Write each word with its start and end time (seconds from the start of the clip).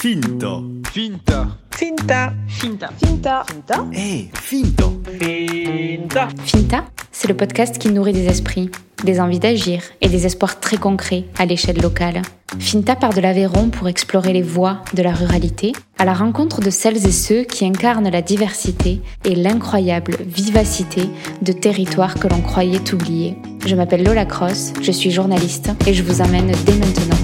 Finta. 0.00 0.62
Finta. 0.94 1.58
Finta. 1.72 2.32
Finta. 2.48 2.88
Finta. 2.98 3.44
Finta. 3.44 3.86
Eh, 3.92 4.30
Finta. 4.32 4.90
Finta. 5.18 6.28
Finta, 6.42 6.84
c'est 7.12 7.28
le 7.28 7.36
podcast 7.36 7.76
qui 7.76 7.90
nourrit 7.90 8.14
des 8.14 8.24
esprits, 8.24 8.70
des 9.04 9.20
envies 9.20 9.40
d'agir 9.40 9.82
et 10.00 10.08
des 10.08 10.24
espoirs 10.24 10.58
très 10.58 10.78
concrets 10.78 11.26
à 11.36 11.44
l'échelle 11.44 11.82
locale. 11.82 12.22
Finta 12.58 12.96
part 12.96 13.12
de 13.12 13.20
l'Aveyron 13.20 13.68
pour 13.68 13.88
explorer 13.88 14.32
les 14.32 14.40
voies 14.40 14.78
de 14.94 15.02
la 15.02 15.12
ruralité, 15.12 15.72
à 15.98 16.06
la 16.06 16.14
rencontre 16.14 16.62
de 16.62 16.70
celles 16.70 17.06
et 17.06 17.12
ceux 17.12 17.42
qui 17.42 17.66
incarnent 17.66 18.08
la 18.08 18.22
diversité 18.22 19.02
et 19.26 19.34
l'incroyable 19.34 20.16
vivacité 20.24 21.10
de 21.42 21.52
territoires 21.52 22.14
que 22.14 22.26
l'on 22.26 22.40
croyait 22.40 22.94
oubliés. 22.94 23.36
Je 23.66 23.76
m'appelle 23.76 24.04
Lola 24.04 24.24
Cross, 24.24 24.72
je 24.80 24.92
suis 24.92 25.10
journaliste 25.10 25.72
et 25.86 25.92
je 25.92 26.02
vous 26.02 26.22
amène 26.22 26.52
dès 26.64 26.76
maintenant. 26.76 27.19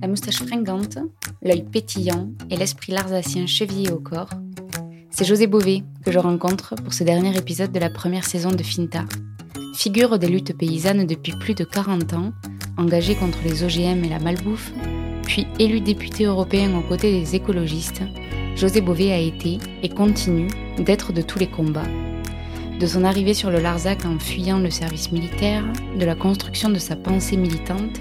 La 0.00 0.06
moustache 0.06 0.42
fringante, 0.42 0.98
l'œil 1.42 1.64
pétillant 1.64 2.28
et 2.50 2.56
l'esprit 2.56 2.92
larsacien 2.92 3.46
chevillé 3.46 3.90
au 3.90 3.98
corps, 3.98 4.30
c'est 5.10 5.24
José 5.24 5.48
Bové 5.48 5.82
que 6.04 6.12
je 6.12 6.20
rencontre 6.20 6.76
pour 6.76 6.94
ce 6.94 7.02
dernier 7.02 7.36
épisode 7.36 7.72
de 7.72 7.80
la 7.80 7.90
première 7.90 8.24
saison 8.24 8.50
de 8.50 8.62
Finta. 8.62 9.04
Figure 9.74 10.20
des 10.20 10.28
luttes 10.28 10.56
paysannes 10.56 11.04
depuis 11.04 11.32
plus 11.40 11.54
de 11.54 11.64
40 11.64 12.12
ans, 12.12 12.32
engagé 12.76 13.16
contre 13.16 13.38
les 13.42 13.64
OGM 13.64 14.04
et 14.04 14.08
la 14.08 14.20
malbouffe, 14.20 14.72
puis 15.24 15.48
élu 15.58 15.80
député 15.80 16.24
européen 16.24 16.78
aux 16.78 16.88
côtés 16.88 17.10
des 17.10 17.34
écologistes, 17.34 18.02
José 18.54 18.80
Bové 18.80 19.12
a 19.12 19.18
été 19.18 19.58
et 19.82 19.88
continue 19.88 20.48
d'être 20.78 21.12
de 21.12 21.22
tous 21.22 21.40
les 21.40 21.48
combats. 21.48 21.88
De 22.78 22.86
son 22.86 23.02
arrivée 23.02 23.34
sur 23.34 23.50
le 23.50 23.58
Larzac 23.58 24.04
en 24.04 24.20
fuyant 24.20 24.60
le 24.60 24.70
service 24.70 25.10
militaire, 25.10 25.64
de 25.98 26.04
la 26.04 26.14
construction 26.14 26.68
de 26.70 26.78
sa 26.78 26.94
pensée 26.94 27.36
militante, 27.36 28.00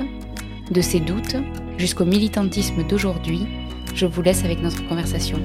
de 0.72 0.82
ses 0.82 1.00
doutes, 1.00 1.36
jusqu'au 1.78 2.06
militantisme 2.06 2.86
d'aujourd'hui, 2.88 3.46
je 3.94 4.06
vous 4.06 4.22
laisse 4.22 4.44
avec 4.44 4.62
notre 4.62 4.86
conversation. 4.88 5.40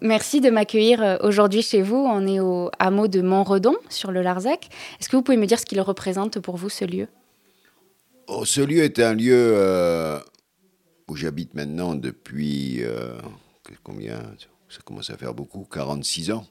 Merci 0.00 0.40
de 0.40 0.48
m'accueillir 0.48 1.02
euh, 1.02 1.16
aujourd'hui 1.22 1.62
chez 1.62 1.82
vous. 1.82 1.96
On 1.96 2.26
est 2.26 2.40
au 2.40 2.70
hameau 2.78 3.08
de 3.08 3.20
Montredon, 3.20 3.76
sur 3.90 4.10
le 4.10 4.22
Larzac. 4.22 4.68
Est-ce 4.98 5.08
que 5.08 5.16
vous 5.16 5.22
pouvez 5.22 5.36
me 5.36 5.46
dire 5.46 5.58
ce 5.58 5.66
qu'il 5.66 5.80
représente 5.80 6.38
pour 6.40 6.56
vous, 6.56 6.70
ce 6.70 6.84
lieu? 6.84 7.08
Oh, 8.26 8.44
Ce 8.44 8.60
lieu 8.60 8.82
est 8.82 8.98
un 9.00 9.14
lieu 9.14 9.34
euh, 9.34 10.18
où 11.08 11.16
j'habite 11.16 11.54
maintenant 11.54 11.94
depuis 11.94 12.78
euh, 12.82 13.18
combien? 13.82 14.18
Ça 14.68 14.80
commence 14.84 15.10
à 15.10 15.16
faire 15.16 15.34
beaucoup, 15.34 15.64
46 15.64 16.30
ans. 16.30 16.46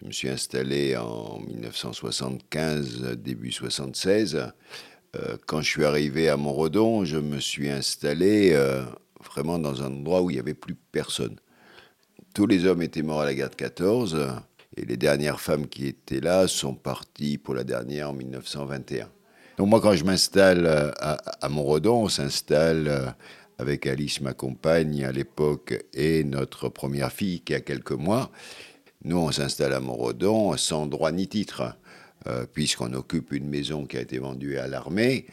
Je 0.00 0.06
me 0.06 0.12
suis 0.12 0.28
installé 0.28 0.96
en 0.96 1.40
1975, 1.40 3.16
début 3.18 3.52
76. 3.52 4.52
Euh, 5.16 5.36
quand 5.46 5.60
je 5.60 5.68
suis 5.68 5.84
arrivé 5.84 6.28
à 6.28 6.36
Montredon, 6.36 7.04
je 7.04 7.18
me 7.18 7.40
suis 7.40 7.68
installé 7.68 8.52
euh, 8.52 8.84
vraiment 9.24 9.58
dans 9.58 9.82
un 9.82 9.86
endroit 9.86 10.22
où 10.22 10.30
il 10.30 10.34
n'y 10.34 10.40
avait 10.40 10.54
plus 10.54 10.76
personne. 10.92 11.36
Tous 12.32 12.46
les 12.46 12.64
hommes 12.64 12.82
étaient 12.82 13.02
morts 13.02 13.22
à 13.22 13.24
la 13.24 13.34
guerre 13.34 13.50
de 13.50 13.56
14 13.56 14.30
et 14.76 14.84
les 14.84 14.96
dernières 14.96 15.40
femmes 15.40 15.66
qui 15.66 15.86
étaient 15.86 16.20
là 16.20 16.46
sont 16.46 16.74
parties 16.74 17.38
pour 17.38 17.54
la 17.54 17.64
dernière 17.64 18.10
en 18.10 18.12
1921. 18.12 19.08
Donc 19.58 19.68
moi, 19.68 19.80
quand 19.80 19.94
je 19.94 20.04
m'installe 20.04 20.64
euh, 20.64 20.92
à, 21.00 21.14
à 21.44 21.48
Montredon, 21.48 22.04
on 22.04 22.08
s'installe 22.08 23.14
avec 23.58 23.86
Alice, 23.86 24.20
ma 24.20 24.32
compagne 24.32 25.04
à 25.04 25.12
l'époque, 25.12 25.84
et 25.92 26.22
notre 26.22 26.68
première 26.68 27.12
fille 27.12 27.40
qui 27.40 27.54
a 27.54 27.60
quelques 27.60 27.90
mois. 27.90 28.30
Nous, 29.04 29.18
on 29.18 29.32
s'installe 29.32 29.72
à 29.72 29.80
Montredon 29.80 30.56
sans 30.56 30.86
droit 30.86 31.10
ni 31.10 31.26
titre. 31.26 31.74
Euh, 32.28 32.44
puisqu'on 32.52 32.92
occupe 32.92 33.32
une 33.32 33.48
maison 33.48 33.86
qui 33.86 33.96
a 33.96 34.02
été 34.02 34.18
vendue 34.18 34.58
à 34.58 34.66
l'armée. 34.66 35.24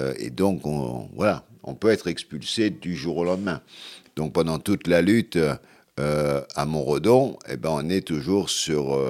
Euh, 0.00 0.14
et 0.18 0.30
donc, 0.30 0.66
on, 0.66 1.08
voilà, 1.14 1.44
on 1.62 1.74
peut 1.74 1.90
être 1.90 2.08
expulsé 2.08 2.70
du 2.70 2.96
jour 2.96 3.18
au 3.18 3.24
lendemain. 3.24 3.60
Donc, 4.16 4.32
pendant 4.32 4.58
toute 4.58 4.88
la 4.88 5.00
lutte 5.00 5.38
euh, 6.00 6.40
à 6.56 6.66
Montredon, 6.66 7.38
eh 7.48 7.56
ben, 7.56 7.70
on 7.72 7.88
est 7.88 8.04
toujours 8.04 8.50
sur, 8.50 9.00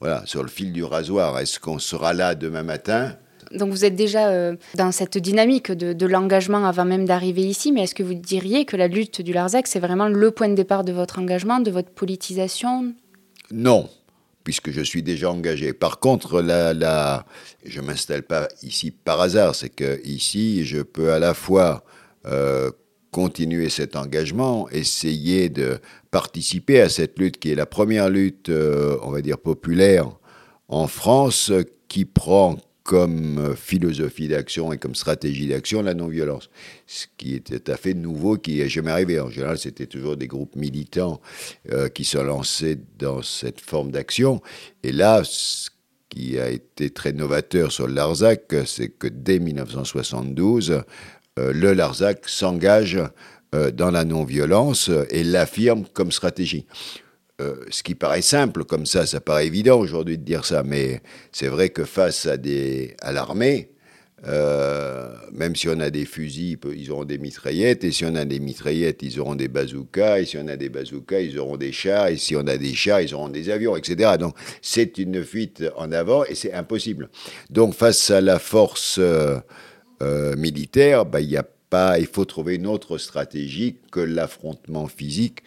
voilà, 0.00 0.22
sur 0.24 0.42
le 0.42 0.48
fil 0.48 0.72
du 0.72 0.82
rasoir. 0.82 1.38
Est-ce 1.38 1.60
qu'on 1.60 1.78
sera 1.78 2.14
là 2.14 2.34
demain 2.34 2.62
matin? 2.62 3.18
Donc 3.52 3.68
vous 3.68 3.84
êtes 3.84 3.94
déjà 3.94 4.52
dans 4.74 4.90
cette 4.92 5.18
dynamique 5.18 5.70
de, 5.70 5.92
de 5.92 6.06
l'engagement 6.06 6.64
avant 6.64 6.86
même 6.86 7.04
d'arriver 7.04 7.42
ici, 7.42 7.70
mais 7.70 7.82
est-ce 7.82 7.94
que 7.94 8.02
vous 8.02 8.14
diriez 8.14 8.64
que 8.64 8.78
la 8.78 8.88
lutte 8.88 9.20
du 9.20 9.34
Larzac, 9.34 9.66
c'est 9.66 9.78
vraiment 9.78 10.08
le 10.08 10.30
point 10.30 10.48
de 10.48 10.54
départ 10.54 10.84
de 10.84 10.92
votre 10.92 11.18
engagement, 11.18 11.60
de 11.60 11.70
votre 11.70 11.90
politisation? 11.90 12.94
Non, 13.52 13.90
puisque 14.44 14.70
je 14.70 14.82
suis 14.82 15.02
déjà 15.02 15.30
engagé. 15.30 15.72
Par 15.72 15.98
contre, 15.98 16.40
la, 16.40 17.26
je 17.64 17.80
ne 17.80 17.86
m'installe 17.86 18.22
pas 18.22 18.48
ici 18.62 18.90
par 18.90 19.20
hasard, 19.20 19.54
c'est 19.54 19.70
que 19.70 20.00
ici, 20.04 20.64
je 20.64 20.82
peux 20.82 21.12
à 21.12 21.18
la 21.18 21.34
fois 21.34 21.82
euh, 22.26 22.70
continuer 23.10 23.70
cet 23.70 23.96
engagement, 23.96 24.68
essayer 24.70 25.48
de 25.48 25.78
participer 26.10 26.80
à 26.80 26.88
cette 26.88 27.18
lutte 27.18 27.38
qui 27.38 27.50
est 27.50 27.54
la 27.54 27.66
première 27.66 28.10
lutte, 28.10 28.50
euh, 28.50 28.98
on 29.02 29.10
va 29.10 29.22
dire, 29.22 29.38
populaire 29.38 30.10
en 30.68 30.86
France, 30.86 31.50
qui 31.88 32.04
prend 32.04 32.56
comme 32.84 33.38
euh, 33.38 33.54
philosophie 33.56 34.28
d'action 34.28 34.72
et 34.72 34.78
comme 34.78 34.94
stratégie 34.94 35.48
d'action 35.48 35.82
la 35.82 35.94
non-violence. 35.94 36.50
Ce 36.86 37.06
qui 37.16 37.34
est 37.34 37.40
tout 37.40 37.72
à 37.72 37.76
fait 37.76 37.94
nouveau, 37.94 38.36
qui 38.36 38.60
est 38.60 38.68
jamais 38.68 38.90
arrivé. 38.90 39.18
En 39.18 39.30
général, 39.30 39.58
c'était 39.58 39.86
toujours 39.86 40.16
des 40.16 40.28
groupes 40.28 40.54
militants 40.54 41.20
euh, 41.72 41.88
qui 41.88 42.04
se 42.04 42.18
lançaient 42.18 42.78
dans 42.98 43.22
cette 43.22 43.62
forme 43.62 43.90
d'action. 43.90 44.42
Et 44.82 44.92
là, 44.92 45.22
ce 45.24 45.70
qui 46.10 46.38
a 46.38 46.50
été 46.50 46.90
très 46.90 47.12
novateur 47.12 47.72
sur 47.72 47.86
le 47.86 47.94
Larzac, 47.94 48.54
c'est 48.66 48.90
que 48.90 49.08
dès 49.08 49.38
1972, 49.38 50.82
euh, 51.38 51.52
le 51.52 51.72
Larzac 51.72 52.28
s'engage 52.28 53.00
dans 53.74 53.92
la 53.92 54.04
non-violence 54.04 54.90
et 55.10 55.22
l'affirme 55.22 55.84
comme 55.92 56.10
stratégie. 56.10 56.66
Euh, 57.44 57.54
ce 57.70 57.82
qui 57.82 57.94
paraît 57.94 58.22
simple 58.22 58.64
comme 58.64 58.86
ça, 58.86 59.06
ça 59.06 59.20
paraît 59.20 59.46
évident 59.46 59.78
aujourd'hui 59.78 60.18
de 60.18 60.24
dire 60.24 60.44
ça, 60.44 60.62
mais 60.62 61.00
c'est 61.32 61.48
vrai 61.48 61.68
que 61.68 61.84
face 61.84 62.26
à, 62.26 63.12
l'armée, 63.12 63.70
euh, 64.26 65.14
même 65.32 65.54
si 65.54 65.68
on 65.68 65.78
a 65.80 65.90
des 65.90 66.06
fusils, 66.06 66.58
ils 66.74 66.90
auront 66.90 67.04
des 67.04 67.18
mitraillettes, 67.18 67.84
et 67.84 67.92
si 67.92 68.04
on 68.04 68.14
a 68.14 68.24
des 68.24 68.40
mitraillettes, 68.40 69.02
ils 69.02 69.20
auront 69.20 69.34
des 69.34 69.48
bazookas, 69.48 70.20
et 70.20 70.24
si 70.24 70.38
on 70.38 70.48
a 70.48 70.56
des 70.56 70.68
bazookas, 70.68 71.20
ils 71.20 71.38
auront 71.38 71.56
des 71.56 71.72
chars, 71.72 72.08
et 72.08 72.16
si 72.16 72.34
on 72.36 72.46
a 72.46 72.56
des 72.56 72.74
chars, 72.74 73.00
ils 73.00 73.14
auront 73.14 73.28
des 73.28 73.50
avions, 73.50 73.76
etc. 73.76 74.12
Donc 74.18 74.34
c'est 74.62 74.98
une 74.98 75.22
fuite 75.22 75.64
en 75.76 75.92
avant, 75.92 76.24
et 76.24 76.34
c'est 76.34 76.52
impossible. 76.52 77.10
Donc 77.50 77.74
face 77.74 78.10
à 78.10 78.20
la 78.20 78.38
force 78.38 78.98
euh, 78.98 79.40
militaire, 80.36 81.04
bah, 81.04 81.20
y 81.20 81.36
a 81.36 81.44
pas, 81.68 81.98
il 81.98 82.06
faut 82.06 82.24
trouver 82.24 82.54
une 82.54 82.66
autre 82.66 82.98
stratégie 82.98 83.76
que 83.92 84.00
l'affrontement 84.00 84.86
physique 84.86 85.40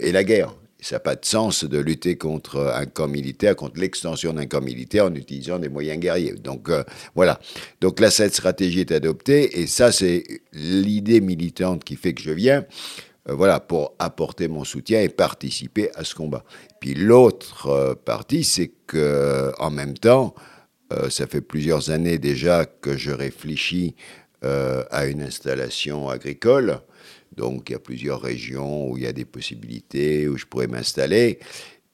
et 0.00 0.12
la 0.12 0.24
guerre 0.24 0.54
ça 0.80 0.96
n'a 0.96 1.00
pas 1.00 1.16
de 1.16 1.24
sens 1.24 1.64
de 1.64 1.78
lutter 1.78 2.16
contre 2.16 2.72
un 2.74 2.86
camp 2.86 3.08
militaire, 3.08 3.56
contre 3.56 3.80
l'extension 3.80 4.32
d'un 4.32 4.46
camp 4.46 4.60
militaire 4.60 5.06
en 5.06 5.14
utilisant 5.14 5.58
des 5.58 5.68
moyens 5.68 5.98
guerriers. 5.98 6.34
Donc 6.34 6.68
euh, 6.68 6.84
voilà. 7.14 7.40
Donc 7.80 7.98
là, 8.00 8.10
cette 8.10 8.34
stratégie 8.34 8.80
est 8.80 8.92
adoptée 8.92 9.60
et 9.60 9.66
ça, 9.66 9.90
c'est 9.90 10.24
l'idée 10.52 11.20
militante 11.20 11.82
qui 11.82 11.96
fait 11.96 12.14
que 12.14 12.22
je 12.22 12.30
viens. 12.30 12.64
Euh, 13.28 13.34
voilà, 13.34 13.58
pour 13.58 13.94
apporter 13.98 14.46
mon 14.46 14.62
soutien 14.62 15.02
et 15.02 15.08
participer 15.08 15.90
à 15.96 16.04
ce 16.04 16.14
combat. 16.14 16.44
Puis 16.80 16.94
l'autre 16.94 17.66
euh, 17.66 17.94
partie, 17.94 18.44
c'est 18.44 18.70
que 18.86 19.52
en 19.58 19.70
même 19.70 19.94
temps, 19.94 20.34
ça 21.10 21.26
fait 21.26 21.42
plusieurs 21.42 21.90
années 21.90 22.16
déjà 22.16 22.64
que 22.64 22.96
je 22.96 23.10
réfléchis 23.10 23.94
à 24.40 25.04
une 25.04 25.20
installation 25.20 26.08
agricole 26.08 26.80
donc 27.36 27.70
il 27.70 27.72
y 27.72 27.76
a 27.76 27.78
plusieurs 27.78 28.20
régions 28.20 28.90
où 28.90 28.96
il 28.96 29.04
y 29.04 29.06
a 29.06 29.12
des 29.12 29.24
possibilités, 29.24 30.28
où 30.28 30.36
je 30.36 30.46
pourrais 30.46 30.66
m'installer, 30.66 31.38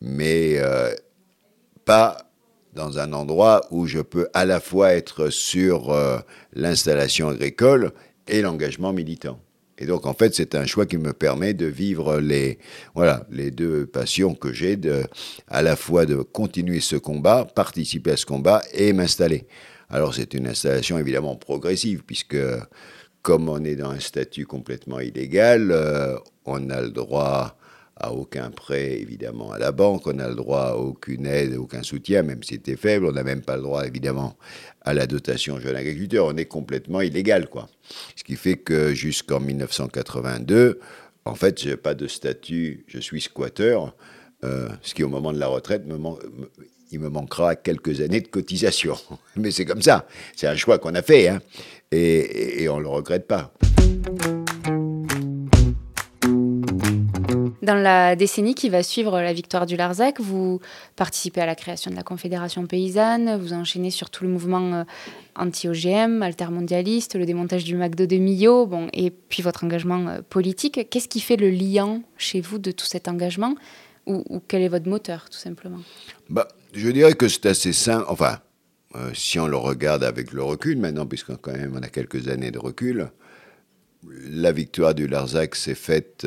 mais 0.00 0.54
euh, 0.58 0.94
pas 1.84 2.30
dans 2.74 2.98
un 2.98 3.12
endroit 3.12 3.62
où 3.70 3.86
je 3.86 4.00
peux 4.00 4.28
à 4.34 4.44
la 4.44 4.60
fois 4.60 4.94
être 4.94 5.30
sur 5.30 5.90
euh, 5.90 6.18
l'installation 6.54 7.28
agricole 7.28 7.92
et 8.26 8.42
l'engagement 8.42 8.92
militant. 8.92 9.38
Et 9.78 9.86
donc, 9.86 10.06
en 10.06 10.14
fait, 10.14 10.34
c'est 10.34 10.54
un 10.54 10.66
choix 10.66 10.86
qui 10.86 10.98
me 10.98 11.12
permet 11.12 11.52
de 11.52 11.66
vivre 11.66 12.20
les, 12.20 12.58
voilà, 12.94 13.26
les 13.30 13.50
deux 13.50 13.86
passions 13.86 14.34
que 14.34 14.52
j'ai, 14.52 14.78
à 15.48 15.62
la 15.62 15.74
fois 15.74 16.06
de 16.06 16.16
continuer 16.16 16.80
ce 16.80 16.96
combat, 16.96 17.44
participer 17.44 18.12
à 18.12 18.16
ce 18.16 18.24
combat 18.24 18.62
et 18.72 18.92
m'installer. 18.92 19.46
Alors, 19.90 20.14
c'est 20.14 20.34
une 20.34 20.46
installation 20.46 20.96
évidemment 20.98 21.34
progressive, 21.34 22.04
puisque 22.06 22.36
comme 23.24 23.48
on 23.48 23.64
est 23.64 23.74
dans 23.74 23.88
un 23.88 24.00
statut 24.00 24.44
complètement 24.44 25.00
illégal, 25.00 25.70
euh, 25.72 26.14
on 26.44 26.68
a 26.68 26.82
le 26.82 26.90
droit 26.90 27.56
à 27.96 28.12
aucun 28.12 28.50
prêt, 28.50 29.00
évidemment, 29.00 29.50
à 29.50 29.58
la 29.58 29.72
banque, 29.72 30.06
on 30.06 30.18
a 30.18 30.28
le 30.28 30.34
droit 30.34 30.60
à 30.60 30.74
aucune 30.74 31.24
aide, 31.24 31.56
aucun 31.56 31.82
soutien, 31.82 32.22
même 32.22 32.42
si 32.42 32.54
c'était 32.54 32.76
faible, 32.76 33.06
on 33.06 33.12
n'a 33.12 33.22
même 33.22 33.40
pas 33.40 33.56
le 33.56 33.62
droit, 33.62 33.86
évidemment, 33.86 34.36
à 34.82 34.92
la 34.92 35.06
dotation 35.06 35.58
jeune 35.58 35.74
agriculteur, 35.74 36.26
on 36.26 36.36
est 36.36 36.44
complètement 36.44 37.00
illégal, 37.00 37.48
quoi. 37.48 37.70
Ce 38.14 38.24
qui 38.24 38.36
fait 38.36 38.58
que 38.58 38.92
jusqu'en 38.92 39.40
1982, 39.40 40.80
en 41.24 41.34
fait, 41.34 41.62
je 41.62 41.70
n'ai 41.70 41.76
pas 41.78 41.94
de 41.94 42.06
statut, 42.06 42.84
je 42.88 42.98
suis 42.98 43.22
squatter, 43.22 43.78
euh, 44.44 44.68
ce 44.82 44.94
qui, 44.94 45.02
au 45.02 45.08
moment 45.08 45.32
de 45.32 45.38
la 45.38 45.46
retraite, 45.46 45.82
il 46.90 47.00
me 47.00 47.08
manquera 47.08 47.56
quelques 47.56 48.00
années 48.00 48.20
de 48.20 48.28
cotisation. 48.28 48.96
Mais 49.36 49.50
c'est 49.50 49.64
comme 49.64 49.82
ça, 49.82 50.06
c'est 50.36 50.46
un 50.46 50.56
choix 50.56 50.78
qu'on 50.78 50.94
a 50.94 51.02
fait, 51.02 51.28
hein, 51.28 51.40
et 51.90 52.68
on 52.68 52.78
ne 52.78 52.82
le 52.82 52.88
regrette 52.88 53.26
pas. 53.26 53.52
Dans 57.64 57.74
la 57.74 58.14
décennie 58.14 58.54
qui 58.54 58.68
va 58.68 58.82
suivre 58.82 59.18
la 59.18 59.32
victoire 59.32 59.64
du 59.64 59.74
Larzac, 59.74 60.20
vous 60.20 60.60
participez 60.96 61.40
à 61.40 61.46
la 61.46 61.54
création 61.54 61.90
de 61.90 61.96
la 61.96 62.02
Confédération 62.02 62.66
paysanne, 62.66 63.38
vous 63.40 63.54
enchaînez 63.54 63.90
sur 63.90 64.10
tout 64.10 64.24
le 64.24 64.28
mouvement 64.28 64.74
euh, 64.74 64.84
anti-OGM, 65.34 66.20
altermondialiste, 66.20 67.14
le 67.14 67.24
démontage 67.24 67.64
du 67.64 67.74
McDo 67.74 68.04
de 68.04 68.16
Millau, 68.16 68.66
bon, 68.66 68.88
et 68.92 69.10
puis 69.10 69.42
votre 69.42 69.64
engagement 69.64 70.06
euh, 70.08 70.20
politique. 70.28 70.88
Qu'est-ce 70.90 71.08
qui 71.08 71.20
fait 71.20 71.36
le 71.36 71.48
lien 71.48 72.02
chez 72.18 72.42
vous 72.42 72.58
de 72.58 72.70
tout 72.70 72.84
cet 72.84 73.08
engagement? 73.08 73.54
Ou, 74.06 74.40
quel 74.46 74.62
est 74.62 74.68
votre 74.68 74.88
moteur, 74.88 75.28
tout 75.30 75.38
simplement 75.38 75.80
bah, 76.28 76.48
Je 76.72 76.88
dirais 76.90 77.14
que 77.14 77.28
c'est 77.28 77.46
assez 77.46 77.72
simple. 77.72 78.04
Enfin, 78.08 78.38
euh, 78.96 79.10
si 79.14 79.38
on 79.38 79.46
le 79.46 79.56
regarde 79.56 80.04
avec 80.04 80.32
le 80.32 80.42
recul 80.42 80.78
maintenant, 80.78 81.06
puisqu'on 81.06 81.36
quand 81.36 81.52
même 81.52 81.74
on 81.76 81.82
a 81.82 81.88
quelques 81.88 82.28
années 82.28 82.50
de 82.50 82.58
recul, 82.58 83.10
la 84.08 84.52
victoire 84.52 84.94
du 84.94 85.06
Larzac 85.06 85.54
s'est 85.54 85.74
faite 85.74 86.26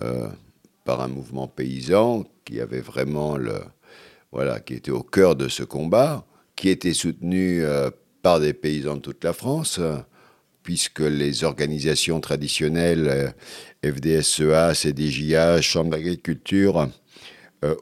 euh, 0.00 0.28
par 0.84 1.00
un 1.00 1.08
mouvement 1.08 1.48
paysan 1.48 2.24
qui 2.44 2.60
avait 2.60 2.80
vraiment 2.80 3.36
le, 3.36 3.60
voilà, 4.32 4.60
qui 4.60 4.74
était 4.74 4.90
au 4.90 5.02
cœur 5.02 5.36
de 5.36 5.48
ce 5.48 5.62
combat, 5.62 6.24
qui 6.56 6.68
était 6.68 6.94
soutenu 6.94 7.64
euh, 7.64 7.90
par 8.22 8.40
des 8.40 8.54
paysans 8.54 8.96
de 8.96 9.00
toute 9.00 9.24
la 9.24 9.32
France, 9.32 9.80
puisque 10.62 11.00
les 11.00 11.44
organisations 11.44 12.20
traditionnelles, 12.20 13.08
euh, 13.08 13.92
FDSEA, 13.92 14.74
CDJA, 14.74 15.60
Chambre 15.60 15.90
d'agriculture, 15.90 16.88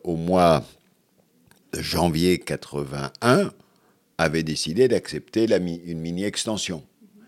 au 0.04 0.16
mois 0.16 0.64
de 1.74 1.82
janvier 1.82 2.38
81, 2.38 3.52
avaient 4.18 4.42
décidé 4.42 4.88
d'accepter 4.88 5.44
une 5.44 5.98
mini-extension. 5.98 6.82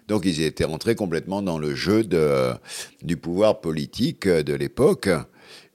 Donc 0.06 0.24
ils 0.24 0.40
étaient 0.40 0.64
rentrés 0.64 0.94
complètement 0.94 1.42
dans 1.42 1.58
le 1.58 1.74
jeu 1.74 2.02
du 3.02 3.16
pouvoir 3.16 3.60
politique 3.60 4.26
de 4.26 4.54
l'époque. 4.54 5.10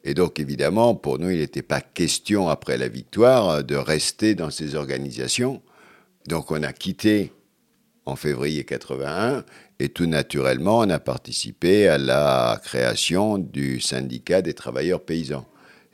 Et 0.04 0.14
donc 0.14 0.40
évidemment, 0.40 0.96
pour 0.96 1.20
nous, 1.20 1.30
il 1.30 1.40
n'était 1.40 1.62
pas 1.62 1.82
question, 1.82 2.50
après 2.50 2.78
la 2.78 2.88
victoire, 2.88 3.64
de 3.64 3.76
rester 3.76 4.36
dans 4.36 4.50
ces 4.50 4.76
organisations. 4.76 5.62
Donc 6.28 6.52
on 6.52 6.64
a 6.64 6.74
quitté 6.74 7.32
en 8.06 8.16
février 8.16 8.64
81 8.64 9.44
et 9.80 9.90
tout 9.90 10.06
naturellement, 10.06 10.80
on 10.80 10.90
a 10.90 11.00
participé 11.00 11.88
à 11.88 11.98
la 11.98 12.60
création 12.64 13.38
du 13.38 13.80
syndicat 13.80 14.42
des 14.42 14.54
travailleurs 14.54 15.02
paysans. 15.02 15.46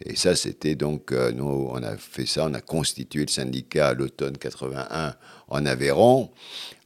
Et 0.06 0.15
ça, 0.15 0.35
c'était 0.35 0.75
donc, 0.75 1.11
euh, 1.11 1.31
nous, 1.31 1.69
on 1.71 1.83
a 1.83 1.97
fait 1.97 2.25
ça, 2.25 2.45
on 2.45 2.53
a 2.53 2.61
constitué 2.61 3.21
le 3.21 3.31
syndicat 3.31 3.89
à 3.89 3.94
l'automne 3.94 4.38
81 4.38 5.15
en 5.50 5.65
Aveyron. 5.65 6.29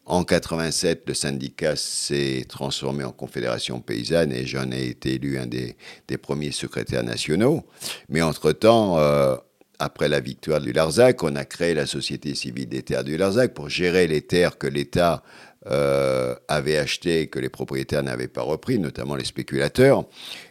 En 0.06 0.24
87, 0.26 1.04
le 1.08 1.14
syndicat 1.14 1.76
s'est 1.76 2.46
transformé 2.50 3.06
en 3.06 3.12
confédération 3.12 3.80
paysanne 3.80 4.34
et 4.34 4.46
j'en 4.46 4.70
ai 4.72 4.88
été 4.88 5.14
élu 5.14 5.38
un 5.38 5.46
des, 5.46 5.78
premiers 6.22 6.52
secrétaires 6.52 7.04
nationaux. 7.04 7.66
Mais 8.10 8.22
entre-temps, 8.22 8.98
euh, 8.98 9.38
après 9.80 10.08
la 10.08 10.20
victoire 10.20 10.62
du 10.62 10.72
Larzac, 10.72 11.24
on 11.24 11.36
a 11.36 11.46
créé 11.46 11.74
la 11.74 11.86
Société 11.86 12.36
civile 12.36 12.70
des 12.70 12.84
terres 12.84 13.04
du 13.04 13.18
Larzac 13.18 13.54
pour 13.54 13.70
gérer 13.70 14.08
les 14.08 14.22
terres 14.22 14.58
que 14.58 14.68
l'État 14.68 15.24
euh, 15.66 16.36
avait 16.48 16.78
achetées 16.78 17.22
et 17.22 17.28
que 17.28 17.40
les 17.40 17.50
propriétaires 17.50 18.04
n'avaient 18.04 18.28
pas 18.28 18.42
repris, 18.42 18.80
notamment 18.80 19.16
les 19.16 19.26
spéculateurs. 19.26 20.06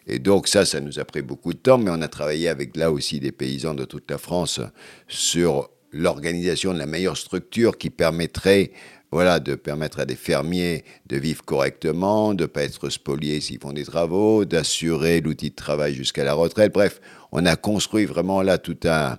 Et 0.06 0.18
donc 0.18 0.48
ça, 0.48 0.64
ça 0.64 0.80
nous 0.80 0.98
a 0.98 1.04
pris 1.04 1.22
beaucoup 1.22 1.52
de 1.52 1.58
temps, 1.58 1.78
mais 1.78 1.90
on 1.90 2.00
a 2.00 2.08
travaillé 2.08 2.48
avec 2.48 2.76
là 2.76 2.90
aussi 2.90 3.20
des 3.20 3.32
paysans 3.32 3.74
de 3.74 3.84
toute 3.84 4.10
la 4.10 4.18
France 4.18 4.60
sur 5.08 5.70
l'organisation 5.92 6.72
de 6.72 6.78
la 6.78 6.86
meilleure 6.86 7.18
structure 7.18 7.76
qui 7.76 7.90
permettrait 7.90 8.72
voilà, 9.12 9.40
de 9.40 9.54
permettre 9.54 10.00
à 10.00 10.06
des 10.06 10.16
fermiers 10.16 10.84
de 11.06 11.18
vivre 11.18 11.44
correctement, 11.44 12.32
de 12.32 12.44
ne 12.44 12.46
pas 12.46 12.62
être 12.62 12.88
spoliés 12.88 13.40
s'ils 13.40 13.60
font 13.60 13.74
des 13.74 13.84
travaux, 13.84 14.46
d'assurer 14.46 15.20
l'outil 15.20 15.50
de 15.50 15.54
travail 15.54 15.94
jusqu'à 15.94 16.24
la 16.24 16.32
retraite. 16.32 16.72
Bref, 16.72 17.00
on 17.30 17.44
a 17.44 17.54
construit 17.54 18.06
vraiment 18.06 18.40
là 18.40 18.56
tout 18.56 18.78
un, 18.84 19.18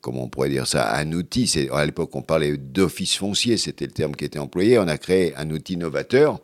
comment 0.00 0.24
on 0.24 0.28
pourrait 0.28 0.48
dire 0.48 0.68
ça, 0.68 0.94
un 0.94 1.12
outil. 1.12 1.48
C'est, 1.48 1.68
à 1.70 1.84
l'époque, 1.84 2.14
on 2.14 2.22
parlait 2.22 2.56
d'office 2.56 3.16
foncier, 3.16 3.56
c'était 3.56 3.86
le 3.86 3.92
terme 3.92 4.14
qui 4.14 4.24
était 4.24 4.38
employé. 4.38 4.78
On 4.78 4.88
a 4.88 4.96
créé 4.96 5.34
un 5.36 5.50
outil 5.50 5.76
novateur. 5.76 6.40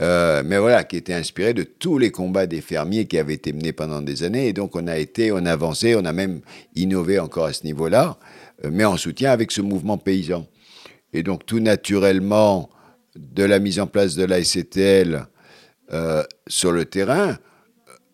Euh, 0.00 0.42
mais 0.44 0.58
voilà, 0.58 0.84
qui 0.84 0.96
était 0.96 1.12
inspiré 1.14 1.54
de 1.54 1.62
tous 1.62 1.98
les 1.98 2.10
combats 2.10 2.46
des 2.46 2.60
fermiers 2.60 3.06
qui 3.06 3.18
avaient 3.18 3.34
été 3.34 3.52
menés 3.52 3.72
pendant 3.72 4.00
des 4.00 4.22
années. 4.24 4.48
Et 4.48 4.52
donc, 4.52 4.74
on 4.76 4.86
a 4.86 4.98
été, 4.98 5.32
on 5.32 5.44
a 5.44 5.52
avancé, 5.52 5.94
on 5.94 6.04
a 6.04 6.12
même 6.12 6.40
innové 6.74 7.18
encore 7.18 7.46
à 7.46 7.52
ce 7.52 7.64
niveau-là, 7.64 8.18
euh, 8.64 8.70
mais 8.72 8.84
en 8.84 8.96
soutien 8.96 9.30
avec 9.30 9.52
ce 9.52 9.60
mouvement 9.60 9.98
paysan. 9.98 10.46
Et 11.12 11.22
donc 11.22 11.46
tout 11.46 11.60
naturellement, 11.60 12.70
de 13.16 13.44
la 13.44 13.58
mise 13.58 13.80
en 13.80 13.86
place 13.86 14.14
de 14.14 14.24
l'ASCTL 14.24 15.26
euh, 15.92 16.22
sur 16.46 16.72
le 16.72 16.84
terrain, 16.84 17.36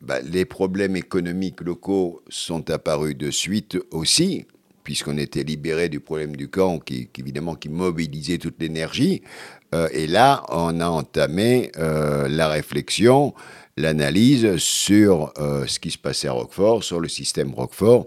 bah, 0.00 0.20
les 0.20 0.44
problèmes 0.44 0.96
économiques 0.96 1.60
locaux 1.60 2.22
sont 2.28 2.70
apparus 2.70 3.16
de 3.16 3.30
suite 3.30 3.78
aussi, 3.90 4.46
puisqu'on 4.84 5.18
était 5.18 5.42
libéré 5.42 5.88
du 5.88 6.00
problème 6.00 6.36
du 6.36 6.48
camp, 6.48 6.78
qui, 6.78 7.08
évidemment 7.18 7.54
qui 7.54 7.68
mobilisait 7.68 8.38
toute 8.38 8.60
l'énergie. 8.60 9.22
Euh, 9.74 9.88
et 9.92 10.06
là, 10.06 10.44
on 10.48 10.80
a 10.80 10.88
entamé 10.88 11.70
euh, 11.78 12.26
la 12.28 12.48
réflexion, 12.48 13.34
l'analyse 13.76 14.56
sur 14.56 15.32
ce 15.36 15.78
qui 15.78 15.92
se 15.92 15.98
passait 15.98 16.26
à 16.26 16.32
Roquefort, 16.32 16.82
sur 16.82 16.98
le 16.98 17.06
système 17.06 17.54
Roquefort, 17.54 18.06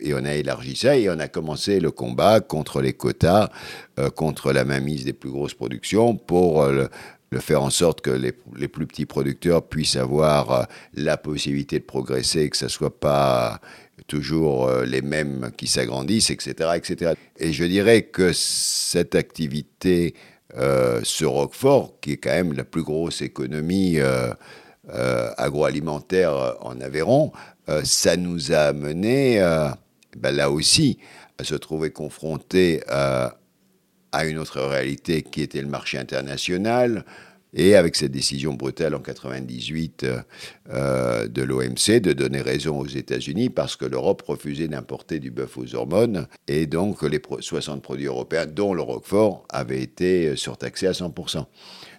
et 0.00 0.14
on 0.14 0.24
a 0.24 0.34
élargi 0.34 0.76
ça 0.76 0.96
et 0.96 1.08
on 1.08 1.18
a 1.18 1.28
commencé 1.28 1.80
le 1.80 1.90
combat 1.90 2.40
contre 2.40 2.80
les 2.80 2.92
quotas, 2.92 3.50
euh, 3.98 4.10
contre 4.10 4.52
la 4.52 4.64
mainmise 4.64 5.04
des 5.04 5.12
plus 5.12 5.30
grosses 5.30 5.54
productions 5.54 6.16
pour 6.16 6.62
euh, 6.62 6.86
le, 7.30 7.40
faire 7.40 7.62
en 7.62 7.70
sorte 7.70 8.02
que 8.02 8.10
les, 8.10 8.32
plus 8.68 8.86
petits 8.86 9.06
producteurs 9.06 9.66
puissent 9.66 9.96
avoir 9.96 10.52
euh, 10.52 10.64
la 10.94 11.16
possibilité 11.16 11.78
de 11.78 11.84
progresser, 11.84 12.50
que 12.50 12.64
ne 12.64 12.68
soit 12.68 13.00
pas 13.00 13.60
toujours 14.06 14.68
les 14.84 15.00
mêmes 15.00 15.52
qui 15.56 15.66
s'agrandissent, 15.68 16.30
etc., 16.30 16.70
etc. 16.74 17.12
Et 17.38 17.52
je 17.52 17.64
dirais 17.64 18.02
que 18.02 18.32
cette 18.32 19.14
activité 19.14 20.14
ce 20.54 21.24
Roquefort, 21.24 21.98
qui 22.00 22.12
est 22.12 22.16
quand 22.18 22.30
même 22.30 22.52
la 22.52 22.64
plus 22.64 22.82
grosse 22.82 23.22
économie 23.22 23.98
agroalimentaire 25.38 26.56
en 26.60 26.80
Aveyron, 26.80 27.32
euh, 27.68 27.82
ça 27.84 28.16
nous 28.16 28.52
a 28.52 28.58
amené, 28.58 29.40
euh, 29.40 29.68
ben 30.16 30.34
là 30.34 30.50
aussi, 30.50 30.98
à 31.38 31.44
se 31.44 31.54
trouver 31.54 31.90
confrontés 31.90 32.82
euh, 32.90 33.28
à 34.12 34.24
une 34.26 34.38
autre 34.38 34.60
réalité 34.60 35.22
qui 35.22 35.42
était 35.42 35.62
le 35.62 35.68
marché 35.68 35.98
international. 35.98 37.04
Et 37.54 37.74
avec 37.74 37.96
cette 37.96 38.12
décision 38.12 38.54
brutale 38.54 38.94
en 38.94 39.00
98 39.00 40.06
de 40.70 41.42
l'OMC 41.42 42.00
de 42.00 42.12
donner 42.12 42.40
raison 42.40 42.78
aux 42.78 42.86
États-Unis 42.86 43.50
parce 43.50 43.76
que 43.76 43.84
l'Europe 43.84 44.22
refusait 44.22 44.68
d'importer 44.68 45.18
du 45.18 45.30
bœuf 45.30 45.58
aux 45.58 45.74
hormones 45.74 46.26
et 46.48 46.66
donc 46.66 47.02
les 47.02 47.20
60 47.40 47.82
produits 47.82 48.06
européens, 48.06 48.46
dont 48.46 48.72
le 48.72 48.80
Roquefort, 48.80 49.44
avaient 49.50 49.82
été 49.82 50.34
surtaxés 50.36 50.86
à 50.86 50.92
100%. 50.92 51.44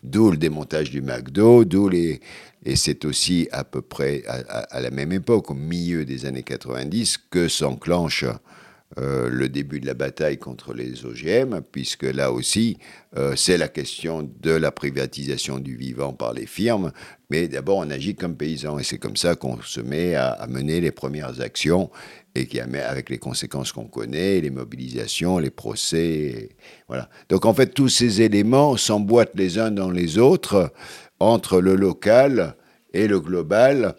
D'où 0.03 0.31
le 0.31 0.38
démontage 0.38 0.89
du 0.89 1.01
McDo, 1.01 1.63
d'où 1.65 1.88
les, 1.88 2.19
et 2.65 2.75
c'est 2.75 3.05
aussi 3.05 3.48
à 3.51 3.63
peu 3.63 3.81
près 3.81 4.24
à, 4.27 4.79
la 4.79 4.89
même 4.89 5.12
époque, 5.12 5.51
au 5.51 5.53
milieu 5.53 6.05
des 6.05 6.25
années 6.25 6.43
90, 6.43 7.17
que 7.29 7.48
s'enclenche 7.48 8.25
euh, 9.00 9.29
le 9.29 9.50
début 9.50 9.79
de 9.79 9.88
la 9.88 9.95
bataille 9.95 10.38
contre 10.38 10.73
les 10.73 11.05
OGM, 11.05 11.62
puisque 11.71 12.03
là 12.03 12.31
aussi, 12.31 12.77
euh, 13.17 13.35
c'est 13.35 13.57
la 13.57 13.67
question 13.67 14.29
de 14.41 14.51
la 14.51 14.71
privatisation 14.71 15.59
du 15.59 15.75
vivant 15.75 16.13
par 16.13 16.33
les 16.33 16.45
firmes. 16.45 16.91
Mais 17.29 17.47
d'abord, 17.47 17.79
on 17.79 17.89
agit 17.89 18.13
comme 18.13 18.35
paysan, 18.35 18.77
et 18.77 18.83
c'est 18.83 19.00
comme 19.00 19.15
ça 19.15 19.35
qu'on 19.35 19.59
se 19.62 19.81
met 19.81 20.13
à, 20.13 20.45
mener 20.47 20.79
les 20.79 20.91
premières 20.91 21.41
actions, 21.41 21.89
et 22.35 22.45
qui 22.45 22.59
avec 22.59 23.09
les 23.09 23.17
conséquences 23.17 23.71
qu'on 23.71 23.88
connaît, 23.88 24.41
les 24.41 24.51
mobilisations, 24.51 25.39
les 25.39 25.50
procès. 25.50 26.50
voilà. 26.88 27.09
Donc 27.29 27.45
en 27.45 27.53
fait, 27.53 27.73
tous 27.73 27.89
ces 27.89 28.21
éléments 28.21 28.77
s'emboîtent 28.77 29.35
les 29.35 29.57
uns 29.57 29.71
dans 29.71 29.91
les 29.91 30.19
autres 30.19 30.71
entre 31.19 31.62
le 31.62 31.75
local 31.75 32.55
et 32.93 33.07
le 33.07 33.19
global, 33.19 33.95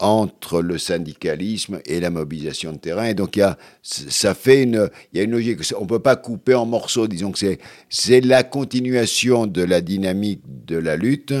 entre 0.00 0.62
le 0.62 0.78
syndicalisme 0.78 1.80
et 1.84 2.00
la 2.00 2.10
mobilisation 2.10 2.72
de 2.72 2.78
terrain. 2.78 3.06
Et 3.06 3.14
donc, 3.14 3.36
il 3.36 3.40
y 3.40 3.42
a, 3.42 3.58
ça 3.82 4.34
fait 4.34 4.62
une, 4.62 4.88
il 5.12 5.18
y 5.18 5.20
a 5.20 5.24
une 5.24 5.32
logique. 5.32 5.60
On 5.76 5.82
ne 5.82 5.88
peut 5.88 5.98
pas 5.98 6.16
couper 6.16 6.54
en 6.54 6.66
morceaux. 6.66 7.08
Disons 7.08 7.32
que 7.32 7.38
c'est, 7.38 7.58
c'est 7.88 8.20
la 8.20 8.44
continuation 8.44 9.46
de 9.46 9.62
la 9.62 9.80
dynamique 9.80 10.42
de 10.66 10.76
la 10.76 10.96
lutte. 10.96 11.34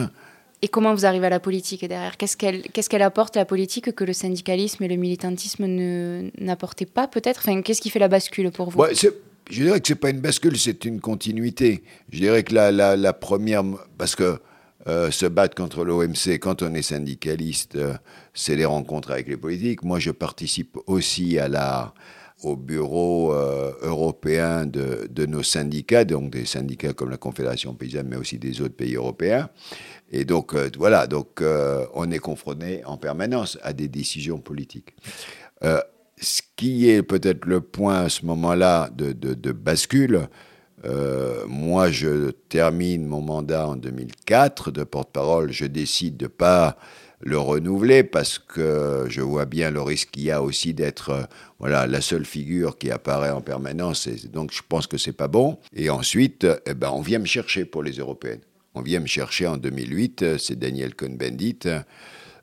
Et 0.60 0.66
comment 0.66 0.92
vous 0.92 1.06
arrivez 1.06 1.26
à 1.26 1.30
la 1.30 1.38
politique 1.38 1.86
derrière? 1.86 2.16
Qu'est-ce 2.16 2.36
qu'elle, 2.36 2.62
qu'est-ce 2.62 2.88
qu'elle 2.88 3.02
apporte 3.02 3.36
la 3.36 3.44
politique 3.44 3.92
que 3.92 4.02
le 4.02 4.12
syndicalisme 4.12 4.82
et 4.82 4.88
le 4.88 4.96
militantisme 4.96 5.66
ne, 5.66 6.30
n'apportaient 6.40 6.84
pas 6.84 7.06
peut-être? 7.06 7.38
Enfin, 7.46 7.62
Qu'est-ce 7.62 7.80
qui 7.80 7.90
fait 7.90 8.00
la 8.00 8.08
bascule 8.08 8.50
pour 8.50 8.70
vous? 8.70 8.84
Je 9.50 9.62
dirais 9.62 9.80
que 9.80 9.86
ce 9.86 9.92
n'est 9.92 9.98
pas 9.98 10.10
une 10.10 10.20
bascule, 10.20 10.58
c'est 10.58 10.84
une 10.84 11.00
continuité. 11.00 11.84
Je 12.10 12.18
dirais 12.18 12.42
que 12.42 12.54
la, 12.54 12.72
la, 12.72 12.96
la 12.96 13.12
première... 13.12 13.62
Parce 13.96 14.16
que 14.16 14.40
euh, 14.86 15.10
se 15.10 15.26
battre 15.26 15.56
contre 15.56 15.84
l'OMC 15.84 16.38
quand 16.40 16.62
on 16.62 16.72
est 16.72 16.82
syndicaliste, 16.82 17.74
euh, 17.74 17.94
c'est 18.32 18.54
les 18.54 18.64
rencontres 18.64 19.10
avec 19.10 19.26
les 19.26 19.36
politiques. 19.36 19.82
Moi, 19.82 19.98
je 19.98 20.12
participe 20.12 20.78
aussi 20.86 21.36
à 21.36 21.48
la, 21.48 21.92
au 22.44 22.54
bureau 22.54 23.34
euh, 23.34 23.72
européen 23.82 24.66
de, 24.66 25.08
de, 25.10 25.26
nos 25.26 25.42
syndicats, 25.42 26.04
donc 26.04 26.30
des 26.30 26.44
syndicats 26.44 26.92
comme 26.92 27.10
la 27.10 27.16
Confédération 27.16 27.74
paysanne, 27.74 28.06
mais 28.08 28.16
aussi 28.16 28.38
des 28.38 28.60
autres 28.60 28.76
pays 28.76 28.94
européens. 28.94 29.50
Et 30.12 30.24
donc, 30.24 30.54
voilà, 30.78 31.06
donc 31.06 31.42
on 31.92 32.10
est 32.10 32.18
confronté 32.18 32.82
en 32.86 32.96
permanence 32.96 33.58
à 33.62 33.74
des 33.74 33.88
décisions 33.88 34.38
politiques. 34.38 34.94
ce 35.60 36.40
qui 36.56 36.88
est 36.88 37.02
peut-être 37.02 37.44
le 37.44 37.60
point 37.60 38.04
à 38.04 38.08
ce 38.08 38.24
moment-là 38.24 38.88
de, 38.96 39.12
de, 39.12 39.52
bascule, 39.52 40.28
moi 41.48 41.90
je 41.90 42.30
termine 42.48 43.06
mon 43.06 43.20
mandat 43.20 43.68
en 43.68 43.76
2004 43.76 44.70
de 44.70 44.84
porte-parole, 44.84 45.52
je 45.52 45.66
décide 45.66 46.16
de 46.16 46.26
pas 46.26 46.76
le 47.20 47.38
renouveler 47.38 48.04
parce 48.04 48.38
que 48.38 49.06
je 49.08 49.20
vois 49.20 49.44
bien 49.44 49.70
le 49.70 49.80
risque 49.80 50.10
qu'il 50.10 50.24
y 50.24 50.30
a 50.30 50.42
aussi 50.42 50.74
d'être 50.74 51.10
euh, 51.10 51.22
voilà 51.58 51.86
la 51.86 52.00
seule 52.00 52.24
figure 52.24 52.78
qui 52.78 52.90
apparaît 52.90 53.30
en 53.30 53.40
permanence. 53.40 54.08
Donc 54.32 54.52
je 54.52 54.62
pense 54.66 54.86
que 54.86 54.98
c'est 54.98 55.12
pas 55.12 55.28
bon. 55.28 55.58
Et 55.74 55.90
ensuite 55.90 56.46
eh 56.66 56.74
ben 56.74 56.90
on 56.90 57.00
vient 57.00 57.18
me 57.18 57.26
chercher 57.26 57.64
pour 57.64 57.82
les 57.82 57.92
européennes. 57.92 58.40
On 58.74 58.82
vient 58.82 59.00
me 59.00 59.06
chercher 59.06 59.46
en 59.46 59.56
2008 59.56 60.38
c'est 60.38 60.58
Daniel 60.58 60.94
Cohn-Bendit 60.94 61.60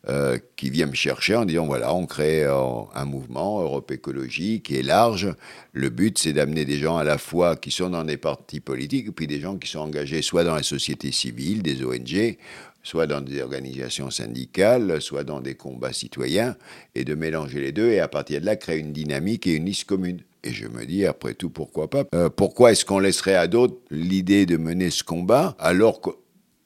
euh, 0.07 0.37
qui 0.55 0.69
vient 0.69 0.85
me 0.85 0.93
chercher 0.93 1.35
en 1.35 1.45
disant 1.45 1.65
voilà, 1.65 1.93
on 1.93 2.05
crée 2.05 2.43
euh, 2.43 2.53
un 2.93 3.05
mouvement 3.05 3.61
Europe 3.61 3.91
écologique 3.91 4.63
qui 4.63 4.75
est 4.75 4.83
large. 4.83 5.33
Le 5.73 5.89
but, 5.89 6.19
c'est 6.19 6.33
d'amener 6.33 6.65
des 6.65 6.77
gens 6.77 6.97
à 6.97 7.03
la 7.03 7.17
fois 7.17 7.55
qui 7.55 7.71
sont 7.71 7.89
dans 7.89 8.03
des 8.03 8.17
partis 8.17 8.59
politiques 8.59 9.07
et 9.07 9.11
puis 9.11 9.27
des 9.27 9.39
gens 9.39 9.57
qui 9.57 9.69
sont 9.69 9.79
engagés 9.79 10.21
soit 10.21 10.43
dans 10.43 10.55
la 10.55 10.63
société 10.63 11.11
civile, 11.11 11.63
des 11.63 11.83
ONG, 11.83 12.37
soit 12.85 13.07
dans 13.07 13.21
des 13.21 13.41
organisations 13.41 14.11
syndicales, 14.11 15.01
soit 15.01 15.23
dans 15.23 15.41
des 15.41 15.55
combats 15.55 15.91
citoyens, 15.91 16.55
et 16.93 17.03
de 17.03 17.15
mélanger 17.15 17.59
les 17.59 17.71
deux, 17.71 17.89
et 17.89 17.99
à 17.99 18.07
partir 18.07 18.39
de 18.41 18.45
là, 18.45 18.55
créer 18.55 18.79
une 18.79 18.93
dynamique 18.93 19.47
et 19.47 19.55
une 19.55 19.65
liste 19.65 19.85
commune. 19.85 20.21
Et 20.43 20.53
je 20.53 20.67
me 20.67 20.85
dis, 20.85 21.05
après 21.07 21.33
tout, 21.33 21.49
pourquoi 21.49 21.89
pas? 21.89 22.03
Euh, 22.13 22.29
Pourquoi 22.29 22.71
est-ce 22.71 22.85
qu'on 22.85 22.99
laisserait 22.99 23.35
à 23.35 23.47
d'autres 23.47 23.77
l'idée 23.89 24.45
de 24.45 24.57
mener 24.57 24.91
ce 24.91 25.03
combat, 25.03 25.55
alors 25.57 25.99
que 25.99 26.11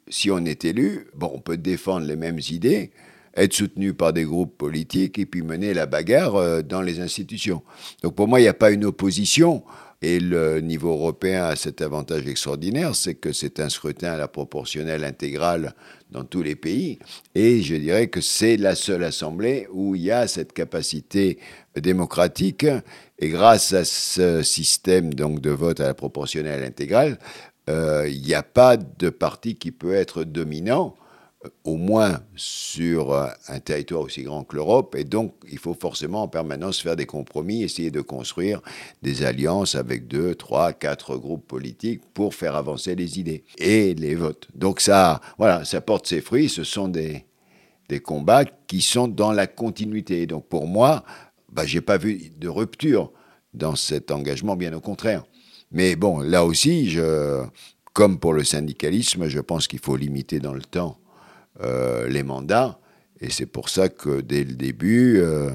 si 0.10 0.29
on 0.29 0.43
est 0.43 0.65
élu, 0.65 1.08
bon, 1.15 1.31
on 1.34 1.39
peut 1.39 1.55
défendre 1.55 2.05
les 2.05 2.17
mêmes 2.17 2.41
idées, 2.50 2.91
être 3.39 3.53
soutenu 3.53 3.93
par 3.93 4.13
des 4.13 4.25
groupes 4.25 4.58
politiques, 4.58 5.17
et 5.17 5.25
puis 5.25 5.41
mener 5.41 5.74
la 5.74 5.86
bagarre 5.86 6.36
euh, 6.36 6.62
dans 6.62 6.81
les 6.81 7.00
institutions. 7.00 7.62
Donc 8.03 8.15
pour 8.15 8.27
moi, 8.27 8.39
il 8.39 8.43
n'y 8.43 8.50
a 8.50 8.53
pas 8.53 8.72
une 8.72 8.86
opposition. 8.86 9.63
Et 10.01 10.22
le 10.22 10.62
niveau 10.62 10.91
européen 10.91 11.43
a 11.43 11.58
cet 11.58 11.81
avantage 11.81 12.25
extraordinaire, 12.25 12.96
c'est 12.96 13.15
que 13.15 13.34
c'est 13.34 13.60
un 13.60 13.67
scrutin 13.67 14.13
à 14.13 14.17
la 14.17 14.29
proportionnelle 14.29 15.03
intégrale 15.03 15.74
dans 16.10 16.24
tous 16.24 16.41
les 16.41 16.55
pays. 16.55 17.00
Et 17.36 17.62
je 17.62 17.75
dirais 17.75 18.08
que 18.08 18.22
c'est 18.22 18.55
la 18.55 18.75
seule 18.75 19.03
assemblée 19.03 19.67
où 19.74 19.96
il 19.96 20.03
y 20.03 20.12
a 20.12 20.25
cette 20.27 20.53
capacité 20.53 21.38
démocratique. 21.75 22.65
Et 23.19 23.27
grâce 23.27 23.74
à 23.74 23.84
ce 23.84 24.41
système 24.41 25.13
donc 25.13 25.41
de 25.41 25.50
vote 25.50 25.81
à 25.81 25.88
la 25.88 25.93
proportionnelle 25.93 26.63
intégrale, 26.63 27.19
euh, 27.69 28.08
il 28.10 28.22
n'y 28.22 28.34
a 28.34 28.43
pas 28.43 28.77
de 28.77 29.10
parti 29.10 29.55
qui 29.58 29.72
peut 29.72 29.93
être 29.93 30.24
dominant 30.24 30.96
au 31.63 31.77
moins 31.77 32.22
sur 32.36 33.13
euh, 33.13 33.27
un 33.48 33.60
territoire 33.60 34.01
aussi 34.01 34.24
grand 34.24 34.43
que 34.43 34.55
l'Europe, 34.55 34.96
et 34.96 35.05
donc 35.05 35.34
il 35.50 35.58
faut 35.58 35.74
forcément 35.74 36.24
en 36.24 36.27
permanence 36.27 36.81
faire 36.81 36.96
des 36.96 37.05
compromis, 37.05 37.63
essayer 37.63 37.91
de 37.91 38.01
construire 38.01 38.62
des 39.01 39.24
alliances 39.24 39.75
avec 39.75 40.08
deux, 40.08 40.36
trois, 40.36 40.74
quatre 40.74 41.15
groupes 41.17 41.48
politiques 41.48 42.01
pour 42.13 42.36
faire 42.36 42.55
avancer 42.55 42.96
les 42.96 43.19
idées 43.19 43.46
et 43.58 43.93
les 43.93 44.15
votes. 44.15 44.50
Donc 44.53 44.81
ça, 44.81 45.22
voilà, 45.38 45.63
ça 45.63 45.79
porte 45.79 46.08
ses 46.08 46.22
fruits, 46.22 46.50
ce 46.50 46.65
sont 46.65 46.89
des, 46.89 47.25
des 47.88 48.00
combats 48.01 48.46
qui 48.46 48.81
sont 48.81 49.08
dans 49.08 49.31
la 49.31 49.48
continuité. 49.48 50.25
Donc 50.27 50.48
pour 50.48 50.67
moi, 50.67 51.05
bah, 51.51 51.65
j'ai 51.65 51.81
pas 51.81 51.98
vu 51.98 52.31
de 52.38 52.50
rupture 52.50 53.12
dans 53.53 53.75
cet 53.75 54.12
engagement, 54.12 54.55
bien 54.55 54.74
au 54.74 54.81
contraire. 54.81 55.24
Mais 55.72 55.96
bon, 55.96 56.19
là 56.19 56.46
aussi, 56.46 56.89
je, 56.89 57.43
comme 57.93 58.19
pour 58.19 58.34
le 58.34 58.43
syndicalisme, 58.43 59.27
je 59.27 59.39
pense 59.39 59.67
qu'il 59.67 59.79
faut 59.79 59.96
limiter 59.96 60.39
dans 60.39 60.53
le 60.53 60.62
temps 60.62 60.99
les 61.62 62.24
mandats. 62.24 62.80
Et 63.22 63.30
c'est 63.30 63.46
pour 63.46 63.70
ça 63.70 63.89
que 63.89 64.22
dès 64.22 64.44
le 64.44 64.54
début, 64.54 65.18
euh, 65.20 65.50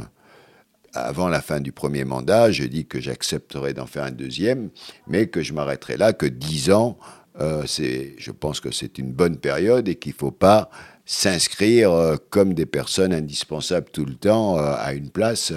avant 0.92 1.28
la 1.28 1.40
fin 1.40 1.61
du 1.61 1.73
premier 1.73 2.04
mandat, 2.04 2.50
j'ai 2.50 2.68
dit 2.68 2.87
que 2.87 3.00
j'accepterais 3.00 3.73
d'en 3.73 3.87
faire 3.87 4.04
un 4.04 4.11
deuxième, 4.11 4.70
mais 5.06 5.26
que 5.28 5.42
je 5.42 5.54
m'arrêterais 5.54 5.96
là, 5.96 6.12
que 6.12 6.26
dix 6.26 6.70
ans, 6.70 6.99
euh, 7.40 7.64
je 7.66 8.30
pense 8.30 8.61
que 8.61 8.70
c'est 8.70 8.99
une 8.99 9.12
bonne 9.12 9.38
période 9.38 9.88
et 9.88 9.96
qu'il 9.96 10.12
ne 10.12 10.18
faut 10.18 10.30
pas 10.30 10.70
s'inscrire 11.06 12.18
comme 12.30 12.54
des 12.54 12.66
personnes 12.66 13.12
indispensables 13.12 13.88
tout 13.92 14.04
le 14.04 14.14
temps 14.14 14.56
à 14.56 14.94
une 14.94 15.11
place. 15.11 15.52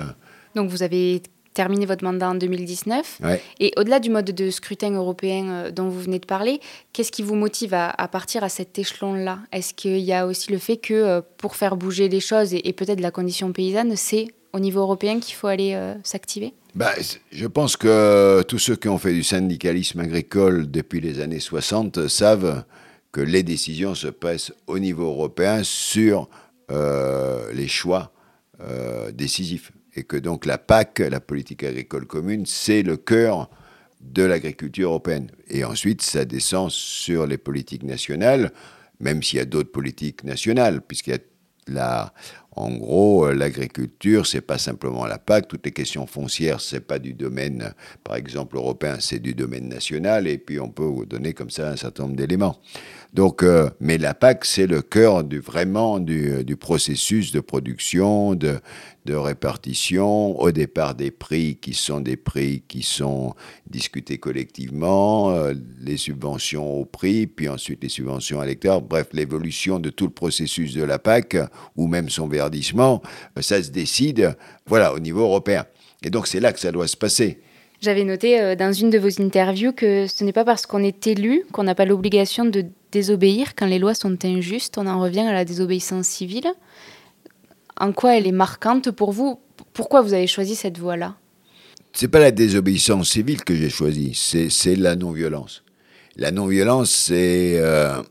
Donc 0.55 0.69
vous 0.69 0.83
avez 0.83 1.21
terminé 1.57 1.87
votre 1.87 2.03
mandat 2.03 2.29
en 2.29 2.35
2019. 2.35 3.19
Et 3.59 3.73
au-delà 3.77 3.99
du 3.99 4.11
mode 4.11 4.29
de 4.29 4.51
scrutin 4.51 4.91
européen 4.91 5.49
euh, 5.49 5.71
dont 5.71 5.89
vous 5.89 5.99
venez 5.99 6.19
de 6.19 6.25
parler, 6.27 6.59
qu'est-ce 6.93 7.11
qui 7.11 7.23
vous 7.23 7.33
motive 7.33 7.73
à, 7.73 8.07
partir 8.09 8.43
à 8.43 8.49
cet 8.49 8.77
échelon-là? 8.77 9.39
Est-ce 9.51 9.73
qu'il 9.73 9.97
y 9.97 10.13
a 10.13 10.27
aussi 10.27 10.51
le 10.51 10.59
fait 10.59 10.77
que 10.77 10.93
euh, 10.93 11.21
pour 11.37 11.55
faire 11.55 11.75
bouger 11.75 12.09
les 12.09 12.19
choses 12.19 12.53
et, 12.53 12.73
peut-être 12.73 12.99
la 12.99 13.09
condition 13.09 13.51
paysanne, 13.51 13.95
c'est 13.95 14.27
au 14.53 14.59
niveau 14.59 14.81
européen 14.81 15.19
qu'il 15.19 15.33
faut 15.33 15.47
aller 15.47 15.73
euh, 15.73 15.95
s'activer? 16.03 16.53
Bah, 16.75 16.93
Je 17.31 17.47
pense 17.47 17.75
que 17.75 18.43
tous 18.43 18.59
ceux 18.59 18.75
qui 18.75 18.87
ont 18.87 18.99
fait 18.99 19.13
du 19.13 19.23
syndicalisme 19.23 19.99
agricole 19.99 20.69
depuis 20.69 21.01
les 21.01 21.19
années 21.21 21.39
60 21.39 22.07
savent 22.07 22.65
que 23.11 23.21
les 23.21 23.41
décisions 23.41 23.95
se 23.95 24.09
passent 24.09 24.53
au 24.67 24.77
niveau 24.77 25.05
européen 25.05 25.63
sur 25.63 26.29
les 26.69 27.67
choix 27.67 28.11
décisifs 29.13 29.71
et 29.97 30.03
que 30.03 30.15
donc 30.15 30.45
la 30.45 30.59
PAC, 30.59 30.99
la 30.99 31.19
politique 31.19 31.63
agricole 31.63 32.05
commune, 32.05 32.45
c'est 32.45 32.83
le 32.83 32.97
cœur 32.97 33.49
de 33.99 34.23
l'agriculture 34.23 34.89
européenne. 34.89 35.31
Et 35.49 35.65
ensuite, 35.65 36.03
ça 36.03 36.23
descend 36.23 36.69
sur 36.69 37.25
les 37.25 37.39
politiques 37.39 37.83
nationales, 37.83 38.51
même 38.99 39.23
s'il 39.23 39.39
y 39.39 39.41
a 39.41 39.45
d'autres 39.45 39.71
politiques 39.71 40.23
nationales, 40.23 40.81
puisqu'il 40.81 41.11
y 41.11 41.15
a 41.15 41.19
la, 41.67 42.13
en 42.51 42.71
gros, 42.71 43.31
l'agriculture, 43.31 44.25
c'est 44.25 44.41
pas 44.41 44.57
simplement 44.57 45.05
la 45.05 45.19
PAC. 45.19 45.47
Toutes 45.47 45.65
les 45.65 45.71
questions 45.71 46.07
foncières, 46.07 46.61
c'est 46.61 46.79
pas 46.79 46.97
du 46.97 47.13
domaine, 47.13 47.73
par 48.03 48.15
exemple, 48.15 48.57
européen, 48.57 48.97
c'est 48.99 49.19
du 49.19 49.33
domaine 49.35 49.67
national. 49.67 50.27
Et 50.27 50.37
puis, 50.37 50.59
on 50.59 50.69
peut 50.69 50.83
vous 50.83 51.05
donner 51.05 51.33
comme 51.33 51.49
ça 51.49 51.69
un 51.69 51.75
certain 51.75 52.03
nombre 52.03 52.15
d'éléments. 52.15 52.59
Donc, 53.13 53.43
euh, 53.43 53.69
mais 53.79 53.97
la 53.97 54.13
PAC, 54.13 54.45
c'est 54.45 54.67
le 54.67 54.81
cœur 54.81 55.23
du, 55.23 55.39
vraiment 55.39 55.99
du, 55.99 56.43
du, 56.43 56.55
processus 56.55 57.31
de 57.31 57.39
production, 57.39 58.35
de, 58.35 58.59
de 59.07 59.15
répartition, 59.15 60.37
au 60.39 60.51
départ 60.51 60.93
des 60.93 61.11
prix 61.11 61.55
qui 61.55 61.73
sont 61.73 62.01
des 62.01 62.17
prix 62.17 62.63
qui 62.67 62.83
sont 62.83 63.33
discutés 63.65 64.17
collectivement, 64.17 65.31
euh, 65.31 65.53
les 65.81 65.95
subventions 65.95 66.79
au 66.79 66.83
prix, 66.83 67.25
puis 67.25 67.47
ensuite 67.47 67.81
les 67.81 67.89
subventions 67.89 68.41
à 68.41 68.45
l'hectare, 68.45 68.81
bref, 68.81 69.07
l'évolution 69.13 69.79
de 69.79 69.89
tout 69.89 70.05
le 70.05 70.11
processus 70.11 70.73
de 70.73 70.83
la 70.83 70.99
PAC, 70.99 71.37
ou 71.77 71.87
même 71.87 72.09
son 72.09 72.27
verdissement, 72.27 73.01
euh, 73.37 73.41
ça 73.41 73.63
se 73.63 73.71
décide, 73.71 74.35
voilà, 74.65 74.93
au 74.93 74.99
niveau 74.99 75.21
européen. 75.21 75.65
Et 76.03 76.09
donc 76.09 76.27
c'est 76.27 76.41
là 76.41 76.51
que 76.51 76.59
ça 76.59 76.73
doit 76.73 76.87
se 76.87 76.97
passer. 76.97 77.39
J'avais 77.79 78.03
noté 78.03 78.41
euh, 78.41 78.55
dans 78.55 78.73
une 78.73 78.89
de 78.89 78.97
vos 78.97 79.21
interviews 79.21 79.71
que 79.71 80.05
ce 80.07 80.25
n'est 80.25 80.33
pas 80.33 80.43
parce 80.43 80.65
qu'on 80.65 80.83
est 80.83 81.07
élu 81.07 81.43
qu'on 81.53 81.63
n'a 81.63 81.75
pas 81.75 81.85
l'obligation 81.85 82.43
de 82.43 82.65
désobéir 82.91 83.55
quand 83.55 83.67
les 83.67 83.79
lois 83.79 83.93
sont 83.93 84.17
injustes. 84.25 84.77
On 84.77 84.85
en 84.85 84.99
revient 84.99 85.21
à 85.21 85.33
la 85.33 85.45
désobéissance 85.45 86.07
civile. 86.07 86.51
En 87.79 87.91
quoi 87.91 88.17
elle 88.17 88.27
est 88.27 88.31
marquante 88.31 88.91
pour 88.91 89.11
vous? 89.11 89.39
Pourquoi 89.73 90.01
vous 90.01 90.13
avez 90.13 90.27
choisi 90.27 90.55
cette 90.55 90.77
voie-là? 90.77 91.15
C'est 91.93 92.07
pas 92.07 92.19
la 92.19 92.31
désobéissance 92.31 93.09
civile 93.09 93.43
que 93.43 93.55
j'ai 93.55 93.69
choisie, 93.69 94.13
c'est 94.13 94.75
la 94.75 94.95
non-violence. 94.95 95.63
La 96.15 96.31
non-violence, 96.31 96.91
c'est 96.91 97.59
euh, 97.59 98.01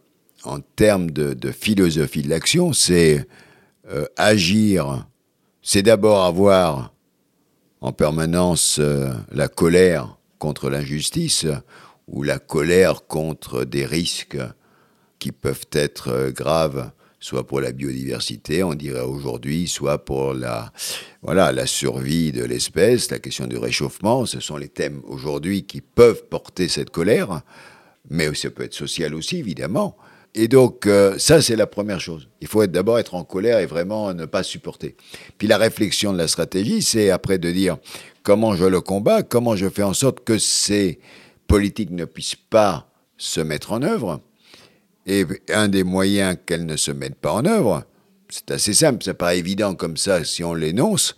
en 0.44 0.60
termes 0.60 1.10
de, 1.10 1.50
philosophie 1.50 2.22
de 2.22 2.28
l'action, 2.28 2.72
c'est 2.72 3.26
euh, 3.90 4.06
agir. 4.16 5.06
C'est 5.62 5.82
d'abord 5.82 6.24
avoir 6.24 6.94
en 7.80 7.92
permanence 7.92 8.78
euh, 8.80 9.12
la 9.30 9.48
colère 9.48 10.18
contre 10.38 10.70
l'injustice 10.70 11.46
ou 12.08 12.22
la 12.22 12.38
colère 12.38 13.06
contre 13.06 13.64
des 13.64 13.84
risques 13.84 14.38
qui 15.18 15.32
peuvent 15.32 15.66
être 15.72 16.30
graves, 16.30 16.90
soit 17.20 17.46
pour 17.46 17.60
la 17.60 17.72
biodiversité, 17.72 18.62
on 18.62 18.74
dirait 18.74 19.00
aujourd'hui, 19.00 19.68
soit 19.68 20.04
pour 20.04 20.34
la, 20.34 20.72
voilà, 21.22 21.52
la 21.52 21.66
survie 21.66 22.32
de 22.32 22.44
l'espèce, 22.44 23.10
la 23.10 23.18
question 23.18 23.46
du 23.46 23.56
réchauffement. 23.56 24.26
Ce 24.26 24.40
sont 24.40 24.56
les 24.56 24.68
thèmes 24.68 25.00
aujourd'hui 25.04 25.64
qui 25.64 25.80
peuvent 25.80 26.24
porter 26.28 26.68
cette 26.68 26.90
colère, 26.90 27.42
mais 28.10 28.32
ça 28.34 28.50
peut 28.50 28.64
être 28.64 28.74
social 28.74 29.14
aussi, 29.14 29.38
évidemment. 29.38 29.96
Et 30.38 30.48
donc, 30.48 30.86
euh, 30.86 31.18
ça, 31.18 31.40
c'est 31.40 31.56
la 31.56 31.66
première 31.66 31.98
chose. 31.98 32.28
Il 32.42 32.46
faut 32.46 32.64
d'abord 32.66 32.98
être 32.98 33.14
en 33.14 33.24
colère 33.24 33.58
et 33.58 33.64
vraiment 33.64 34.12
ne 34.12 34.26
pas 34.26 34.42
supporter. 34.42 34.94
Puis 35.38 35.48
la 35.48 35.56
réflexion 35.56 36.12
de 36.12 36.18
la 36.18 36.28
stratégie, 36.28 36.82
c'est 36.82 37.08
après 37.08 37.38
de 37.38 37.50
dire 37.50 37.78
comment 38.22 38.54
je 38.54 38.66
le 38.66 38.82
combats, 38.82 39.22
comment 39.22 39.56
je 39.56 39.70
fais 39.70 39.82
en 39.82 39.94
sorte 39.94 40.24
que 40.24 40.36
ces 40.36 40.98
politiques 41.46 41.90
ne 41.90 42.04
puissent 42.04 42.34
pas 42.34 42.92
se 43.16 43.40
mettre 43.40 43.72
en 43.72 43.82
œuvre. 43.82 44.20
Et 45.06 45.24
un 45.50 45.68
des 45.68 45.84
moyens 45.84 46.36
qu'elles 46.46 46.66
ne 46.66 46.76
se 46.76 46.90
mettent 46.90 47.14
pas 47.14 47.32
en 47.32 47.44
œuvre, 47.46 47.84
c'est 48.28 48.50
assez 48.50 48.74
simple, 48.74 49.04
c'est 49.04 49.14
pas 49.14 49.36
évident 49.36 49.74
comme 49.74 49.96
ça 49.96 50.24
si 50.24 50.42
on 50.42 50.52
l'énonce, 50.52 51.16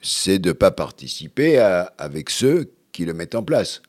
c'est 0.00 0.38
de 0.38 0.48
ne 0.48 0.52
pas 0.54 0.70
participer 0.70 1.58
avec 1.98 2.30
ceux 2.30 2.72
qui 2.92 3.04
le 3.04 3.12
mettent 3.12 3.34
en 3.34 3.42
place. 3.42 3.82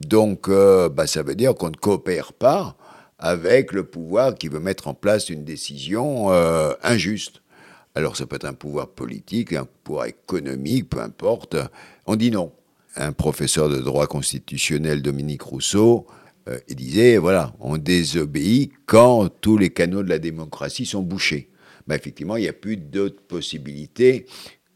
Donc, 0.00 0.48
euh, 0.48 0.88
bah, 0.88 1.06
ça 1.06 1.22
veut 1.22 1.34
dire 1.34 1.54
qu'on 1.54 1.70
ne 1.70 1.76
coopère 1.76 2.32
pas 2.32 2.76
avec 3.18 3.72
le 3.72 3.84
pouvoir 3.84 4.34
qui 4.34 4.48
veut 4.48 4.60
mettre 4.60 4.88
en 4.88 4.94
place 4.94 5.30
une 5.30 5.44
décision 5.44 6.30
euh, 6.32 6.74
injuste. 6.82 7.40
Alors, 7.94 8.16
ça 8.16 8.26
peut 8.26 8.36
être 8.36 8.44
un 8.44 8.52
pouvoir 8.52 8.88
politique, 8.88 9.54
un 9.54 9.66
pouvoir 9.84 10.06
économique, 10.06 10.90
peu 10.90 11.00
importe. 11.00 11.56
On 12.06 12.16
dit 12.16 12.30
non. 12.30 12.52
Un 12.94 13.12
professeur 13.12 13.68
de 13.68 13.78
droit 13.78 14.06
constitutionnel, 14.06 15.02
Dominique 15.02 15.42
Rousseau, 15.42 16.06
euh, 16.48 16.58
il 16.68 16.76
disait, 16.76 17.16
voilà, 17.16 17.52
on 17.58 17.76
désobéit 17.76 18.72
quand 18.86 19.28
tous 19.40 19.58
les 19.58 19.70
canaux 19.70 20.02
de 20.02 20.08
la 20.08 20.18
démocratie 20.18 20.86
sont 20.86 21.02
bouchés. 21.02 21.50
Bah, 21.86 21.96
effectivement, 21.96 22.36
il 22.36 22.42
n'y 22.42 22.48
a 22.48 22.52
plus 22.52 22.76
d'autres 22.76 23.22
possibilités 23.22 24.26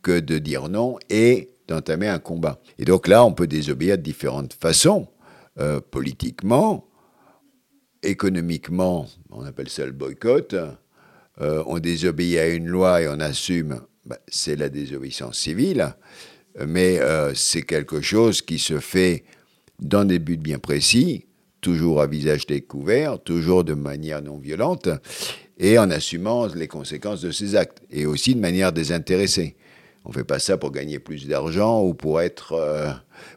que 0.03 0.19
de 0.19 0.39
dire 0.39 0.69
non 0.69 0.99
et 1.09 1.51
d'entamer 1.69 2.09
un 2.09 2.19
combat. 2.19 2.61
Et 2.79 2.85
donc 2.85 3.07
là, 3.07 3.25
on 3.25 3.33
peut 3.33 3.47
désobéir 3.47 3.99
de 3.99 4.03
différentes 4.03 4.55
façons. 4.55 5.09
Euh, 5.59 5.81
politiquement, 5.81 6.89
économiquement, 8.03 9.07
on 9.31 9.45
appelle 9.45 9.69
ça 9.69 9.85
le 9.85 9.93
boycott. 9.93 10.55
Euh, 11.41 11.63
on 11.67 11.79
désobéit 11.79 12.39
à 12.39 12.49
une 12.49 12.67
loi 12.67 13.03
et 13.03 13.09
on 13.09 13.21
assume, 13.21 13.81
bah, 14.05 14.19
c'est 14.29 14.57
la 14.57 14.69
désobéissance 14.69 15.39
civile. 15.39 15.95
Mais 16.67 16.99
c'est 17.35 17.63
quelque 17.63 18.01
chose 18.01 18.43
qui 18.43 18.59
se 18.59 18.81
fait 18.81 19.25
dans 19.79 20.05
des 20.05 20.19
buts 20.19 20.37
bien 20.37 20.59
précis, 20.59 21.27
toujours 21.61 22.01
à 22.01 22.07
visage 22.07 22.47
découvert, 22.47 23.19
toujours 23.21 23.65
de 23.65 23.75
manière 23.75 24.23
non 24.23 24.39
violente, 24.39 24.89
et 25.59 25.79
en 25.79 25.91
assumant 25.91 26.47
les 26.47 26.69
conséquences 26.69 27.21
de 27.21 27.31
ces 27.31 27.57
actes, 27.57 27.83
et 27.91 28.07
aussi 28.07 28.35
de 28.35 28.41
manière 28.41 28.73
désintéressée. 28.73 29.57
On 30.05 30.11
ne 30.11 30.15
fait 30.15 30.25
pas 30.25 30.39
ça 30.39 30.57
pour 30.57 30.71
gagner 30.71 30.99
plus 30.99 31.27
d'argent 31.27 31.83
ou 31.83 31.93
pour 31.93 32.23
être, 32.23 32.53
euh, 32.53 32.91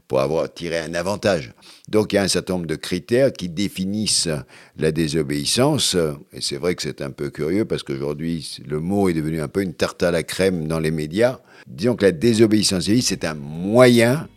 pour 0.08 0.22
avoir 0.22 0.52
tiré 0.54 0.80
un 0.80 0.94
avantage. 0.94 1.54
Donc 1.90 2.14
il 2.14 2.16
y 2.16 2.20
a 2.20 2.24
un 2.24 2.30
certain 2.30 2.54
nombre 2.54 2.68
de 2.68 2.76
critères 2.76 3.34
qui 3.34 3.50
définissent 3.50 4.30
la 4.78 4.94
désobéissance. 4.94 5.98
Et 6.32 6.40
c'est 6.40 6.56
vrai 6.56 6.76
que 6.76 6.82
c'est 6.82 7.02
un 7.02 7.12
peu 7.12 7.30
curieux 7.30 7.66
parce 7.66 7.84
qu'aujourd'hui 7.84 8.60
le 8.66 8.80
mot 8.80 9.10
est 9.10 9.14
devenu 9.14 9.42
un 9.42 9.50
peu 9.50 9.62
une 9.62 9.74
tarte 9.74 10.04
à 10.04 10.12
la 10.12 10.24
crème 10.24 10.68
dans 10.68 10.80
les 10.80 10.92
médias. 10.92 11.40
Disons 11.68 11.96
que 11.96 12.06
la 12.06 12.12
désobéissance 12.14 12.86
civile 12.86 13.04
c'est 13.04 13.26
un 13.26 13.34
moyen 13.34 14.30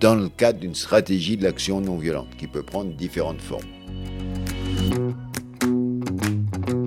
dans 0.00 0.14
le 0.14 0.28
cadre 0.28 0.58
d'une 0.60 0.74
stratégie 0.74 1.36
de 1.36 1.44
l'action 1.44 1.80
non 1.80 1.96
violente 1.96 2.28
qui 2.38 2.46
peut 2.46 2.62
prendre 2.62 2.92
différentes 2.92 3.40
formes. 3.40 3.62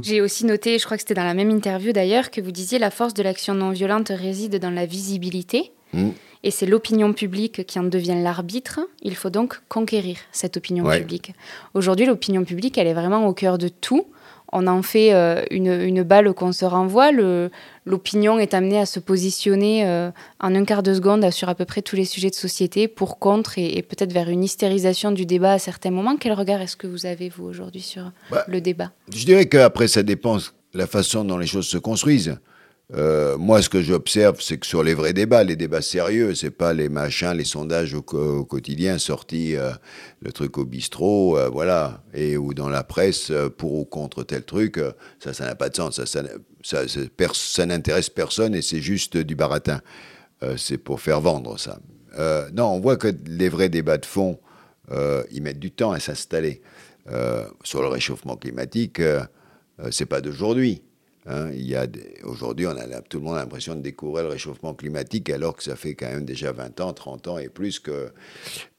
J'ai 0.01 0.19
aussi 0.19 0.45
noté, 0.45 0.79
je 0.79 0.85
crois 0.85 0.97
que 0.97 1.01
c'était 1.01 1.13
dans 1.13 1.23
la 1.23 1.33
même 1.33 1.49
interview 1.49 1.93
d'ailleurs, 1.93 2.29
que 2.29 2.41
vous 2.41 2.51
disiez 2.51 2.77
la 2.77 2.91
force 2.91 3.13
de 3.13 3.23
l'action 3.23 3.53
non 3.53 3.71
violente 3.71 4.09
réside 4.09 4.59
dans 4.59 4.69
la 4.69 4.85
visibilité. 4.85 5.71
Hmm. 5.93 6.09
Et 6.43 6.51
c'est 6.51 6.65
l'opinion 6.65 7.13
publique 7.13 7.65
qui 7.65 7.79
en 7.79 7.83
devient 7.83 8.21
l'arbitre. 8.21 8.81
Il 9.01 9.15
faut 9.15 9.29
donc 9.29 9.61
conquérir 9.69 10.17
cette 10.33 10.57
opinion 10.57 10.89
publique. 10.89 11.33
Aujourd'hui, 11.73 12.05
l'opinion 12.05 12.43
publique, 12.43 12.77
elle 12.77 12.87
est 12.87 12.93
vraiment 12.93 13.27
au 13.27 13.33
cœur 13.33 13.57
de 13.57 13.69
tout 13.69 14.07
on 14.53 14.67
en 14.67 14.81
fait 14.81 15.13
euh, 15.13 15.43
une, 15.51 16.03
balle 16.03 16.31
qu'on 16.33 16.51
se 16.51 16.63
renvoie. 16.63 17.11
L'opinion 17.85 18.39
est 18.39 18.53
amenée 18.53 18.79
à 18.79 18.85
se 18.85 18.99
positionner 18.99 19.85
euh, 19.85 20.11
en 20.39 20.55
un 20.55 20.63
quart 20.63 20.83
de 20.83 20.93
seconde 20.93 21.29
sur 21.31 21.49
à 21.49 21.55
peu 21.55 21.65
près 21.65 21.81
tous 21.81 21.95
les 21.95 22.05
sujets 22.05 22.29
de 22.29 22.35
société, 22.35 22.87
pour, 22.87 23.19
contre, 23.19 23.57
et, 23.57 23.81
peut-être 23.81 24.13
vers 24.13 24.29
une 24.29 24.43
hystérisation 24.43 25.11
du 25.11 25.25
débat 25.25 25.53
à 25.53 25.59
certains 25.59 25.91
moments. 25.91 26.15
Quel 26.15 26.33
regard 26.33 26.61
est-ce 26.61 26.77
que 26.77 26.87
vous 26.87 27.05
avez, 27.05 27.29
vous, 27.29 27.43
aujourd'hui, 27.43 27.81
sur 27.81 28.11
bah, 28.31 28.45
le 28.47 28.61
débat? 28.61 28.91
Je 29.11 29.25
dirais 29.25 29.47
qu'après, 29.47 29.87
ça 29.87 30.03
dépend 30.03 30.37
de 30.37 30.43
la 30.73 30.87
façon 30.87 31.25
dont 31.25 31.37
les 31.37 31.47
choses 31.47 31.67
se 31.67 31.77
construisent. 31.77 32.37
Euh, 32.91 33.37
moi, 33.37 33.61
ce 33.61 33.69
que 33.69 33.81
j'observe, 33.81 34.41
c'est 34.41 34.57
que 34.57 34.65
sur 34.65 34.83
les 34.83 34.93
vrais 34.93 35.13
débats, 35.13 35.43
les 35.43 35.55
débats 35.55 35.81
sérieux, 35.81 36.35
c'est 36.35 36.51
pas 36.51 36.73
les 36.73 36.89
machins, 36.89 37.31
les 37.31 37.45
sondages 37.45 37.93
au, 37.93 38.01
quotidien 38.01 38.97
sortis, 38.97 39.55
euh, 39.55 39.71
le 40.21 40.31
truc 40.31 40.57
au 40.57 40.65
bistrot, 40.65 41.37
euh, 41.37 41.49
voilà, 41.49 42.03
et 42.13 42.37
ou 42.37 42.53
dans 42.53 42.69
la 42.69 42.83
presse 42.83 43.31
pour 43.57 43.73
ou 43.73 43.85
contre 43.85 44.23
tel 44.23 44.43
truc, 44.43 44.79
ça, 45.19 45.33
ça 45.33 45.45
n'a 45.45 45.55
pas 45.55 45.69
de 45.69 45.75
sens, 45.75 46.03
ça, 46.03 46.23
ça, 46.61 46.83
ça, 47.33 47.65
n'intéresse 47.65 48.09
personne 48.09 48.53
et 48.53 48.61
c'est 48.61 48.81
juste 48.81 49.17
du 49.17 49.35
baratin. 49.35 49.81
c'est 50.57 50.77
pour 50.77 50.99
faire 50.99 51.21
vendre 51.21 51.57
ça. 51.57 51.79
non, 52.53 52.65
on 52.65 52.79
voit 52.79 52.97
que 52.97 53.07
les 53.25 53.49
vrais 53.49 53.69
débats 53.69 53.97
de 53.97 54.05
fond, 54.05 54.39
ils 55.31 55.41
mettent 55.41 55.59
du 55.59 55.71
temps 55.71 55.93
à 55.93 55.99
s'installer. 55.99 56.61
sur 57.63 57.81
le 57.81 57.87
réchauffement 57.87 58.35
climatique, 58.35 59.01
c'est 59.89 60.05
pas 60.05 60.21
d'aujourd'hui. 60.21 60.83
Hein, 61.25 61.51
aujourd'hui, 62.23 62.67
on 62.67 62.71
a 62.71 63.01
tout 63.01 63.19
le 63.19 63.23
monde 63.23 63.37
a 63.37 63.39
l'impression 63.39 63.75
de 63.75 63.81
découvrir 63.81 64.25
le 64.25 64.31
réchauffement 64.31 64.73
climatique, 64.73 65.29
alors 65.29 65.55
que 65.55 65.63
ça 65.63 65.77
fait 65.77 65.95
quand 65.95 66.09
même 66.09 66.25
déjà 66.25 66.51
20 66.51 66.81
ans, 66.81 66.91
30 66.91 67.27
ans 67.29 67.37
et 67.37 67.47
plus 67.47 67.79
que 67.79 68.11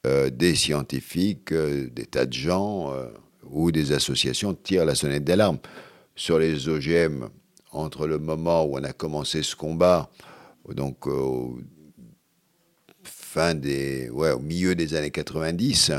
euh, 0.05 0.29
des 0.29 0.53
scientifiques, 0.53 1.51
euh, 1.51 1.89
des 1.89 2.05
tas 2.05 2.27
de 2.27 2.33
gens 2.33 2.93
euh, 2.93 3.07
ou 3.49 3.71
des 3.71 3.93
associations 3.93 4.53
tirent 4.53 4.85
la 4.85 4.93
sonnette 4.93 5.23
d'alarme. 5.23 5.57
Sur 6.15 6.37
les 6.37 6.69
OGM, 6.69 7.29
entre 7.71 8.07
le 8.07 8.19
moment 8.19 8.63
où 8.63 8.77
on 8.77 8.83
a 8.83 8.93
commencé 8.93 9.41
ce 9.41 9.55
combat, 9.55 10.09
donc 10.69 11.07
au, 11.07 11.59
milieu 14.39 14.75
des 14.75 14.93
années 14.93 15.11
90, 15.11 15.91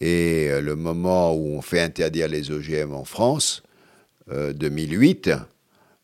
et 0.00 0.48
le 0.60 0.76
moment 0.76 1.34
où 1.34 1.48
on 1.48 1.60
fait 1.60 1.80
interdire 1.80 2.28
les 2.28 2.50
OGM 2.50 2.94
en 2.94 3.04
France, 3.04 3.62
2008, 4.30 5.30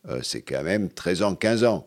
euh, 0.08 0.20
c'est 0.22 0.42
quand 0.42 0.62
même 0.62 0.88
13 0.88 1.22
ans, 1.22 1.34
15 1.34 1.64
ans. 1.64 1.86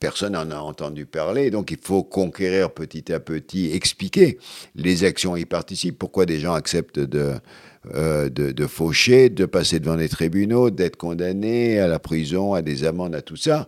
Personne 0.00 0.32
n'en 0.32 0.50
a 0.50 0.58
entendu 0.58 1.06
parler, 1.06 1.50
donc 1.50 1.70
il 1.70 1.78
faut 1.80 2.02
conquérir 2.02 2.72
petit 2.72 3.12
à 3.12 3.20
petit, 3.20 3.70
expliquer 3.72 4.38
les 4.74 5.04
actions 5.04 5.36
y 5.36 5.46
participent, 5.46 5.98
pourquoi 5.98 6.26
des 6.26 6.40
gens 6.40 6.52
acceptent 6.52 6.98
de, 6.98 7.34
euh, 7.94 8.28
de, 8.28 8.66
faucher, 8.66 9.30
de 9.30 9.46
passer 9.46 9.80
devant 9.80 9.96
les 9.96 10.08
tribunaux, 10.08 10.70
d'être 10.70 10.96
condamnés 10.96 11.78
à 11.78 11.86
la 11.86 11.98
prison, 11.98 12.52
à 12.52 12.60
des 12.60 12.84
amendes, 12.84 13.14
à 13.14 13.22
tout 13.22 13.36
ça. 13.36 13.66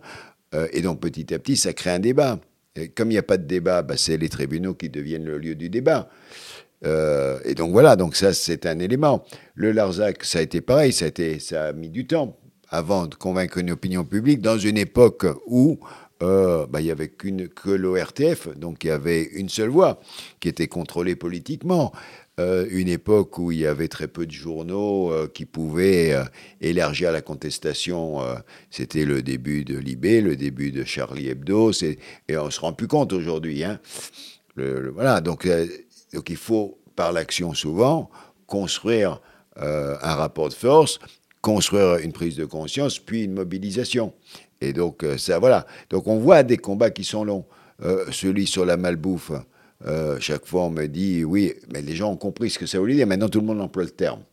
Euh, 0.53 0.67
et 0.73 0.81
donc 0.81 0.99
petit 0.99 1.33
à 1.33 1.39
petit, 1.39 1.55
ça 1.55 1.73
crée 1.73 1.91
un 1.91 1.99
débat. 1.99 2.39
Et 2.75 2.89
comme 2.89 3.09
il 3.09 3.15
n'y 3.15 3.19
a 3.19 3.23
pas 3.23 3.37
de 3.37 3.47
débat, 3.47 3.81
bah, 3.81 3.95
c'est 3.97 4.17
les 4.17 4.29
tribunaux 4.29 4.75
qui 4.75 4.89
deviennent 4.89 5.25
le 5.25 5.39
lieu 5.39 5.55
du 5.55 5.69
débat. 5.69 6.09
et 6.83 7.55
donc 7.55 7.71
voilà, 7.71 7.95
donc 7.95 8.15
ça 8.15 8.33
c'est 8.33 8.67
un 8.67 8.77
élément. 8.77 9.25
Le 9.55 9.71
Larzac, 9.71 10.23
ça 10.23 10.39
a 10.39 10.41
été 10.43 10.61
pareil, 10.61 10.93
ça 10.93 11.05
a, 11.05 11.07
été, 11.07 11.39
ça 11.39 11.67
a 11.67 11.73
mis 11.73 11.89
du 11.89 12.05
temps 12.05 12.37
avant 12.69 13.07
de 13.07 13.15
convaincre 13.15 13.57
une 13.57 13.71
opinion 13.71 14.03
publique 14.03 14.41
dans 14.41 14.57
une 14.57 14.77
époque 14.77 15.25
où 15.45 15.79
euh, 16.23 16.65
bah, 16.67 16.81
il 16.81 16.85
n'y 16.85 16.91
avait 16.91 17.09
qu'une, 17.09 17.47
que 17.47 17.69
l'ORTF, 17.69 18.47
donc 18.57 18.83
il 18.83 18.87
y 18.87 18.91
avait 18.91 19.23
une 19.23 19.49
seule 19.49 19.69
voix 19.69 19.99
qui 20.39 20.49
était 20.49 20.67
contrôlée 20.67 21.15
politiquement. 21.15 21.91
Euh, 22.39 22.67
une 22.69 22.87
époque 22.87 23.39
où 23.39 23.51
il 23.51 23.59
y 23.59 23.65
avait 23.65 23.87
très 23.87 24.07
peu 24.07 24.27
de 24.27 24.31
journaux 24.31 25.11
euh, 25.11 25.27
qui 25.27 25.45
pouvaient 25.45 26.15
élargir 26.61 27.11
la 27.11 27.21
contestation. 27.21 28.19
c'était 28.69 29.05
le 29.05 29.21
début 29.21 29.63
de 29.63 29.77
Libé, 29.77 30.21
le 30.21 30.35
début 30.35 30.71
de 30.71 30.83
Charlie 30.83 31.29
Hebdo, 31.29 31.71
et 31.81 32.37
on 32.37 32.49
se 32.49 32.59
rend 32.59 32.73
plus 32.73 32.87
compte 32.87 33.13
aujourd'hui. 33.13 33.63
Hein. 33.63 33.79
voilà, 34.55 35.21
donc, 35.21 35.47
donc 36.13 36.29
il 36.29 36.37
faut, 36.37 36.79
par 36.95 37.11
l'action 37.11 37.53
souvent, 37.53 38.09
construire 38.47 39.21
un 39.55 40.15
rapport 40.15 40.49
de 40.49 40.53
force 40.53 40.99
construire 41.47 41.95
une 41.99 42.11
prise 42.11 42.35
de 42.35 42.43
conscience, 42.43 42.99
puis 42.99 43.23
une 43.23 43.31
mobilisation. 43.31 44.11
Et 44.59 44.73
donc, 44.73 45.03
euh, 45.03 45.17
ça, 45.17 45.39
voilà. 45.39 45.65
Donc, 45.89 46.05
on 46.05 46.17
voit 46.17 46.43
des 46.43 46.57
combats 46.57 46.89
qui 46.89 47.05
sont 47.05 47.23
longs. 47.23 47.45
Euh, 47.83 48.03
celui 48.11 48.45
sur 48.47 48.65
la 48.65 48.75
malbouffe, 48.75 49.31
euh, 49.85 50.17
chaque 50.19 50.45
fois, 50.45 50.63
on 50.63 50.69
me 50.69 50.87
dit, 50.87 51.23
oui, 51.23 51.53
mais 51.71 51.81
les 51.81 51.95
gens 51.95 52.11
ont 52.11 52.17
compris 52.17 52.49
ce 52.49 52.59
que 52.59 52.65
ça 52.65 52.79
voulait 52.79 52.95
dire. 52.95 53.07
Maintenant, 53.07 53.29
tout 53.29 53.39
le 53.39 53.45
monde 53.45 53.61
emploie 53.61 53.83
le 53.83 53.91
terme. 53.91 54.23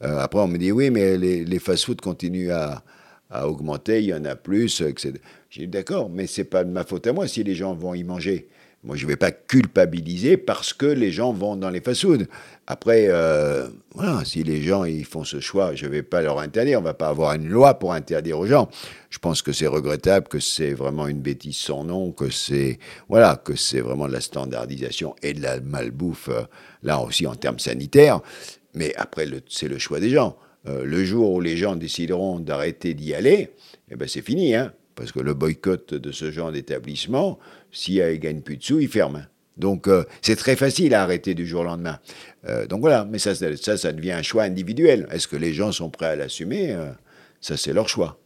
après, 0.00 0.40
on 0.40 0.48
me 0.48 0.58
dit, 0.58 0.72
oui, 0.72 0.90
mais 0.90 1.16
les, 1.16 1.58
fast-foods 1.60 2.02
continuent 2.02 2.50
à, 2.50 2.82
à, 3.30 3.46
augmenter, 3.48 4.02
il 4.02 4.06
y 4.06 4.14
en 4.14 4.24
a 4.24 4.34
plus, 4.34 4.80
etc. 4.80 5.12
J'ai 5.50 5.60
dit, 5.60 5.68
d'accord, 5.68 6.10
mais 6.10 6.26
c'est 6.26 6.42
pas 6.42 6.64
de 6.64 6.70
ma 6.70 6.82
faute 6.82 7.06
à 7.06 7.12
moi 7.12 7.28
si 7.28 7.44
les 7.44 7.54
gens 7.54 7.74
vont 7.76 7.94
y 7.94 8.02
manger. 8.02 8.48
Moi, 8.84 8.96
je 8.96 9.06
ne 9.06 9.08
vais 9.08 9.16
pas 9.16 9.32
culpabiliser 9.32 10.36
parce 10.36 10.72
que 10.72 10.86
les 10.86 11.10
gens 11.10 11.32
vont 11.32 11.56
dans 11.56 11.68
les 11.68 11.80
fast-foods. 11.80 12.26
Après, 12.68 13.06
euh, 13.08 13.66
voilà, 13.94 14.24
si 14.24 14.44
les 14.44 14.62
gens 14.62 14.84
ils 14.84 15.04
font 15.04 15.24
ce 15.24 15.40
choix, 15.40 15.74
je 15.74 15.86
ne 15.86 15.90
vais 15.90 16.04
pas 16.04 16.22
leur 16.22 16.38
interdire. 16.38 16.78
On 16.78 16.82
ne 16.82 16.86
va 16.86 16.94
pas 16.94 17.08
avoir 17.08 17.34
une 17.34 17.48
loi 17.48 17.74
pour 17.74 17.92
interdire 17.92 18.38
aux 18.38 18.46
gens. 18.46 18.68
Je 19.10 19.18
pense 19.18 19.42
que 19.42 19.52
c'est 19.52 19.66
regrettable, 19.66 20.28
que 20.28 20.38
c'est 20.38 20.74
vraiment 20.74 21.08
une 21.08 21.20
bêtise 21.20 21.56
sans 21.56 21.82
nom, 21.82 22.12
que 22.12 22.30
c'est 22.30 22.78
voilà, 23.08 23.34
que 23.36 23.56
c'est 23.56 23.80
vraiment 23.80 24.06
de 24.06 24.12
la 24.12 24.20
standardisation 24.20 25.16
et 25.24 25.32
de 25.32 25.42
la 25.42 25.60
malbouffe, 25.60 26.28
euh, 26.28 26.42
là 26.84 27.00
aussi 27.00 27.26
en 27.26 27.34
termes 27.34 27.58
sanitaires. 27.58 28.20
Mais 28.74 28.94
après, 28.94 29.26
c'est 29.48 29.68
le 29.68 29.78
choix 29.78 29.98
des 29.98 30.10
gens. 30.10 30.36
Euh, 30.68 30.84
le 30.84 31.04
jour 31.04 31.32
où 31.32 31.40
les 31.40 31.56
gens 31.56 31.74
décideront 31.74 32.38
d'arrêter 32.38 32.94
d'y 32.94 33.12
aller, 33.12 33.50
eh 33.90 33.96
ben 33.96 34.06
c'est 34.06 34.22
fini, 34.22 34.54
hein 34.54 34.72
parce 34.98 35.12
que 35.12 35.20
le 35.20 35.32
boycott 35.32 35.94
de 35.94 36.10
ce 36.10 36.32
genre 36.32 36.50
d'établissement, 36.50 37.38
s'il 37.70 38.02
ne 38.02 38.16
gagne 38.16 38.40
plus 38.40 38.56
de 38.56 38.64
sous, 38.64 38.80
il 38.80 38.88
ferme. 38.88 39.26
Donc 39.56 39.86
euh, 39.86 40.04
c'est 40.22 40.36
très 40.36 40.56
facile 40.56 40.92
à 40.94 41.02
arrêter 41.02 41.34
du 41.34 41.46
jour 41.46 41.60
au 41.60 41.64
lendemain. 41.64 42.00
Euh, 42.48 42.66
donc 42.66 42.80
voilà, 42.80 43.04
mais 43.04 43.18
ça, 43.18 43.34
ça, 43.34 43.92
devient 43.92 44.12
un 44.12 44.22
choix 44.22 44.42
individuel. 44.42 45.06
Est-ce 45.10 45.28
que 45.28 45.36
les 45.36 45.52
gens 45.52 45.70
sont 45.70 45.88
prêts 45.88 46.06
à 46.06 46.16
l'assumer? 46.16 46.72
Euh, 46.72 46.90
Ça, 47.40 47.56
c'est 47.56 47.72
leur 47.72 47.88
choix. 47.88 48.20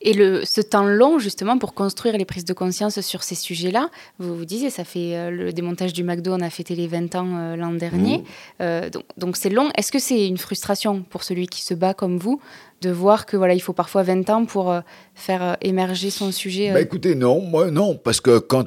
Et 0.00 0.12
le, 0.12 0.44
ce 0.44 0.60
temps 0.60 0.84
long, 0.84 1.18
justement, 1.18 1.58
pour 1.58 1.74
construire 1.74 2.16
les 2.16 2.24
prises 2.24 2.44
de 2.44 2.52
conscience 2.52 3.00
sur 3.00 3.22
ces 3.22 3.34
sujets-là, 3.34 3.90
vous 4.18 4.36
vous 4.36 4.44
disiez, 4.44 4.70
ça 4.70 4.84
fait 4.84 5.16
euh, 5.16 5.30
le 5.30 5.52
démontage 5.52 5.92
du 5.92 6.04
McDo, 6.04 6.32
on 6.32 6.40
a 6.40 6.50
fêté 6.50 6.74
les 6.74 6.86
20 6.86 7.14
ans 7.14 7.36
euh, 7.36 7.56
l'an 7.56 7.72
dernier. 7.72 8.18
Mmh. 8.18 8.24
Euh, 8.62 8.90
donc 9.16 9.36
c'est 9.36 9.50
long. 9.50 9.70
Est-ce 9.76 9.92
que 9.92 9.98
c'est 9.98 10.26
une 10.26 10.38
frustration 10.38 11.02
pour 11.02 11.22
celui 11.22 11.46
qui 11.46 11.62
se 11.62 11.74
bat 11.74 11.94
comme 11.94 12.18
vous 12.18 12.40
de 12.80 12.90
voir 12.90 13.26
que 13.26 13.36
voilà, 13.36 13.54
il 13.54 13.60
faut 13.60 13.72
parfois 13.72 14.02
20 14.02 14.30
ans 14.30 14.44
pour 14.44 14.74
faire 15.14 15.56
émerger 15.60 16.10
son 16.10 16.32
sujet 16.32 16.72
bah, 16.72 16.80
Écoutez, 16.80 17.14
non, 17.14 17.40
moi 17.40 17.70
non, 17.70 17.94
parce 17.94 18.20
que 18.20 18.40
quand 18.40 18.64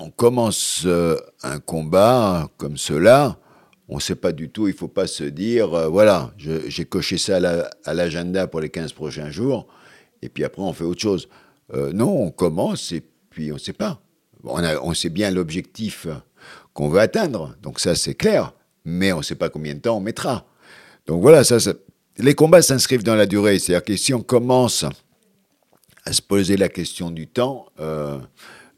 on 0.00 0.10
commence 0.10 0.88
un 1.44 1.60
combat 1.60 2.48
comme 2.56 2.76
cela, 2.76 3.36
on 3.88 3.96
ne 3.96 4.00
sait 4.00 4.16
pas 4.16 4.32
du 4.32 4.48
tout, 4.48 4.66
il 4.66 4.72
ne 4.72 4.76
faut 4.76 4.88
pas 4.88 5.06
se 5.06 5.22
dire, 5.22 5.88
voilà, 5.88 6.32
j'ai 6.36 6.84
coché 6.84 7.16
ça 7.16 7.38
à 7.84 7.94
l'agenda 7.94 8.48
pour 8.48 8.60
les 8.60 8.70
15 8.70 8.92
prochains 8.92 9.30
jours 9.30 9.68
et 10.22 10.28
puis 10.28 10.44
après 10.44 10.62
on 10.62 10.72
fait 10.72 10.84
autre 10.84 11.00
chose. 11.00 11.28
Euh, 11.74 11.92
non, 11.92 12.22
on 12.22 12.30
commence 12.30 12.92
et 12.92 13.02
puis 13.30 13.50
on 13.50 13.54
ne 13.54 13.60
sait 13.60 13.72
pas. 13.72 14.00
On, 14.44 14.94
sait 14.94 15.08
bien 15.08 15.30
l'objectif 15.30 16.08
qu'on 16.72 16.88
veut 16.88 16.98
atteindre, 16.98 17.54
donc 17.62 17.78
ça 17.78 17.94
c'est 17.94 18.14
clair, 18.14 18.52
mais 18.84 19.12
on 19.12 19.18
ne 19.18 19.22
sait 19.22 19.36
pas 19.36 19.48
combien 19.48 19.74
de 19.74 19.78
temps 19.78 19.96
on 19.96 20.00
mettra. 20.00 20.46
Donc 21.06 21.22
voilà, 21.22 21.42
les 22.18 22.34
combats 22.34 22.62
s'inscrivent 22.62 23.04
dans 23.04 23.14
la 23.14 23.26
durée, 23.26 23.58
c'est-à-dire 23.60 23.84
que 23.84 23.96
si 23.96 24.12
on 24.12 24.22
commence 24.22 24.84
à 26.04 26.12
se 26.12 26.20
poser 26.20 26.56
la 26.56 26.68
question 26.68 27.10
du 27.12 27.28
temps, 27.28 27.66
euh, 27.78 28.18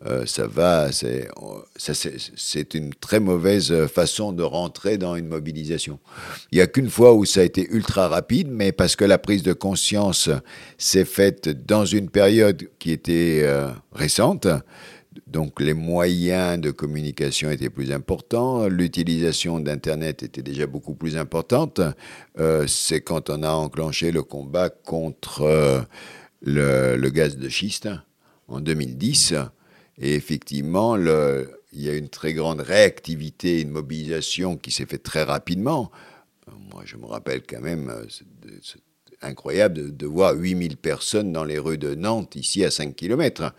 euh, 0.07 0.27
ça 0.27 0.47
va, 0.47 0.91
c'est 0.93 2.75
une 2.75 2.93
très 2.95 3.21
mauvaise 3.21 3.87
façon 3.87 4.33
de 4.33 4.43
rentrer 4.43 4.99
dans 4.99 5.17
une 5.17 5.29
mobilisation. 5.29 5.99
Il 6.53 6.57
n'y 6.57 6.61
a 6.61 6.67
qu'une 6.67 6.91
fois 6.91 7.15
où 7.15 7.25
ça 7.25 7.41
a 7.41 7.45
été 7.45 7.67
ultra 7.71 8.09
rapide, 8.09 8.49
mais 8.51 8.73
parce 8.73 8.97
que 8.97 9.05
la 9.05 9.17
prise 9.17 9.43
de 9.43 9.55
conscience 9.55 10.29
s'est 10.77 11.07
faite 11.07 11.49
dans 11.67 11.87
une 11.87 12.11
période 12.11 12.69
qui 12.79 12.91
était 12.91 13.41
euh, 13.45 13.71
récente, 13.93 14.47
donc 15.27 15.59
les 15.59 15.75
moyens 15.75 16.61
de 16.61 16.71
communication 16.71 17.51
étaient 17.51 17.71
plus 17.71 17.91
importants, 17.91 18.67
l'utilisation 18.67 19.59
d'Internet 19.59 20.23
était 20.23 20.43
déjà 20.43 20.67
beaucoup 20.67 20.95
plus 20.95 21.17
importante. 21.17 21.81
Euh, 22.39 22.67
c'est 22.67 23.01
quand 23.01 23.31
on 23.31 23.43
a 23.43 23.53
enclenché 23.53 24.11
le 24.11 24.23
combat 24.23 24.69
contre 24.69 25.87
le, 26.43 26.97
le, 26.97 27.11
gaz 27.11 27.39
de 27.39 27.49
schiste 27.49 27.89
en 28.49 28.61
2010 28.61 29.35
et 29.99 30.15
effectivement, 30.15 30.97
il 30.97 31.83
y 31.83 31.89
a 31.89 31.95
une 31.95 32.09
très 32.09 32.33
grande 32.33 32.61
réactivité, 32.61 33.61
une 33.61 33.71
mobilisation 33.71 34.57
qui 34.57 34.71
s'est 34.71 34.87
faite 34.87 35.03
très 35.03 35.23
rapidement. 35.23 35.91
Moi, 36.73 36.83
je 36.85 36.97
me 36.97 37.07
rappelle 37.07 37.43
quand 37.43 37.61
même, 37.61 37.89
euh, 37.89 38.05
c'est 38.63 38.81
incroyable 39.23 39.97
de, 39.97 40.07
voir 40.07 40.35
8000 40.35 40.77
personnes 40.77 41.33
dans 41.33 41.45
les 41.45 41.59
rues 41.59 41.79
de 41.79 41.95
Nantes, 41.95 42.37
ici 42.37 42.65
à 42.65 42.71
5 42.71 42.95
km. 42.95 43.55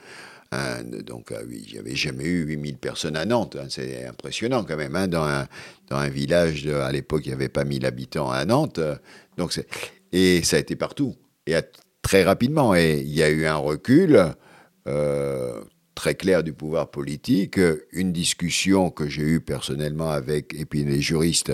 Hein, 0.51 0.83
donc, 0.83 1.31
ah 1.31 1.41
oui, 1.47 1.65
j'avais 1.67 1.95
jamais 1.95 2.25
eu 2.25 2.45
8000 2.45 2.77
personnes 2.77 3.15
à 3.15 3.25
Nantes. 3.25 3.57
Hein, 3.59 3.67
c'est 3.69 4.05
impressionnant 4.05 4.63
quand 4.63 4.77
même. 4.77 4.95
Hein, 4.95 5.07
dans, 5.07 5.23
un, 5.23 5.47
dans 5.89 5.97
un 5.97 6.09
village, 6.09 6.67
à 6.67 6.91
l'époque, 6.91 7.25
il 7.25 7.29
n'y 7.29 7.33
avait 7.33 7.49
pas 7.49 7.63
1000 7.63 7.85
habitants 7.85 8.29
à 8.29 8.45
Nantes. 8.45 8.79
Donc 9.37 9.59
et 10.11 10.43
ça 10.43 10.57
a 10.57 10.59
été 10.59 10.75
partout. 10.75 11.15
Et 11.47 11.55
très 12.01 12.23
rapidement. 12.23 12.75
Et 12.75 12.99
il 12.99 13.13
y 13.13 13.23
a 13.23 13.29
eu 13.29 13.45
un 13.45 13.57
recul. 13.57 14.33
Euh, 14.87 15.61
très 15.95 16.15
clair 16.15 16.43
du 16.43 16.53
pouvoir 16.53 16.91
politique, 16.91 17.59
une 17.91 18.11
discussion 18.11 18.91
que 18.91 19.07
j'ai 19.07 19.23
eue 19.23 19.39
personnellement 19.39 20.11
avec, 20.11 20.53
et 20.53 20.65
puis 20.65 20.83
les 20.83 21.01
juristes, 21.01 21.53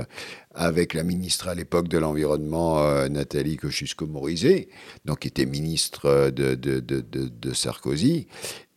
avec 0.53 0.93
la 0.93 1.03
ministre 1.03 1.47
à 1.47 1.55
l'époque 1.55 1.87
de 1.87 1.97
l'Environnement, 1.97 2.83
euh, 2.83 3.07
Nathalie 3.07 3.55
Kosciusko-Morizet, 3.57 4.67
donc 5.05 5.19
qui 5.19 5.29
était 5.29 5.45
ministre 5.45 6.29
de, 6.31 6.55
de, 6.55 6.79
de, 6.79 7.01
de 7.01 7.53
Sarkozy. 7.53 8.27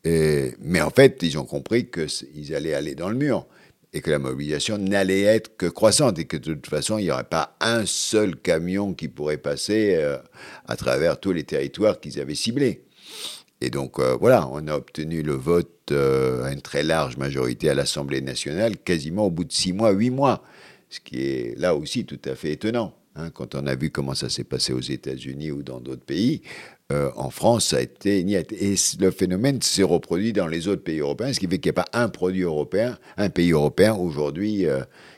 Mais 0.05 0.83
en 0.83 0.91
fait, 0.91 1.19
ils 1.23 1.39
ont 1.39 1.47
compris 1.47 1.91
qu'ils 1.91 2.55
allaient 2.55 2.75
aller 2.75 2.95
dans 2.95 3.09
le 3.09 3.17
mur 3.17 3.47
et 3.95 4.01
que 4.01 4.11
la 4.11 4.19
mobilisation 4.19 4.77
n'allait 4.77 5.23
être 5.23 5.57
que 5.57 5.67
croissante 5.67 6.19
et 6.19 6.25
que 6.25 6.37
de 6.37 6.53
toute 6.55 6.67
façon, 6.67 6.99
il 6.99 7.05
n'y 7.05 7.11
aurait 7.13 7.25
pas 7.25 7.57
un 7.61 7.87
seul 7.87 8.37
camion 8.37 8.93
qui 8.93 9.07
pourrait 9.09 9.39
passer 9.39 9.95
euh, 9.95 10.19
à 10.67 10.77
travers 10.77 11.19
tous 11.19 11.33
les 11.33 11.45
territoires 11.45 12.01
qu'ils 12.01 12.21
avaient 12.21 12.35
ciblés. 12.35 12.83
Et 13.61 13.71
donc 13.71 13.99
euh, 13.99 14.17
voilà, 14.21 14.49
on 14.53 14.67
a 14.69 14.77
obtenu 14.77 15.23
le 15.23 15.35
vote 15.35 15.71
euh, 15.91 16.45
à 16.45 16.53
une 16.53 16.61
très 16.61 16.83
large 16.83 17.17
majorité 17.17 17.71
à 17.71 17.75
l'Assemblée 17.75 18.21
nationale, 18.21 18.77
quasiment 18.77 19.27
au 19.27 19.31
bout 19.31 19.45
de 19.45 19.53
six 19.53 19.73
mois, 19.73 19.91
huit 19.93 20.11
mois, 20.11 20.43
ce 20.91 21.01
qui 21.01 21.23
est 21.23 21.59
là 21.59 21.75
aussi 21.75 22.05
tout 22.05 22.21
à 22.25 22.35
fait 22.35 22.53
étonnant. 22.53 22.95
Hein, 23.17 23.31
quand 23.31 23.55
on 23.55 23.67
a 23.67 23.77
vu 23.77 23.91
comment 23.91 24.15
ça 24.15 24.29
s'est 24.29 24.45
passé 24.45 24.73
aux 24.73 24.81
États-Unis 24.81 25.53
ou 25.53 25.63
dans 25.63 25.81
d'autres 25.81 26.05
pays, 26.05 26.43
euh, 26.93 27.11
en 27.17 27.31
France, 27.31 27.69
ça 27.69 27.77
a 27.77 27.81
été 27.81 28.19
Et 28.19 28.75
le 29.01 29.11
phénomène 29.11 29.63
s'est 29.63 29.85
reproduit 29.85 30.33
dans 30.33 30.49
les 30.49 30.69
autres 30.69 30.83
pays 30.83 30.99
européens, 30.99 31.33
ce 31.33 31.39
qui 31.39 31.47
fait 31.47 31.59
qu'il 31.59 31.73
n'y 31.73 31.79
a 31.79 31.85
pas 31.85 31.99
un 31.99 32.09
produit 32.09 32.43
européen, 32.43 32.99
un 33.17 33.31
pays 33.31 33.53
européen. 33.53 33.95
Aujourd'hui, 33.95 34.67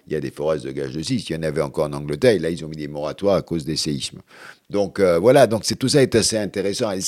il 0.06 0.12
y 0.12 0.16
a 0.16 0.20
des 0.20 0.30
forages 0.30 0.62
de 0.62 0.70
gaz 0.70 0.92
de 0.92 1.02
schiste. 1.02 1.30
Il 1.30 1.34
y 1.34 1.36
en 1.36 1.42
avait 1.42 1.60
encore 1.60 1.86
en 1.86 1.92
Angleterre. 1.92 2.32
Et 2.32 2.38
là, 2.38 2.50
ils 2.50 2.64
ont 2.64 2.68
mis 2.68 2.76
des 2.76 2.88
moratoires 2.88 3.36
à 3.36 3.42
cause 3.42 3.64
des 3.64 3.76
séismes. 3.76 4.20
Donc 4.70 5.00
euh, 5.00 5.18
voilà, 5.18 5.46
donc 5.46 5.64
c'est 5.64 5.76
tout 5.76 5.88
ça 5.88 6.02
est 6.02 6.14
assez 6.14 6.38
intéressant. 6.38 6.92
Et 6.92 7.00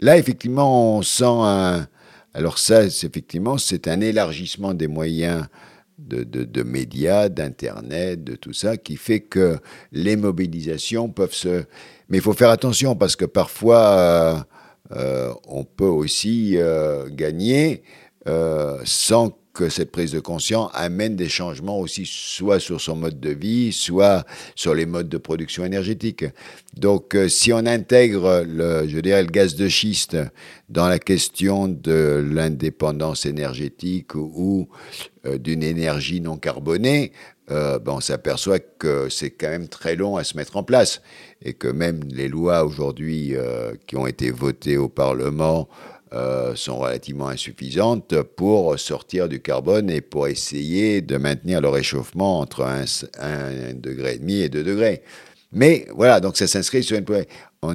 là, 0.00 0.18
effectivement, 0.18 0.98
on 0.98 1.02
sent 1.02 1.24
un. 1.26 1.86
Alors 2.32 2.58
ça, 2.58 2.84
effectivement, 2.84 3.58
c'est 3.58 3.88
un 3.88 4.00
élargissement 4.00 4.72
des 4.74 4.86
moyens 4.86 5.46
de, 5.98 6.22
de, 6.22 6.62
médias, 6.62 7.28
d'Internet, 7.28 8.22
de 8.22 8.36
tout 8.36 8.52
ça, 8.52 8.76
qui 8.76 8.96
fait 8.96 9.20
que 9.20 9.58
les 9.92 10.16
mobilisations 10.16 11.08
peuvent 11.08 11.34
se... 11.34 11.64
Mais 12.08 12.18
il 12.18 12.20
faut 12.20 12.32
faire 12.32 12.50
attention 12.50 12.94
parce 12.94 13.16
que 13.16 13.24
parfois, 13.24 13.80
euh, 13.80 14.36
euh, 14.92 15.34
on 15.48 15.64
peut 15.64 15.84
aussi 15.84 16.56
gagner 17.10 17.82
sans 18.84 19.39
que 19.52 19.68
cette 19.68 19.90
prise 19.90 20.12
de 20.12 20.20
conscience 20.20 20.70
amène 20.74 21.16
des 21.16 21.28
changements 21.28 21.78
aussi, 21.78 22.04
soit 22.06 22.60
sur 22.60 22.80
son 22.80 22.96
mode 22.96 23.18
de 23.18 23.30
vie, 23.30 23.72
soit 23.72 24.24
sur 24.54 24.74
les 24.74 24.86
modes 24.86 25.08
de 25.08 25.18
production 25.18 25.64
énergétique. 25.64 26.24
Donc, 26.76 27.14
euh, 27.14 27.28
si 27.28 27.52
on 27.52 27.66
intègre, 27.66 28.44
le, 28.46 28.86
je 28.88 28.98
dirais, 29.00 29.22
le 29.22 29.30
gaz 29.30 29.56
de 29.56 29.68
schiste 29.68 30.16
dans 30.68 30.88
la 30.88 30.98
question 30.98 31.66
de 31.66 32.24
l'indépendance 32.32 33.26
énergétique 33.26 34.14
ou, 34.14 34.68
euh, 35.26 35.38
d'une 35.38 35.62
énergie 35.62 36.20
non 36.20 36.36
carbonée, 36.36 37.12
euh, 37.50 37.80
ben 37.80 37.94
on 37.94 38.00
s'aperçoit 38.00 38.60
que 38.60 39.08
c'est 39.08 39.30
quand 39.30 39.48
même 39.48 39.66
très 39.66 39.96
long 39.96 40.16
à 40.16 40.22
se 40.22 40.36
mettre 40.36 40.56
en 40.56 40.62
place 40.62 41.02
et 41.42 41.54
que 41.54 41.66
même 41.66 42.00
les 42.08 42.28
lois 42.28 42.64
aujourd'hui 42.64 43.34
qui 43.88 43.96
ont 43.96 44.06
été 44.06 44.30
votées 44.30 44.76
au 44.76 44.88
Parlement 44.88 45.68
euh, 46.12 46.56
sont 46.56 46.78
relativement 46.78 47.28
insuffisantes 47.28 48.20
pour 48.22 48.76
sortir 48.80 49.28
du 49.28 49.40
carbone 49.40 49.88
et 49.88 50.00
pour 50.00 50.26
essayer 50.26 51.02
de 51.02 51.16
maintenir 51.16 51.60
le 51.60 51.68
réchauffement 51.68 52.40
entre 52.40 52.64
1,5 52.64 53.80
degré 53.80 54.14
et 54.14 54.18
demi 54.18 54.40
et 54.40 54.48
2 54.48 54.64
degrés. 54.64 55.02
Mais 55.52 55.86
voilà, 55.94 56.18
donc 56.18 56.36
ça 56.36 56.48
s'inscrit 56.48 56.82
sur 56.82 56.98
une... 56.98 57.04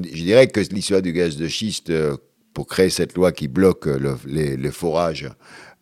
je 0.04 0.24
dirais 0.24 0.48
que 0.48 0.60
l'histoire 0.60 1.02
du 1.02 1.14
gaz 1.14 1.38
de 1.38 1.48
schiste, 1.48 1.92
euh, 1.92 2.18
pour 2.54 2.68
créer 2.68 2.90
cette 2.90 3.16
loi 3.16 3.32
qui 3.32 3.48
bloque 3.48 3.86
le, 3.86 4.18
les, 4.26 4.72
forages 4.72 5.30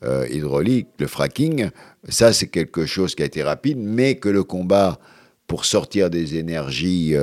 euh, 0.04 0.28
hydrauliques, 0.30 0.90
le 1.00 1.08
fracking, 1.08 1.72
ça 2.08 2.34
c'est 2.34 2.48
quelque 2.48 2.86
chose 2.86 3.16
qui 3.16 3.24
a 3.24 3.26
été 3.26 3.42
rapide, 3.42 3.80
mais 3.80 4.16
que 4.16 4.30
le 4.30 4.44
combat 4.44 5.00
pour 5.48 5.66
sortir 5.66 6.12
des 6.12 6.36
énergies 6.36 7.16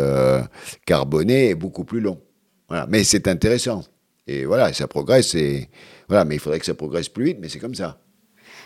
carbonées 0.87 1.51
est 1.51 1.55
beaucoup 1.55 1.85
plus 1.85 2.01
long. 2.01 2.21
Voilà. 2.69 2.87
Mais 2.88 3.05
c'est 3.05 3.29
intéressant. 3.29 3.85
Et 4.31 4.45
voilà, 4.45 4.73
ça 4.73 4.87
progresse. 4.87 5.35
Et, 5.35 5.69
voilà, 6.09 6.25
mais 6.25 6.37
il 6.37 6.38
faudrait 6.38 6.61
que 6.61 6.66
ça 6.66 6.75
progresse 6.75 7.09
plus 7.09 7.25
vite, 7.25 7.38
mais 7.40 7.49
c'est 7.49 7.59
comme 7.59 7.75
ça. 7.75 7.99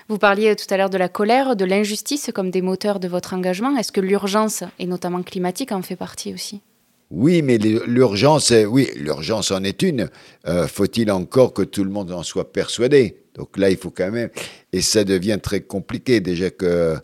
Vous 0.09 0.18
parliez 0.18 0.55
tout 0.57 0.66
à 0.68 0.77
l'heure 0.77 0.90
de 0.90 0.98
la 0.98 1.09
colère, 1.09 1.57
de 1.57 1.64
l'injustice 1.64 2.31
comme 2.35 2.50
des 2.50 2.61
moteurs 2.61 3.00
de 3.00 3.09
votre 3.09 3.33
engagement. 3.33 3.74
Est-ce 3.77 3.90
que 3.90 4.03
l'urgence, 4.03 4.62
et 4.79 4.87
notamment 4.87 5.22
climatique, 5.22 5.72
en 5.72 5.81
fait 5.81 5.96
partie 5.96 6.35
aussi? 6.35 6.61
Oui, 7.11 7.42
mais 7.42 7.57
l'urgence, 7.59 8.53
oui, 8.68 8.88
l'urgence 8.96 9.50
en 9.50 9.62
est 9.64 9.83
une. 9.83 10.11
Euh, 10.46 10.66
faut-il 10.66 11.11
encore 11.11 11.55
que 11.55 11.62
tout 11.62 11.85
le 11.85 11.90
monde 11.90 12.12
en 12.12 12.22
soit 12.22 12.53
persuadé? 12.53 13.16
Donc 13.35 13.57
là, 13.57 13.70
il 13.70 13.77
faut 13.77 13.90
quand 13.90 14.11
même, 14.11 14.31
et 14.72 14.83
ça 14.83 15.05
devient 15.05 15.38
très 15.42 15.61
compliqué 15.61 16.20
déjà 16.20 16.50
que, 16.50 16.96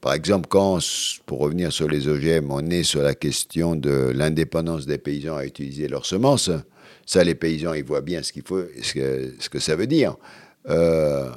par 0.00 0.14
exemple, 0.14 0.48
quand, 0.48 0.78
pour 1.26 1.38
revenir 1.38 1.72
sur 1.72 1.88
les 1.88 2.08
OGM, 2.08 2.50
on 2.50 2.66
est 2.70 2.82
sur 2.82 3.02
la 3.02 3.14
question 3.14 3.76
de 3.76 4.10
l'indépendance 4.14 4.86
des 4.86 4.98
paysans 4.98 5.36
à 5.36 5.46
utiliser 5.46 5.86
leurs 5.86 6.06
semences. 6.06 6.50
Ça, 7.06 7.24
les 7.24 7.34
paysans, 7.34 7.74
ils 7.74 7.84
voient 7.84 8.00
bien 8.00 8.22
ce, 8.22 8.32
faut, 8.44 8.62
ce 8.82 9.48
que 9.48 9.58
ça 9.58 9.76
veut 9.76 9.86
dire. 9.86 10.16
Euh, 10.68 11.30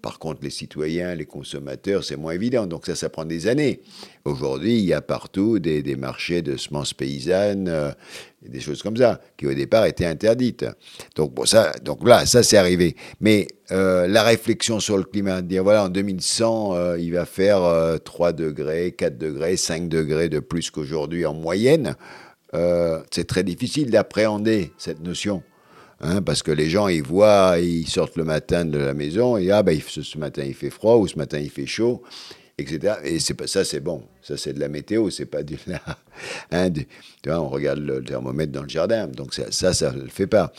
par 0.00 0.18
contre, 0.18 0.40
les 0.42 0.50
citoyens, 0.50 1.14
les 1.14 1.26
consommateurs, 1.26 2.02
c'est 2.02 2.16
moins 2.16 2.32
évident. 2.32 2.66
Donc 2.66 2.86
ça, 2.86 2.96
ça 2.96 3.08
prend 3.08 3.24
des 3.24 3.46
années. 3.46 3.82
Aujourd'hui, 4.24 4.78
il 4.78 4.84
y 4.84 4.92
a 4.92 5.00
partout 5.00 5.60
des, 5.60 5.80
des 5.80 5.94
marchés 5.94 6.42
de 6.42 6.56
semences 6.56 6.92
paysannes, 6.92 7.68
euh, 7.68 7.92
des 8.42 8.58
choses 8.58 8.82
comme 8.82 8.96
ça, 8.96 9.20
qui 9.36 9.46
au 9.46 9.54
départ 9.54 9.86
étaient 9.86 10.06
interdites. 10.06 10.66
Donc 11.14 11.32
bon, 11.34 11.44
ça, 11.44 11.72
donc 11.84 12.06
là, 12.06 12.26
ça 12.26 12.42
c'est 12.42 12.56
arrivé. 12.56 12.96
Mais 13.20 13.46
euh, 13.70 14.08
la 14.08 14.24
réflexion 14.24 14.80
sur 14.80 14.96
le 14.96 15.04
climat, 15.04 15.40
dire 15.40 15.62
voilà, 15.62 15.84
en 15.84 15.88
2100, 15.88 16.96
il 16.96 17.12
va 17.12 17.24
faire 17.24 17.62
3 18.02 18.32
degrés, 18.32 18.90
4 18.90 19.16
degrés, 19.16 19.56
5 19.56 19.88
degrés 19.88 20.28
de 20.28 20.40
plus 20.40 20.72
qu'aujourd'hui 20.72 21.24
en 21.26 21.34
moyenne. 21.34 21.94
Euh, 22.54 23.00
c'est 23.10 23.26
très 23.26 23.44
difficile 23.44 23.90
d'appréhender 23.90 24.72
cette 24.78 25.00
notion. 25.00 25.42
Hein, 26.00 26.20
parce 26.20 26.42
que 26.42 26.50
les 26.50 26.68
gens, 26.68 26.88
ils 26.88 27.02
voient, 27.02 27.58
ils 27.60 27.86
sortent 27.86 28.16
le 28.16 28.24
matin 28.24 28.64
de 28.64 28.78
la 28.78 28.92
maison, 28.92 29.36
et 29.36 29.50
ah, 29.52 29.62
ben, 29.62 29.78
ce 29.80 30.18
matin 30.18 30.42
il 30.44 30.54
fait 30.54 30.70
froid, 30.70 30.96
ou 30.96 31.06
ce 31.06 31.16
matin 31.16 31.38
il 31.38 31.48
fait 31.48 31.66
chaud, 31.66 32.02
etc. 32.58 32.94
Et 33.04 33.20
c'est 33.20 33.40
ça, 33.46 33.64
c'est 33.64 33.80
bon. 33.80 34.02
Ça, 34.20 34.36
c'est 34.36 34.52
de 34.52 34.60
la 34.60 34.68
météo, 34.68 35.10
c'est 35.10 35.26
pas 35.26 35.42
du. 35.42 35.56
Hein, 36.52 36.70
tu 36.70 36.86
vois, 37.26 37.40
on 37.40 37.48
regarde 37.48 37.78
le 37.78 38.04
thermomètre 38.04 38.52
dans 38.52 38.62
le 38.62 38.68
jardin, 38.68 39.08
donc 39.08 39.32
ça, 39.34 39.72
ça 39.72 39.92
ne 39.92 40.02
le 40.02 40.08
fait 40.08 40.26
pas. 40.26 40.52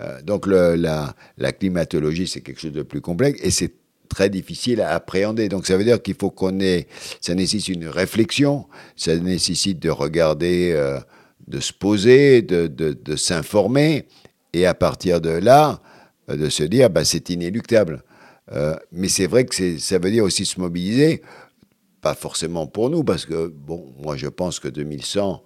Euh, 0.00 0.20
donc 0.22 0.46
la, 0.46 1.14
la 1.38 1.52
climatologie, 1.52 2.26
c'est 2.26 2.40
quelque 2.40 2.60
chose 2.60 2.72
de 2.72 2.82
plus 2.82 3.00
complexe, 3.00 3.40
et 3.42 3.50
c'est 3.50 3.72
très 4.08 4.30
difficile 4.30 4.80
à 4.80 4.94
appréhender. 4.94 5.48
Donc 5.48 5.66
ça 5.66 5.76
veut 5.76 5.84
dire 5.84 6.02
qu'il 6.02 6.14
faut 6.14 6.30
qu'on 6.30 6.60
ait, 6.60 6.86
ça 7.20 7.34
nécessite 7.34 7.68
une 7.68 7.88
réflexion, 7.88 8.66
ça 8.96 9.16
nécessite 9.16 9.78
de 9.78 9.90
regarder, 9.90 10.72
euh, 10.74 10.98
de 11.48 11.60
se 11.60 11.72
poser, 11.72 12.42
de, 12.42 12.66
de, 12.66 12.92
de 12.92 13.16
s'informer, 13.16 14.06
et 14.52 14.66
à 14.66 14.74
partir 14.74 15.20
de 15.20 15.30
là, 15.30 15.80
euh, 16.30 16.36
de 16.36 16.48
se 16.48 16.62
dire, 16.62 16.90
bah, 16.90 17.04
c'est 17.04 17.30
inéluctable. 17.30 18.02
Euh, 18.52 18.76
mais 18.92 19.08
c'est 19.08 19.26
vrai 19.26 19.44
que 19.44 19.78
ça 19.78 19.98
veut 19.98 20.10
dire 20.10 20.24
aussi 20.24 20.44
se 20.44 20.60
mobiliser, 20.60 21.22
pas 22.00 22.14
forcément 22.14 22.66
pour 22.66 22.90
nous, 22.90 23.04
parce 23.04 23.26
que, 23.26 23.48
bon, 23.48 23.92
moi 23.98 24.16
je 24.16 24.28
pense 24.28 24.58
que 24.58 24.68
2100, 24.68 25.42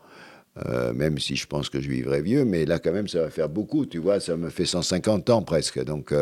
euh, 0.66 0.92
même 0.92 1.18
si 1.18 1.34
je 1.34 1.46
pense 1.46 1.68
que 1.68 1.80
je 1.80 1.88
vivrai 1.88 2.22
vieux, 2.22 2.44
mais 2.44 2.64
là 2.64 2.78
quand 2.78 2.92
même 2.92 3.08
ça 3.08 3.22
va 3.22 3.30
faire 3.30 3.48
beaucoup, 3.48 3.86
tu 3.86 3.98
vois, 3.98 4.20
ça 4.20 4.36
me 4.36 4.50
fait 4.50 4.66
150 4.66 5.30
ans 5.30 5.42
presque, 5.42 5.82
donc 5.82 6.14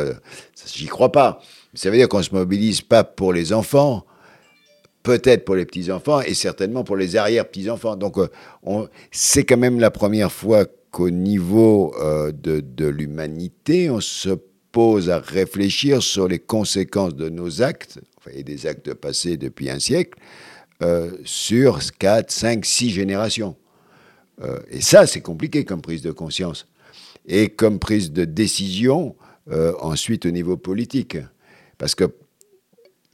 j'y 0.72 0.86
crois 0.86 1.12
pas. 1.12 1.42
Ça 1.74 1.90
veut 1.90 1.96
dire 1.96 2.08
qu'on 2.08 2.22
se 2.22 2.34
mobilise 2.34 2.80
pas 2.80 3.04
pour 3.04 3.32
les 3.32 3.52
enfants, 3.52 4.06
peut-être 5.02 5.44
pour 5.44 5.54
les 5.54 5.64
petits-enfants 5.64 6.20
et 6.20 6.34
certainement 6.34 6.84
pour 6.84 6.96
les 6.96 7.16
arrière-petits-enfants. 7.16 7.96
Donc 7.96 8.16
c'est 9.10 9.44
quand 9.44 9.56
même 9.56 9.80
la 9.80 9.90
première 9.90 10.32
fois 10.32 10.66
qu'au 10.90 11.10
niveau 11.10 11.94
euh, 12.00 12.32
de, 12.32 12.86
l'humanité, 12.86 13.90
on 13.90 14.00
se 14.00 14.30
pose 14.72 15.10
à 15.10 15.18
réfléchir 15.18 16.02
sur 16.02 16.28
les 16.28 16.38
conséquences 16.38 17.14
de 17.14 17.28
nos 17.28 17.62
actes, 17.62 18.00
et 18.32 18.42
des 18.42 18.66
actes 18.66 18.94
passés 18.94 19.36
depuis 19.36 19.70
un 19.70 19.78
siècle, 19.78 20.18
euh, 20.82 21.10
sur 21.24 21.78
4, 21.98 22.30
5, 22.30 22.64
6 22.64 22.90
générations. 22.90 23.56
Euh, 24.42 24.58
et 24.70 24.80
ça, 24.80 25.06
c'est 25.06 25.20
compliqué 25.20 25.64
comme 25.64 25.82
prise 25.82 26.02
de 26.02 26.12
conscience. 26.12 26.66
Et 27.26 27.50
comme 27.50 27.78
prise 27.78 28.12
de 28.12 28.24
décision, 28.24 29.14
ensuite 29.80 30.26
au 30.26 30.30
niveau 30.30 30.56
politique. 30.56 31.18
Parce 31.76 31.96
que 31.96 32.04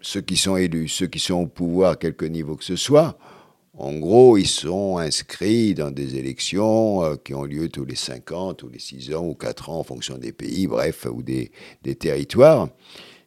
ceux 0.03 0.21
qui 0.21 0.37
sont 0.37 0.57
élus, 0.57 0.89
ceux 0.89 1.07
qui 1.07 1.19
sont 1.19 1.43
au 1.43 1.47
pouvoir, 1.47 1.99
quelque 1.99 2.25
niveau 2.25 2.57
que 2.57 2.65
ce 2.65 2.77
soit, 2.77 3.19
en 3.79 3.99
gros, 3.99 4.39
ils 4.39 4.49
sont 4.49 4.97
inscrits 4.97 5.75
dans 5.75 5.91
des 5.91 6.17
élections 6.17 7.05
euh, 7.05 7.17
qui 7.17 7.35
ont 7.35 7.45
lieu 7.45 7.69
tous 7.69 7.85
les 7.85 7.95
5 7.95 8.33
ans, 8.33 8.55
tous 8.55 8.71
les 8.71 8.79
6 8.79 9.15
ans 9.15 9.27
ou 9.27 9.35
4 9.35 9.69
ans 9.69 9.81
en 9.81 9.85
fonction 9.85 10.17
des 10.17 10.33
pays, 10.33 10.67
bref, 10.67 11.07
ou 11.13 11.23
des, 11.23 11.51
territoires. 11.99 12.71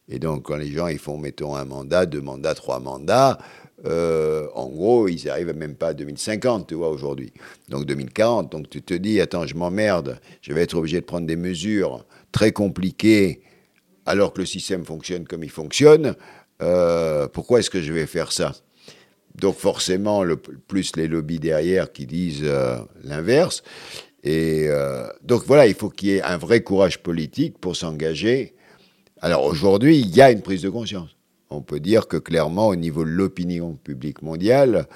Et 0.08 0.18
donc, 0.18 0.46
quand 0.46 0.56
les 0.56 0.72
gens 0.72 0.88
ils 0.88 0.98
font, 0.98 1.18
mettons, 1.18 1.54
un 1.54 1.64
mandat, 1.64 2.04
deux 2.04 2.20
mandats, 2.20 2.54
trois 2.54 2.80
mandats, 2.80 3.38
euh, 3.86 4.48
en 4.54 4.68
gros, 4.68 5.06
ils 5.06 5.24
n'arrivent 5.26 5.54
même 5.54 5.76
pas 5.76 5.88
à 5.88 5.94
2050, 5.94 6.66
tu 6.66 6.74
vois, 6.74 6.90
aujourd'hui. 6.90 7.32
Donc 7.68 7.86
2040, 7.86 8.50
donc 8.50 8.68
tu 8.68 8.82
te 8.82 8.94
dis, 8.94 9.20
attends, 9.20 9.46
je 9.46 9.54
m'emmerde, 9.54 10.20
je 10.42 10.52
vais 10.52 10.62
être 10.62 10.76
obligé 10.76 11.00
de 11.00 11.06
prendre 11.06 11.28
des 11.28 11.36
mesures 11.36 12.04
très 12.32 12.50
compliquées 12.50 13.40
alors 14.04 14.32
que 14.32 14.40
le 14.40 14.46
système 14.46 14.84
fonctionne 14.84 15.24
comme 15.26 15.44
il 15.44 15.50
fonctionne. 15.50 16.16
Euh, 16.62 17.28
pourquoi 17.28 17.60
est-ce 17.60 17.70
que 17.70 17.80
je 17.80 17.92
vais 17.92 18.06
faire 18.06 18.32
ça? 18.32 18.52
Donc 19.36 19.56
forcément, 19.56 20.22
le, 20.24 20.36
plus 20.36 20.96
les 20.96 21.08
lobbies 21.08 21.38
derrière 21.38 21.92
qui 21.92 22.06
disent 22.06 22.42
euh, 22.44 22.78
l'inverse. 23.04 23.62
Et 24.22 24.66
euh, 24.68 25.06
donc 25.22 25.44
voilà, 25.46 25.66
il 25.66 25.74
faut 25.74 25.88
qu'il 25.88 26.08
y 26.08 26.12
ait 26.16 26.22
un 26.22 26.36
vrai 26.36 26.60
courage 26.62 26.98
politique 26.98 27.58
pour 27.58 27.76
s'engager. 27.76 28.54
Alors 29.22 29.44
aujourd'hui, 29.44 29.98
il 29.98 30.14
y 30.14 30.20
a 30.20 30.30
une 30.30 30.42
prise 30.42 30.62
de 30.62 30.70
conscience. 30.70 31.16
On 31.48 31.62
peut 31.62 31.80
dire 31.80 32.06
que 32.06 32.16
clairement, 32.16 32.68
au 32.68 32.76
niveau 32.76 33.04
de 33.04 33.10
l'opinion 33.10 33.74
publique 33.74 34.22
mondiale, 34.22 34.86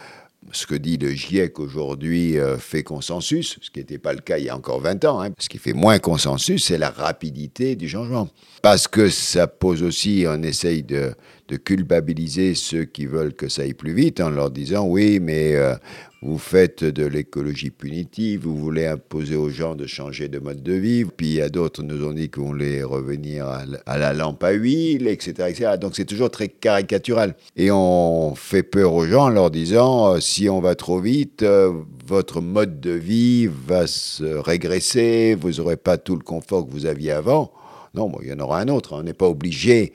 ce 0.53 0.67
que 0.67 0.75
dit 0.75 0.99
le 0.99 1.11
GIEC 1.11 1.59
aujourd'hui 1.59 2.37
fait 2.59 2.83
consensus, 2.83 3.59
ce 3.61 3.71
qui 3.71 3.81
n'était 3.81 3.99
pas 3.99 4.13
le 4.13 4.21
cas 4.21 4.39
il 4.39 4.45
y 4.45 4.49
a 4.51 4.57
encore 4.57 4.81
20 4.81 5.05
ans. 5.07 5.23
Hein. 5.23 5.31
Ce 5.39 5.49
qui 5.49 5.59
fait 5.59 5.73
moins 5.73 5.99
consensus, 5.99 6.67
c'est 6.67 6.79
la 6.79 6.91
rapidité 6.91 7.77
du 7.77 7.89
changement. 7.89 8.29
Parce 8.63 8.87
que 8.87 9.09
ça 9.09 9.47
pose 9.47 9.83
aussi, 9.83 10.27
on 10.29 10.43
essaye 10.43 10.83
de, 10.83 11.15
de 11.49 11.57
culpabiliser 11.57 12.55
ceux 12.55 12.85
qui 12.85 13.07
veulent 13.07 13.35
que 13.35 13.49
ça 13.49 13.63
aille 13.63 13.75
plus 13.75 13.93
vite 13.93 14.21
en 14.21 14.31
leur 14.31 14.51
disant 14.51 14.87
oui, 14.87 15.21
mais 15.21 15.55
euh, 15.55 15.75
vous 16.23 16.39
faites 16.39 16.85
de 16.85 17.05
l'écologie 17.05 17.69
punitive, 17.69 18.45
vous 18.45 18.57
voulez 18.57 18.87
imposer 18.87 19.37
aux 19.37 19.51
gens 19.51 19.75
de 19.75 19.87
changer 19.87 20.29
de 20.29 20.39
mode 20.39 20.63
de 20.63 20.73
vie, 20.73 21.05
puis 21.05 21.27
il 21.27 21.35
y 21.35 21.41
a 21.43 21.51
d'autres 21.51 21.83
nous 21.83 22.03
ont 22.03 22.13
dit 22.13 22.31
qu'on 22.31 22.47
voulait 22.47 22.83
revenir 22.83 23.47
à, 23.47 23.99
la 23.99 24.13
lampe 24.15 24.43
à 24.43 24.53
huile, 24.53 25.07
etc. 25.07 25.49
etc. 25.51 25.73
Donc 25.79 25.97
c'est 25.97 26.07
toujours 26.07 26.31
très 26.31 26.49
caricatural. 26.49 27.37
Et 27.57 27.71
on 27.71 28.35
fait 28.35 28.63
peur 28.63 28.95
aux 28.95 29.07
gens 29.07 29.25
en 29.25 29.29
leur 29.29 29.51
disant, 29.51 30.15
euh, 30.15 30.21
si 30.21 30.49
on 30.49 30.61
va 30.61 30.75
trop 30.75 30.99
vite, 30.99 31.43
euh, 31.43 31.73
votre 32.07 32.41
mode 32.41 32.81
de 32.81 32.93
vie 32.93 33.47
va 33.47 33.87
se 33.87 34.25
régresser, 34.25 35.37
vous 35.39 35.53
n'aurez 35.53 35.77
pas 35.77 35.99
tout 35.99 36.17
le 36.17 36.23
confort 36.23 36.67
que 36.67 36.73
vous 36.73 36.87
aviez 36.87 37.13
avant. 37.13 37.53
Non, 37.95 38.11
il 38.23 38.29
y 38.29 38.33
en 38.33 38.41
aura 38.41 38.61
un 38.61 38.69
autre. 38.69 38.95
On 38.95 39.03
n'est 39.03 39.13
pas 39.13 39.29
obligé 39.29 39.93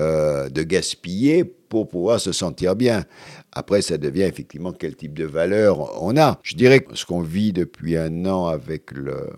euh, 0.00 0.48
de 0.48 0.62
gaspiller 0.62 1.44
pour 1.44 1.88
pouvoir 1.88 2.20
se 2.20 2.32
sentir 2.32 2.76
bien. 2.76 3.04
Après, 3.52 3.82
ça 3.82 3.98
devient 3.98 4.22
effectivement 4.22 4.72
quel 4.72 4.96
type 4.96 5.14
de 5.14 5.24
valeur 5.24 6.02
on 6.02 6.16
a. 6.16 6.38
Je 6.42 6.54
dirais 6.54 6.80
que 6.80 6.96
ce 6.96 7.04
qu'on 7.04 7.20
vit 7.20 7.52
depuis 7.52 7.96
un 7.96 8.24
an 8.26 8.46
avec 8.46 8.92
le, 8.92 9.28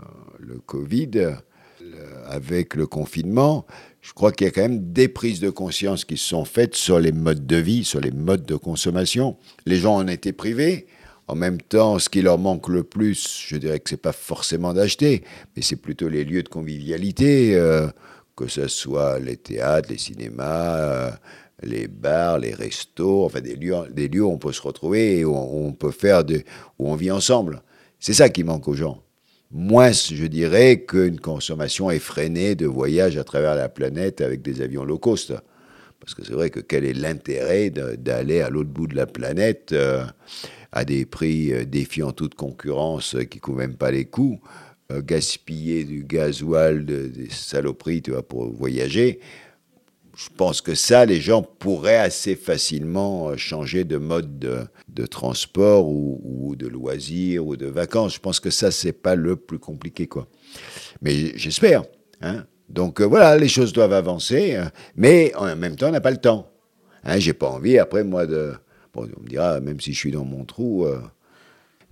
Covid, 0.67 1.11
avec 2.27 2.75
le 2.75 2.87
confinement, 2.87 3.67
je 4.01 4.13
crois 4.13 4.33
qu'il 4.33 4.47
y 4.47 4.49
a 4.49 4.51
quand 4.53 4.63
même 4.63 4.93
des 4.93 5.09
prises 5.09 5.41
de 5.41 5.51
conscience 5.51 6.05
qui 6.05 6.17
se 6.17 6.29
sont 6.29 6.45
faites 6.45 6.75
sur 6.75 7.01
les 7.01 7.11
modes 7.13 7.47
de 7.47 7.57
vie, 7.57 7.85
sur 7.85 8.01
les 8.01 8.11
modes 8.11 8.45
de 8.45 8.55
consommation. 8.57 9.37
Les 9.65 9.77
gens 9.77 9.97
en 9.97 10.07
étaient 10.07 10.33
privés. 10.33 10.87
En 11.27 11.35
même 11.35 11.61
temps, 11.61 11.99
ce 11.99 12.11
qui 12.11 12.21
leur 12.21 12.39
manque 12.39 12.69
le 12.69 12.85
plus, 12.85 13.47
je 13.49 13.57
dirais 13.57 13.81
que 13.81 13.89
c'est 13.89 13.97
pas 13.97 14.13
forcément 14.13 14.75
d'acheter, 14.75 15.25
mais 15.57 15.63
c'est 15.63 15.77
plutôt 15.77 16.09
les 16.09 16.23
lieux 16.23 16.43
de 16.43 16.51
convivialité. 16.51 17.57
Euh, 17.57 17.89
que 18.37 18.49
ce 18.49 18.69
soit 18.69 19.19
les 19.19 19.37
théâtres, 19.37 19.91
les 19.91 19.99
cinémas, 19.99 20.77
euh, 20.79 21.11
les 21.63 21.89
bars, 21.89 22.39
les 22.39 22.55
restos, 22.55 23.25
enfin 23.25 23.41
des 23.41 23.57
lieux, 23.57 23.75
des 23.91 24.09
lieux 24.09 24.25
où 24.25 24.31
on 24.31 24.39
peut 24.39 24.53
se 24.53 24.63
retrouver 24.63 25.19
et 25.19 25.25
où 25.25 25.35
on, 25.35 25.73
peut 25.73 25.91
faire 25.93 26.25
de, 26.25 26.43
où 26.79 26.91
on 26.91 26.97
vit 26.97 27.11
ensemble. 27.11 27.63
C'est 28.01 28.13
ça 28.13 28.29
qui 28.29 28.45
manque 28.45 28.69
aux 28.69 28.75
gens. 28.75 29.03
Moins, 29.51 29.93
je 29.93 30.27
dirais, 30.27 30.81
qu'une 30.81 31.21
consommation 31.21 31.91
effrénée 31.91 32.55
de 32.57 32.67
voyages 32.67 33.17
à 33.17 33.25
travers 33.25 33.55
la 33.55 33.69
planète 33.69 34.21
avec 34.21 34.43
des 34.43 34.63
avions 34.63 34.85
low 34.85 34.99
cost. 34.99 35.33
Parce 36.01 36.15
que 36.15 36.25
c'est 36.25 36.33
vrai 36.33 36.51
que 36.51 36.61
quel 36.61 36.85
est 36.85 36.93
l'intérêt 36.93 37.71
d'aller 37.71 38.41
à 38.41 38.51
l'autre 38.51 38.69
bout 38.69 38.89
de 38.89 38.97
la 38.97 39.07
planète 39.07 39.71
euh, 39.73 40.05
à 40.73 40.85
des 40.85 41.07
prix 41.07 41.53
euh, 41.53 41.65
défiant 41.65 42.13
toute 42.13 42.35
concurrence 42.35 43.17
qui 43.31 43.39
ne 43.39 43.41
couvrent 43.41 43.59
même 43.59 43.77
pas 43.77 43.93
les 43.93 44.05
coûts 44.05 44.41
gaspiller 44.91 45.85
du 45.85 46.05
gasoil, 46.05 46.85
des 46.85 47.31
saloperies, 47.31 48.03
tu 48.03 48.11
vois, 48.11 48.23
pour 48.23 48.53
voyager, 48.53 49.21
je 50.17 50.29
pense 50.37 50.61
que 50.61 50.75
ça, 50.75 51.05
les 51.05 51.21
gens 51.21 51.43
pourraient 51.43 51.99
assez 51.99 52.37
facilement 52.37 53.31
euh, 53.31 53.37
changer 53.37 53.85
de 53.85 53.97
mode 53.97 54.39
de, 54.39 55.07
transport 55.07 55.89
ou, 55.89 56.55
de 56.57 56.69
loisirs 56.69 57.47
ou 57.47 57.57
de 57.57 57.67
vacances. 57.67 58.15
Je 58.15 58.21
pense 58.21 58.41
que 58.41 58.51
ça, 58.51 58.71
c'est 58.71 58.93
pas 58.93 59.15
le 59.17 59.37
plus 59.37 59.59
compliqué, 59.59 60.07
quoi. 60.07 60.29
Mais 61.03 61.37
j'espère. 61.37 61.83
Hein. 62.21 62.45
Donc 62.69 63.01
euh, 63.01 63.05
voilà, 63.05 63.37
les 63.37 63.49
choses 63.49 63.73
doivent 63.73 63.93
avancer, 63.93 64.59
mais 64.97 65.35
en 65.35 65.55
même 65.57 65.77
temps, 65.77 65.89
on 65.89 65.93
n'a 65.93 66.01
pas 66.01 66.11
le 66.11 66.19
temps. 66.19 66.51
Hein, 67.03 67.19
J'ai 67.19 67.35
pas 67.35 67.49
envie, 67.49 67.79
après, 67.79 68.05
moi, 68.05 68.27
de. 68.27 68.55
Bon, 68.93 69.09
on 69.19 69.23
me 69.23 69.29
dira, 69.29 69.61
même 69.61 69.81
si 69.81 69.93
je 69.93 69.99
suis 69.99 70.13
dans 70.13 70.25
mon 70.25 70.45
trou, 70.45 70.87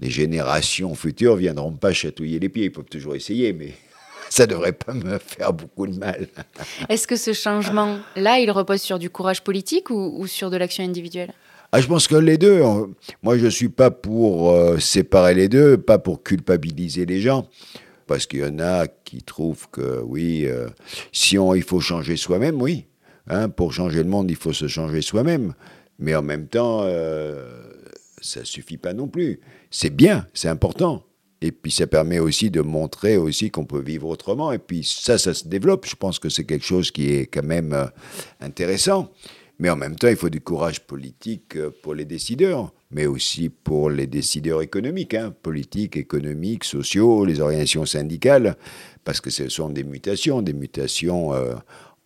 les 0.02 0.10
générations 0.10 0.94
futures 0.96 1.36
viendront 1.36 1.72
pas 1.72 1.92
chatouiller 1.92 2.40
les 2.40 2.48
pieds. 2.48 2.64
Ils 2.64 2.72
peuvent 2.72 2.84
toujours 2.84 3.14
essayer, 3.14 3.52
mais 3.52 3.72
ça 4.28 4.46
devrait 4.46 4.72
pas 4.72 4.92
me 4.92 5.18
faire 5.18 5.52
beaucoup 5.52 5.86
de 5.86 5.96
mal. 5.96 6.26
Est-ce 6.88 7.06
que 7.06 7.16
ce 7.16 7.32
changement-là, 7.32 8.40
il 8.40 8.50
repose 8.50 8.82
sur 8.82 8.98
du 8.98 9.10
courage 9.10 9.42
politique 9.44 9.90
ou, 9.90 10.26
sur 10.26 10.50
de 10.50 10.56
l'action 10.56 10.84
individuelle? 10.84 11.32
Ah, 11.70 11.80
je 11.80 11.86
pense 11.86 12.06
que 12.06 12.16
les 12.16 12.36
deux. 12.36 12.62
Moi, 13.22 13.38
je 13.38 13.46
suis 13.46 13.70
pas 13.70 13.90
pour 13.90 14.50
euh, 14.50 14.78
séparer 14.78 15.34
les 15.34 15.48
deux, 15.48 15.78
pas 15.78 15.98
pour 15.98 16.22
culpabiliser 16.22 17.06
les 17.06 17.20
gens, 17.20 17.48
parce 18.06 18.26
qu'il 18.26 18.40
y 18.40 18.44
en 18.44 18.58
a 18.58 18.88
qui 18.88 19.22
trouvent 19.22 19.68
que 19.70 20.02
oui, 20.02 20.44
euh, 20.46 20.68
si 21.12 21.38
on, 21.38 21.54
il 21.54 21.62
faut 21.62 21.80
changer 21.80 22.16
soi-même, 22.16 22.60
oui. 22.60 22.86
Hein, 23.28 23.48
pour 23.48 23.72
changer 23.72 24.02
le 24.02 24.08
monde, 24.08 24.30
il 24.30 24.36
faut 24.36 24.52
se 24.52 24.66
changer 24.66 25.00
soi-même. 25.00 25.54
Mais 25.98 26.14
en 26.14 26.22
même 26.22 26.48
temps, 26.48 26.80
euh, 26.82 27.72
ça 28.22 28.44
suffit 28.44 28.78
pas 28.78 28.94
non 28.94 29.08
plus. 29.08 29.40
C'est 29.70 29.94
bien, 29.94 30.26
c'est 30.32 30.48
important. 30.48 31.04
Et 31.42 31.50
puis 31.50 31.72
ça 31.72 31.86
permet 31.86 32.20
aussi 32.20 32.50
de 32.50 32.60
montrer 32.60 33.16
aussi 33.16 33.50
qu'on 33.50 33.64
peut 33.64 33.82
vivre 33.82 34.08
autrement. 34.08 34.52
Et 34.52 34.58
puis 34.58 34.84
ça, 34.84 35.18
ça 35.18 35.34
se 35.34 35.48
développe. 35.48 35.86
Je 35.86 35.96
pense 35.96 36.18
que 36.18 36.28
c'est 36.28 36.44
quelque 36.44 36.64
chose 36.64 36.90
qui 36.90 37.10
est 37.10 37.26
quand 37.26 37.42
même 37.42 37.72
euh, 37.72 37.86
intéressant. 38.40 39.10
Mais 39.58 39.68
en 39.68 39.76
même 39.76 39.96
temps, 39.96 40.08
il 40.08 40.16
faut 40.16 40.30
du 40.30 40.40
courage 40.40 40.80
politique 40.86 41.56
euh, 41.56 41.70
pour 41.82 41.94
les 41.94 42.04
décideurs, 42.04 42.72
mais 42.90 43.06
aussi 43.06 43.48
pour 43.48 43.90
les 43.90 44.06
décideurs 44.06 44.62
économiques, 44.62 45.14
hein, 45.14 45.34
politiques, 45.42 45.96
économiques, 45.96 46.64
sociaux, 46.64 47.24
les 47.24 47.40
organisations 47.40 47.84
syndicales, 47.84 48.56
parce 49.04 49.20
que 49.20 49.30
ce 49.30 49.48
sont 49.48 49.68
des 49.68 49.84
mutations, 49.84 50.42
des 50.42 50.52
mutations 50.52 51.34
euh, 51.34 51.54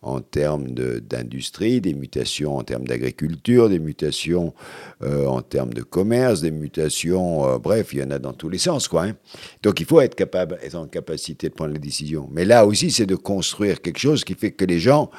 en 0.07 0.21
termes 0.21 0.71
d'industrie, 0.71 1.81
des 1.81 1.93
mutations 1.93 2.57
en 2.57 2.63
termes 2.63 2.85
d'agriculture, 2.87 3.69
des 3.69 3.79
mutations 3.79 4.53
euh, 5.01 5.25
en 5.25 5.41
termes 5.41 5.73
de 5.73 5.83
commerce, 5.83 6.41
des 6.41 6.51
mutations, 6.51 7.57
bref, 7.59 7.93
il 7.93 7.99
y 7.99 8.03
en 8.03 8.11
a 8.11 8.19
dans 8.19 8.33
tous 8.33 8.49
les 8.49 8.57
sens, 8.57 8.87
quoi. 8.87 9.03
Hein. 9.03 9.15
Donc 9.63 9.79
il 9.79 9.85
faut 9.85 10.01
être 10.01 10.15
capable, 10.15 10.57
être 10.63 10.75
en 10.75 10.87
capacité 10.87 11.49
de 11.49 11.53
prendre 11.53 11.73
les 11.73 11.79
décisions. 11.79 12.29
Mais 12.31 12.45
là 12.45 12.65
aussi, 12.65 12.91
c'est 12.91 13.05
de 13.05 13.15
construire 13.15 13.81
quelque 13.81 13.99
chose 13.99 14.23
qui 14.23 14.33
fait 14.33 14.51
que 14.51 14.65
les 14.65 14.79
gens 14.79 15.09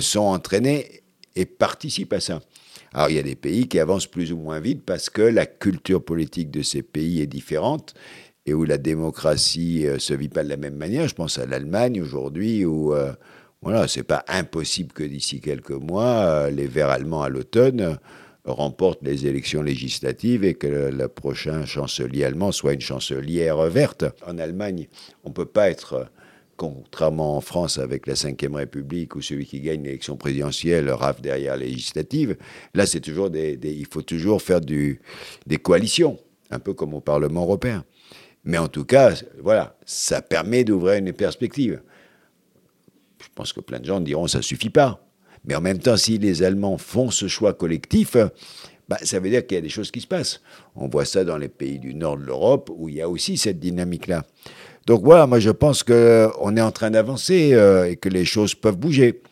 sont 0.00 0.20
entraînés 0.20 1.02
et 1.34 1.44
participent 1.44 2.12
à 2.12 2.20
ça. 2.20 2.40
Alors 2.94 3.08
il 3.08 3.16
y 3.16 3.18
a 3.18 3.22
des 3.22 3.36
pays 3.36 3.68
qui 3.68 3.78
avancent 3.78 4.06
plus 4.06 4.32
ou 4.32 4.36
moins 4.36 4.60
vite 4.60 4.82
parce 4.84 5.08
que 5.08 5.22
la 5.22 5.46
culture 5.46 6.04
politique 6.04 6.50
de 6.50 6.62
ces 6.62 6.82
pays 6.82 7.20
est 7.20 7.26
différente 7.26 7.94
et 8.44 8.54
où 8.54 8.64
la 8.64 8.78
démocratie 8.78 9.82
ne 9.84 9.90
euh, 9.90 9.98
se 9.98 10.14
vit 10.14 10.28
pas 10.28 10.44
de 10.44 10.48
la 10.48 10.56
même 10.56 10.76
manière. 10.76 11.08
Je 11.08 11.14
pense 11.14 11.38
à 11.38 11.46
l'Allemagne 11.46 12.02
aujourd'hui 12.02 12.64
où 12.64 12.92
euh, 12.92 13.12
voilà, 13.62 13.86
c'est 13.86 14.02
pas 14.02 14.24
impossible 14.26 14.92
que 14.92 15.04
d'ici 15.04 15.40
quelques 15.40 15.70
mois, 15.70 16.24
euh, 16.24 16.50
les 16.50 16.66
Verts 16.66 16.90
allemands 16.90 17.22
à 17.22 17.28
l'automne 17.28 17.96
remportent 18.44 19.02
les 19.02 19.26
élections 19.28 19.62
législatives 19.62 20.44
et 20.44 20.54
que 20.54 20.66
le, 20.66 21.08
prochain 21.08 21.64
chancelier 21.64 22.24
allemand 22.24 22.50
soit 22.50 22.72
une 22.72 22.80
chancelière 22.80 23.56
verte. 23.68 24.04
En 24.26 24.36
Allemagne, 24.38 24.88
on 25.22 25.28
ne 25.28 25.34
peut 25.34 25.46
pas 25.46 25.70
être 25.70 26.08
contrairement 26.56 27.36
en 27.36 27.40
France 27.40 27.78
avec 27.78 28.06
la 28.06 28.14
Ve 28.14 28.54
République, 28.54 29.16
où 29.16 29.22
celui 29.22 29.46
qui 29.46 29.60
gagne 29.60 29.84
l'élection 29.84 30.16
présidentielle 30.16 30.90
rafle 30.90 31.20
derrière 31.20 31.56
la 31.56 31.64
législative, 31.64 32.36
là, 32.74 32.86
c'est 32.86 33.00
toujours 33.00 33.30
des, 33.30 33.58
il 33.62 33.86
faut 33.86 34.02
toujours 34.02 34.42
faire 34.42 34.60
des 34.60 34.98
coalitions, 35.62 36.18
un 36.50 36.58
peu 36.58 36.74
comme 36.74 36.94
au 36.94 37.00
Parlement 37.00 37.42
européen. 37.42 37.84
Mais 38.44 38.58
en 38.58 38.68
tout 38.68 38.84
cas, 38.84 39.14
voilà, 39.40 39.76
ça 39.86 40.20
permet 40.20 40.64
d'ouvrir 40.64 40.98
une 40.98 41.12
perspective. 41.12 41.80
Je 43.22 43.28
pense 43.34 43.52
que 43.52 43.60
plein 43.60 43.80
de 43.80 43.84
gens 43.84 44.00
diront 44.00 44.26
ça 44.26 44.42
suffit 44.42 44.70
pas. 44.70 45.04
Mais 45.44 45.54
en 45.54 45.60
même 45.60 45.78
temps, 45.78 45.96
si 45.96 46.18
les 46.18 46.42
Allemands 46.42 46.78
font 46.78 47.10
ce 47.10 47.26
choix 47.26 47.52
collectif, 47.52 48.16
bah, 48.88 48.98
ça 49.02 49.18
veut 49.20 49.30
dire 49.30 49.46
qu'il 49.46 49.56
y 49.56 49.58
a 49.58 49.62
des 49.62 49.68
choses 49.68 49.90
qui 49.90 50.00
se 50.00 50.06
passent. 50.06 50.40
On 50.76 50.88
voit 50.88 51.04
ça 51.04 51.24
dans 51.24 51.36
les 51.36 51.48
pays 51.48 51.78
du 51.78 51.94
nord 51.94 52.16
de 52.16 52.24
l'Europe 52.24 52.70
où 52.74 52.88
il 52.88 52.96
y 52.96 53.00
a 53.00 53.08
aussi 53.08 53.36
cette 53.36 53.58
dynamique-là. 53.58 54.24
Donc 54.86 55.02
voilà, 55.02 55.26
moi 55.26 55.38
je 55.38 55.50
pense 55.50 55.82
qu'on 55.82 56.56
est 56.56 56.60
en 56.60 56.72
train 56.72 56.90
d'avancer 56.90 57.54
euh, 57.54 57.88
et 57.88 57.96
que 57.96 58.08
les 58.08 58.24
choses 58.24 58.54
peuvent 58.54 58.76
bouger. 58.76 59.22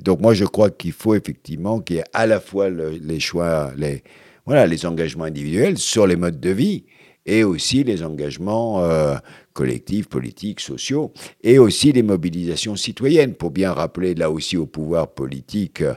Donc 0.00 0.20
moi 0.20 0.34
je 0.34 0.44
crois 0.44 0.70
qu'il 0.70 0.92
faut 0.92 1.14
effectivement 1.14 1.80
qu'il 1.80 1.96
y 1.96 1.98
ait 2.00 2.04
à 2.12 2.26
la 2.26 2.40
fois 2.40 2.68
les 2.70 3.20
choix, 3.20 3.72
les, 3.76 4.02
voilà, 4.46 4.66
les 4.66 4.86
engagements 4.86 5.24
individuels 5.24 5.78
sur 5.78 6.06
les 6.06 6.16
modes 6.16 6.40
de 6.40 6.50
vie 6.50 6.84
et 7.26 7.42
aussi 7.42 7.84
les 7.84 8.02
engagements 8.02 8.84
euh, 8.84 9.16
collectifs, 9.58 10.06
politiques, 10.06 10.60
sociaux, 10.60 11.12
et 11.42 11.58
aussi 11.58 11.90
les 11.90 12.04
mobilisations 12.04 12.76
citoyennes, 12.76 13.34
pour 13.34 13.50
bien 13.50 13.72
rappeler 13.72 14.14
là 14.14 14.30
aussi 14.30 14.56
au 14.56 14.66
pouvoir 14.66 15.08
politique 15.08 15.80
euh, 15.82 15.94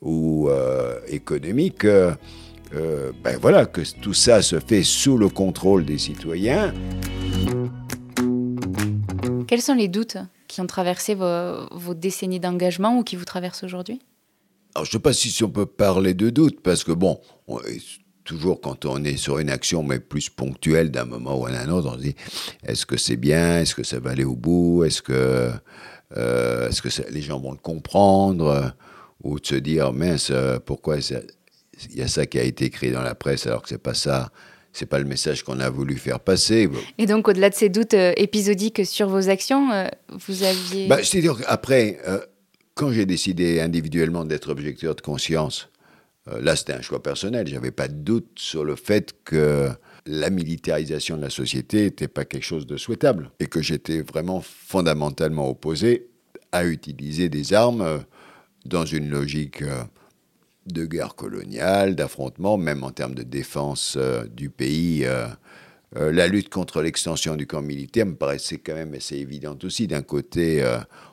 ou 0.00 0.48
économique, 1.08 1.84
ben 1.84 3.36
voilà, 3.40 3.66
que 3.66 3.82
tout 4.00 4.14
ça 4.14 4.42
se 4.42 4.60
fait 4.60 4.84
sous 4.84 5.16
le 5.16 5.28
contrôle 5.28 5.84
des 5.84 5.98
citoyens. 5.98 6.72
Quels 9.48 9.62
sont 9.62 9.74
les 9.74 9.88
doutes 9.88 10.18
qui 10.46 10.60
ont 10.60 10.66
traversé 10.66 11.14
vos, 11.14 11.94
décennies 11.94 12.40
d'engagement 12.40 12.98
ou 12.98 13.02
qui 13.02 13.16
vous 13.16 13.24
traversent 13.24 13.64
aujourd'hui? 13.64 14.00
Alors, 14.74 14.84
je 14.84 14.90
ne 14.90 14.92
sais 14.92 14.98
pas 15.02 15.12
si 15.12 15.42
on 15.42 15.50
peut 15.50 15.66
parler 15.66 16.14
de 16.14 16.30
doutes, 16.30 16.60
parce 16.60 16.84
que 16.84 16.92
bon, 16.92 17.20
toujours 18.28 18.60
quand 18.60 18.84
on 18.84 19.02
est 19.04 19.16
sur 19.16 19.38
une 19.38 19.50
action, 19.50 19.82
mais 19.82 19.98
plus 19.98 20.28
ponctuelle 20.28 20.90
d'un 20.90 21.04
moment 21.04 21.38
ou 21.40 21.46
à 21.46 21.50
un 21.50 21.68
autre, 21.70 21.90
on 21.92 21.98
se 21.98 22.02
dit 22.02 22.14
est-ce 22.64 22.86
que 22.86 22.96
c'est 22.96 23.16
bien? 23.16 23.60
Est-ce 23.60 23.74
que 23.74 23.82
ça 23.82 23.98
va 23.98 24.10
aller 24.10 24.24
au 24.24 24.36
bout? 24.36 24.84
Est-ce 24.84 25.02
que, 25.02 25.50
euh, 26.16 26.68
est-ce 26.68 26.82
que 26.82 26.88
les 27.10 27.22
gens 27.22 27.40
vont 27.40 27.52
le 27.52 27.58
comprendre? 27.58 28.72
Ou 29.24 29.40
de 29.40 29.46
se 29.46 29.56
dire 29.56 29.92
mince, 29.92 30.30
pourquoi 30.64 30.98
il 30.98 31.98
y 31.98 32.02
a 32.02 32.08
ça 32.08 32.26
qui 32.26 32.38
a 32.38 32.44
été 32.44 32.66
écrit 32.66 32.92
dans 32.92 33.02
la 33.02 33.14
presse 33.16 33.46
alors 33.46 33.62
que 33.62 33.68
c'est 33.68 33.82
pas 33.82 33.94
ça 33.94 34.30
c'est 34.72 34.86
pas 34.86 34.98
le 34.98 35.04
message 35.04 35.42
qu'on 35.42 35.60
a 35.60 35.70
voulu 35.70 35.96
faire 35.96 36.20
passer? 36.20 36.68
Et 36.98 37.06
donc, 37.06 37.28
au-delà 37.28 37.50
de 37.50 37.54
ces 37.54 37.68
doutes 37.68 37.94
euh, 37.94 38.12
épisodiques 38.16 38.86
sur 38.86 39.08
vos 39.08 39.28
actions, 39.28 39.72
euh, 39.72 39.86
vous 40.10 40.42
aviez. 40.44 40.86
Bah, 40.86 40.98
C'est-à-dire 41.02 41.36
qu'après, 41.36 41.98
euh, 42.06 42.20
quand 42.74 42.92
j'ai 42.92 43.06
décidé 43.06 43.60
individuellement 43.60 44.24
d'être 44.24 44.50
objecteur 44.50 44.94
de 44.94 45.00
conscience, 45.00 45.68
là, 46.40 46.56
c'était 46.56 46.72
un 46.72 46.82
choix 46.82 47.02
personnel. 47.02 47.46
J'avais 47.46 47.70
pas 47.70 47.88
de 47.88 47.94
doute 47.94 48.30
sur 48.36 48.64
le 48.64 48.76
fait 48.76 49.14
que 49.24 49.70
la 50.06 50.30
militarisation 50.30 51.16
de 51.16 51.22
la 51.22 51.30
société 51.30 51.82
n'était 51.82 52.08
pas 52.08 52.24
quelque 52.24 52.44
chose 52.44 52.66
de 52.66 52.76
souhaitable 52.76 53.30
et 53.40 53.46
que 53.46 53.62
j'étais 53.62 54.02
vraiment 54.02 54.40
fondamentalement 54.40 55.48
opposé 55.48 56.08
à 56.52 56.64
utiliser 56.64 57.28
des 57.28 57.52
armes 57.52 58.04
dans 58.64 58.84
une 58.84 59.10
logique 59.10 59.62
de 60.72 60.86
guerre 60.86 61.14
coloniale, 61.14 61.94
d'affrontement, 61.94 62.56
même 62.56 62.84
en 62.84 62.90
termes 62.90 63.14
de 63.14 63.22
défense 63.22 63.96
euh, 63.96 64.24
du 64.26 64.50
pays. 64.50 65.04
Euh, 65.04 65.26
euh, 65.96 66.12
la 66.12 66.28
lutte 66.28 66.50
contre 66.50 66.82
l'extension 66.82 67.36
du 67.36 67.46
camp 67.46 67.62
militaire 67.62 68.06
me 68.06 68.14
paraissait 68.14 68.58
quand 68.58 68.74
même 68.74 68.94
assez 68.94 69.16
évidente 69.16 69.64
aussi. 69.64 69.86
D'un 69.86 70.02
côté, 70.02 70.62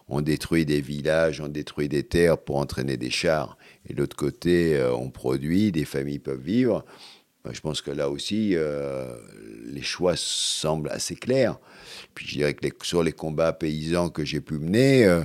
on 0.09 0.19
détruit 0.19 0.65
des 0.65 0.81
villages, 0.81 1.39
on 1.39 1.47
détruit 1.47 1.87
des 1.87 2.03
terres 2.03 2.37
pour 2.37 2.57
entraîner 2.57 2.97
des 2.97 3.09
chars, 3.09 3.57
et 3.87 3.93
de 3.93 3.99
l'autre 3.99 4.15
côté, 4.15 4.81
on 4.97 5.09
produit, 5.09 5.71
des 5.71 5.85
familles 5.85 6.19
peuvent 6.19 6.41
vivre. 6.41 6.85
Je 7.51 7.59
pense 7.61 7.81
que 7.81 7.91
là 7.91 8.09
aussi, 8.09 8.55
les 9.65 9.81
choix 9.83 10.15
semblent 10.15 10.89
assez 10.89 11.15
clairs. 11.15 11.59
Puis 12.15 12.25
je 12.27 12.33
dirais 12.37 12.53
que 12.55 12.67
sur 12.85 13.03
les 13.03 13.11
combats 13.11 13.53
paysans 13.53 14.09
que 14.09 14.25
j'ai 14.25 14.41
pu 14.41 14.55
mener, 14.55 15.23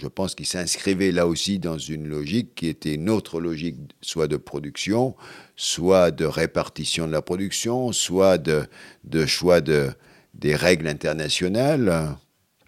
je 0.00 0.08
pense 0.08 0.34
qu'il 0.34 0.46
s'inscrivait 0.46 1.12
là 1.12 1.26
aussi 1.26 1.58
dans 1.58 1.78
une 1.78 2.08
logique 2.08 2.54
qui 2.54 2.68
était 2.68 2.94
une 2.94 3.10
autre 3.10 3.40
logique, 3.40 3.76
soit 4.00 4.28
de 4.28 4.38
production, 4.38 5.14
soit 5.56 6.10
de 6.10 6.24
répartition 6.24 7.06
de 7.06 7.12
la 7.12 7.20
production, 7.20 7.92
soit 7.92 8.38
de, 8.38 8.66
choix 9.26 9.60
de, 9.60 9.90
des 10.34 10.54
règles 10.54 10.88
internationales. 10.88 12.16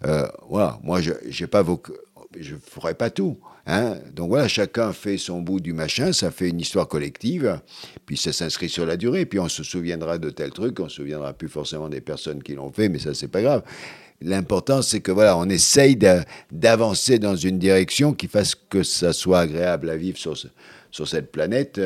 Euh, 0.05 0.27
voilà, 0.47 0.79
moi, 0.83 1.01
je 1.01 1.11
ne 1.11 1.31
je 2.39 2.55
ferai 2.57 2.93
pas 2.93 3.09
tout. 3.09 3.39
Hein? 3.65 3.95
Donc 4.13 4.29
voilà, 4.29 4.47
chacun 4.47 4.91
fait 4.91 5.17
son 5.17 5.41
bout 5.41 5.61
du 5.61 5.71
machin, 5.71 6.11
ça 6.11 6.31
fait 6.31 6.49
une 6.49 6.59
histoire 6.59 6.87
collective, 6.87 7.61
puis 8.05 8.17
ça 8.17 8.33
s'inscrit 8.33 8.67
sur 8.67 8.85
la 8.85 8.97
durée, 8.97 9.25
puis 9.25 9.39
on 9.39 9.47
se 9.47 9.63
souviendra 9.63 10.17
de 10.17 10.29
tel 10.29 10.51
truc, 10.51 10.79
on 10.81 10.89
se 10.89 10.97
souviendra 10.97 11.33
plus 11.33 11.47
forcément 11.47 11.87
des 11.87 12.01
personnes 12.01 12.43
qui 12.43 12.55
l'ont 12.55 12.71
fait, 12.71 12.89
mais 12.89 12.99
ça 12.99 13.13
c'est 13.13 13.29
pas 13.29 13.41
grave. 13.41 13.63
L'important, 14.21 14.81
c'est 14.81 15.01
que 15.01 15.11
voilà, 15.11 15.37
on 15.37 15.49
essaye 15.49 15.97
d'avancer 16.51 17.19
dans 17.19 17.35
une 17.35 17.57
direction 17.57 18.13
qui 18.13 18.27
fasse 18.27 18.55
que 18.55 18.83
ça 18.83 19.11
soit 19.11 19.39
agréable 19.39 19.89
à 19.89 19.97
vivre 19.97 20.17
sur, 20.17 20.35
sur 20.91 21.07
cette 21.07 21.31
planète, 21.31 21.79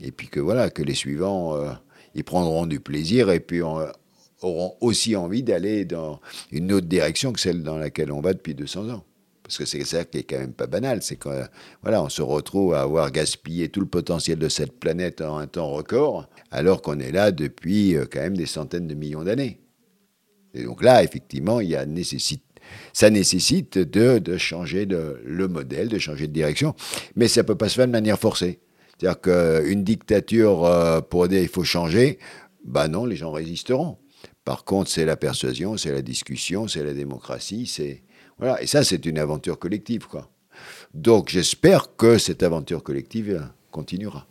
et 0.00 0.10
puis 0.10 0.28
que 0.28 0.40
voilà, 0.40 0.70
que 0.70 0.82
les 0.82 0.94
suivants, 0.94 1.56
euh, 1.56 1.70
ils 2.14 2.24
prendront 2.24 2.66
du 2.66 2.80
plaisir, 2.80 3.30
et 3.30 3.40
puis 3.40 3.62
auront 3.62 4.74
aussi 4.80 5.14
envie 5.14 5.44
d'aller 5.44 5.84
dans 5.84 6.20
une 6.50 6.72
autre 6.72 6.88
direction 6.88 7.32
que 7.32 7.40
celle 7.40 7.62
dans 7.62 7.78
laquelle 7.78 8.10
on 8.10 8.20
va 8.20 8.32
depuis 8.32 8.54
200 8.54 8.90
ans. 8.90 9.04
Parce 9.52 9.58
que 9.58 9.64
c'est 9.66 9.84
ça 9.84 10.06
qui 10.06 10.16
est 10.16 10.22
quand 10.22 10.38
même 10.38 10.54
pas 10.54 10.66
banal, 10.66 11.02
c'est 11.02 11.16
qu'on 11.16 11.44
voilà, 11.82 12.02
on 12.02 12.08
se 12.08 12.22
retrouve 12.22 12.72
à 12.72 12.80
avoir 12.80 13.10
gaspillé 13.10 13.68
tout 13.68 13.80
le 13.80 13.86
potentiel 13.86 14.38
de 14.38 14.48
cette 14.48 14.80
planète 14.80 15.20
en 15.20 15.36
un 15.36 15.46
temps 15.46 15.68
record, 15.68 16.30
alors 16.50 16.80
qu'on 16.80 16.98
est 16.98 17.12
là 17.12 17.32
depuis 17.32 17.94
euh, 17.94 18.06
quand 18.10 18.20
même 18.20 18.34
des 18.34 18.46
centaines 18.46 18.88
de 18.88 18.94
millions 18.94 19.24
d'années. 19.24 19.60
Et 20.54 20.64
donc 20.64 20.82
là, 20.82 21.04
effectivement, 21.04 21.60
il 21.60 21.68
y 21.68 21.76
a 21.76 21.84
nécessite, 21.84 22.42
ça 22.94 23.10
nécessite 23.10 23.76
de, 23.76 24.18
de 24.18 24.38
changer 24.38 24.86
le 24.86 25.48
modèle, 25.48 25.88
de 25.90 25.98
changer 25.98 26.28
de 26.28 26.32
direction, 26.32 26.74
mais 27.14 27.28
ça 27.28 27.42
ne 27.42 27.46
peut 27.46 27.54
pas 27.54 27.68
se 27.68 27.74
faire 27.74 27.86
de 27.86 27.92
manière 27.92 28.18
forcée. 28.18 28.60
C'est-à-dire 28.96 29.20
qu'une 29.20 29.84
dictature, 29.84 30.64
euh, 30.64 31.02
pour 31.02 31.28
dire 31.28 31.42
il 31.42 31.48
faut 31.48 31.64
changer, 31.64 32.18
bah 32.64 32.88
non, 32.88 33.04
les 33.04 33.16
gens 33.16 33.32
résisteront. 33.32 33.98
Par 34.46 34.64
contre, 34.64 34.90
c'est 34.90 35.04
la 35.04 35.16
persuasion, 35.18 35.76
c'est 35.76 35.92
la 35.92 36.00
discussion, 36.00 36.68
c'est 36.68 36.82
la 36.82 36.94
démocratie, 36.94 37.66
c'est 37.66 38.02
voilà. 38.38 38.62
Et 38.62 38.66
ça, 38.66 38.84
c'est 38.84 39.04
une 39.06 39.18
aventure 39.18 39.58
collective, 39.58 40.06
quoi. 40.06 40.28
Donc, 40.94 41.30
j'espère 41.30 41.96
que 41.96 42.18
cette 42.18 42.42
aventure 42.42 42.82
collective 42.82 43.48
continuera. 43.70 44.26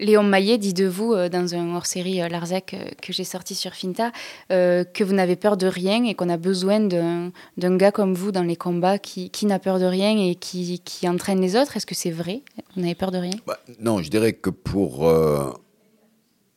Léon 0.00 0.24
Maillet 0.24 0.58
dit 0.58 0.74
de 0.74 0.86
vous, 0.86 1.12
euh, 1.12 1.28
dans 1.28 1.54
un 1.54 1.74
hors-série 1.74 2.20
euh, 2.20 2.28
Larzac 2.28 2.74
euh, 2.74 2.84
que 3.00 3.12
j'ai 3.12 3.24
sorti 3.24 3.54
sur 3.54 3.72
Finta, 3.72 4.10
que 4.48 5.04
vous 5.04 5.12
n'avez 5.12 5.36
peur 5.36 5.56
de 5.56 5.66
rien 5.66 6.04
et 6.04 6.14
qu'on 6.14 6.28
a 6.28 6.36
besoin 6.36 6.80
d'un 6.80 7.32
gars 7.76 7.92
comme 7.92 8.14
vous 8.14 8.32
dans 8.32 8.42
les 8.42 8.56
combats 8.56 8.98
qui, 8.98 9.30
n'a 9.46 9.58
peur 9.58 9.78
de 9.78 9.84
rien 9.84 10.16
et 10.18 10.34
qui, 10.34 10.80
entraîne 11.04 11.40
les 11.40 11.56
autres. 11.56 11.76
Est-ce 11.76 11.86
que 11.86 11.94
c'est 11.94 12.10
vrai? 12.10 12.42
Vous 12.74 12.82
n'avez 12.82 12.94
peur 12.94 13.10
de 13.10 13.18
rien? 13.18 13.32
Bah, 13.46 13.58
Non, 13.80 14.02
je 14.02 14.10
dirais 14.10 14.32
que 14.32 14.50
pour. 14.50 15.08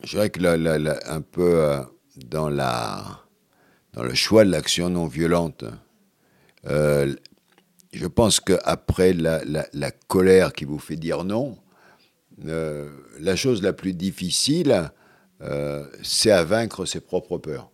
je 0.03 0.09
dirais 0.09 0.29
que 0.29 1.09
un 1.09 1.21
peu 1.21 1.79
dans, 2.25 2.49
la, 2.49 3.03
dans 3.93 4.03
le 4.03 4.13
choix 4.13 4.45
de 4.45 4.51
l'action 4.51 4.89
non 4.89 5.07
violente, 5.07 5.63
je 6.65 8.07
pense 8.07 8.39
qu'après 8.39 9.13
la, 9.13 9.41
la, 9.45 9.91
colère 9.91 10.53
qui 10.53 10.65
vous 10.65 10.79
fait 10.79 10.95
dire 10.95 11.23
non, 11.23 11.57
euh, 12.45 12.89
la 13.19 13.35
chose 13.35 13.63
la 13.63 13.73
plus 13.73 13.93
difficile, 13.93 14.91
euh, 15.41 15.85
c'est 16.03 16.31
à 16.31 16.43
vaincre 16.43 16.85
ses 16.85 16.99
propres 16.99 17.37
peurs. 17.37 17.71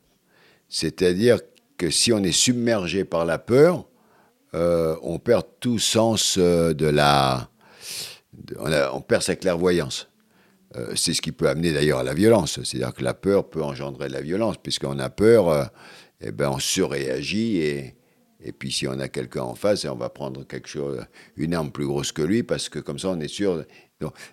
C'est-à-dire 0.70 1.40
que 1.78 1.90
si 1.90 2.14
on 2.14 2.24
est 2.24 2.32
submergé 2.32 3.04
par 3.04 3.26
la 3.26 3.38
peur, 3.38 3.86
euh, 4.54 4.96
on 5.02 5.20
perd 5.20 5.46
tout 5.60 5.80
sens 5.80 6.38
de 6.38 6.86
la... 6.86 7.50
on, 8.60 9.02
perd 9.02 9.24
sa 9.24 9.36
clairvoyance. 9.36 10.10
c'est 10.96 11.14
ce 11.14 11.22
qui 11.22 11.32
peut 11.32 11.50
amener 11.50 11.74
d'ailleurs 11.74 12.00
à 12.00 12.04
la 12.04 12.14
violence. 12.14 12.62
C'est-à-dire 12.64 12.94
que 12.94 13.04
la 13.04 13.14
peur 13.14 13.50
peut 13.50 13.64
engendrer 13.64 14.10
la 14.10 14.22
violence, 14.22 14.56
puisqu'on 14.58 15.00
a 15.00 15.10
peur, 15.10 15.70
eh 16.22 16.32
ben 16.32 16.50
on 16.50 16.60
surréagit 16.60 17.58
et, 17.58 17.96
et 18.44 18.52
puis 18.52 18.72
si 18.72 18.88
on 18.88 19.00
a 19.00 19.08
quelqu'un 19.08 19.44
en 19.44 19.56
face, 19.56 19.86
on 19.86 19.96
va 19.96 20.10
prendre 20.10 20.46
quelque 20.46 20.68
chose, 20.68 21.00
une 21.38 21.54
arme 21.54 21.72
plus 21.72 21.86
grosse 21.86 22.12
que 22.12 22.22
lui, 22.22 22.44
parce 22.44 22.70
que 22.70 22.80
comme 22.80 23.00
ça, 23.00 23.10
on 23.10 23.20
est 23.20 23.28
sûr. 23.28 23.64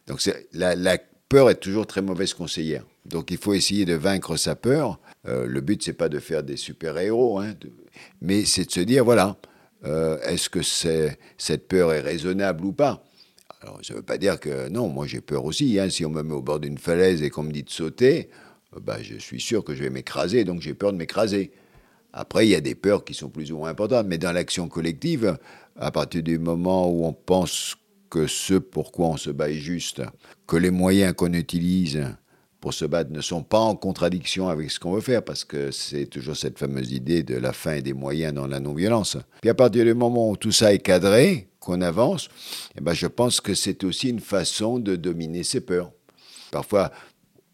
Donc, 0.07 0.29
la, 0.53 0.99
peur 1.29 1.49
est 1.49 1.61
toujours 1.61 1.87
très 1.87 2.03
mauvaise 2.03 2.35
conseillère. 2.35 2.85
Donc 3.07 3.31
il 3.31 3.39
faut 3.39 3.55
essayer 3.55 3.85
de 3.85 3.95
vaincre 3.95 4.37
sa 4.37 4.57
peur. 4.57 4.99
Euh, 5.29 5.47
le 5.47 5.61
but, 5.61 5.83
c'est 5.83 5.93
pas 5.93 6.09
de 6.09 6.19
faire 6.19 6.43
des 6.43 6.57
super-héros, 6.57 7.39
hein, 7.39 7.55
mais 8.21 8.45
c'est 8.45 8.65
de 8.65 8.73
se 8.73 8.81
dire, 8.81 9.05
voilà, 9.05 9.37
euh, 9.85 10.19
est-ce 10.23 10.51
que 10.51 10.61
cette 10.63 11.69
peur 11.69 11.93
est 11.93 12.01
raisonnable 12.01 12.65
ou 12.65 12.73
pas? 12.73 13.05
Alors, 13.63 13.79
ça 13.83 13.93
ne 13.95 13.99
veut 13.99 14.05
pas 14.05 14.19
dire 14.19 14.41
que 14.41 14.69
non, 14.71 14.89
moi 14.89 15.07
j'ai 15.07 15.21
peur 15.21 15.45
aussi. 15.45 15.79
Hein. 15.79 15.89
si 15.89 16.05
on 16.05 16.11
me 16.11 16.23
met 16.23 16.35
au 16.35 16.43
bord 16.43 16.59
d'une 16.59 16.79
falaise 16.79 17.23
et 17.23 17.31
qu'on 17.31 17.45
me 17.45 17.53
dit 17.53 17.63
de 17.63 17.71
sauter, 17.71 18.31
euh, 18.75 18.81
bah, 18.81 18.99
je 19.01 19.17
suis 19.17 19.41
sûr 19.41 19.63
que 19.63 19.75
je 19.75 19.85
vais 19.85 19.91
m'écraser, 19.91 20.45
donc 20.45 20.61
j'ai 20.61 20.75
peur 20.75 20.93
de 20.93 20.99
m'écraser. 20.99 21.53
Après, 22.13 22.47
il 22.47 22.51
y 22.51 22.55
a 22.55 22.61
des 22.61 22.75
peurs 22.75 23.05
qui 23.05 23.15
sont 23.15 23.29
plus 23.29 23.53
ou 23.53 23.59
moins 23.59 23.71
importantes, 23.71 24.07
mais 24.07 24.19
dans 24.19 24.33
l'action 24.33 24.69
collective, 24.69 25.39
à 25.79 25.91
partir 25.91 26.23
du 26.23 26.39
moment 26.39 26.91
où 26.91 27.05
on 27.05 27.13
pense 27.13 27.77
que 28.11 28.27
ce 28.27 28.55
pourquoi 28.55 29.07
on 29.07 29.17
se 29.17 29.31
bat 29.31 29.51
est 29.51 29.55
juste, 29.55 30.03
que 30.47 30.57
les 30.57 30.71
moyens 30.71 31.15
qu'on 31.15 31.33
utilise 31.33 32.05
pour 32.61 32.75
se 32.75 32.85
battre 32.85 33.11
ne 33.11 33.21
sont 33.21 33.43
pas 33.43 33.61
en 33.61 33.75
contradiction 33.75 34.49
avec 34.49 34.71
ce 34.71 34.79
qu'on 34.79 34.93
veut 34.93 35.01
faire, 35.01 35.25
parce 35.25 35.45
que 35.45 35.71
c'est 35.71 36.07
toujours 36.07 36.37
cette 36.37 36.59
fameuse 36.59 36.93
idée 36.93 37.23
de 37.23 37.37
la 37.37 37.53
fin 37.53 37.75
et 37.75 37.83
des 37.83 37.95
moyens 37.95 38.35
dans 38.35 38.47
la 38.47 38.61
non-violence. 38.61 39.17
Puis 39.41 39.49
à 39.49 39.55
partir 39.55 39.85
du 39.85 39.95
moment 39.95 40.31
où 40.31 40.37
tout 40.37 40.53
ça 40.53 40.75
est 40.75 40.81
cadré, 40.81 41.49
qu'on 41.61 41.81
avance, 41.83 42.29
eh 42.77 42.81
ben 42.81 42.93
je 42.93 43.07
pense 43.07 43.41
que 43.41 43.55
c'est 43.55 43.85
aussi 43.85 44.09
une 44.09 44.21
façon 44.21 44.79
de 44.79 44.97
dominer 44.97 45.43
ses 45.43 45.61
peurs. 45.61 45.93
Parfois, 46.51 46.91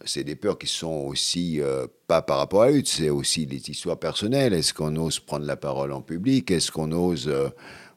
c'est 0.06 0.24
des 0.24 0.36
peurs 0.36 0.58
qui 0.58 0.66
sont 0.66 1.04
aussi 1.06 1.60
euh, 1.60 1.86
pas 2.06 2.22
par 2.22 2.38
rapport 2.38 2.62
à 2.62 2.70
lutte, 2.70 2.88
c'est 2.88 3.10
aussi 3.10 3.46
des 3.46 3.70
histoires 3.70 3.98
personnelles. 3.98 4.54
Est-ce 4.54 4.72
qu'on 4.74 4.94
ose 4.96 5.20
prendre 5.20 5.46
la 5.46 5.56
parole 5.56 5.92
en 5.92 6.02
public? 6.02 6.50
Est-ce 6.50 6.70
qu'on 6.70 6.92
ose 6.92 7.28
euh, 7.28 7.48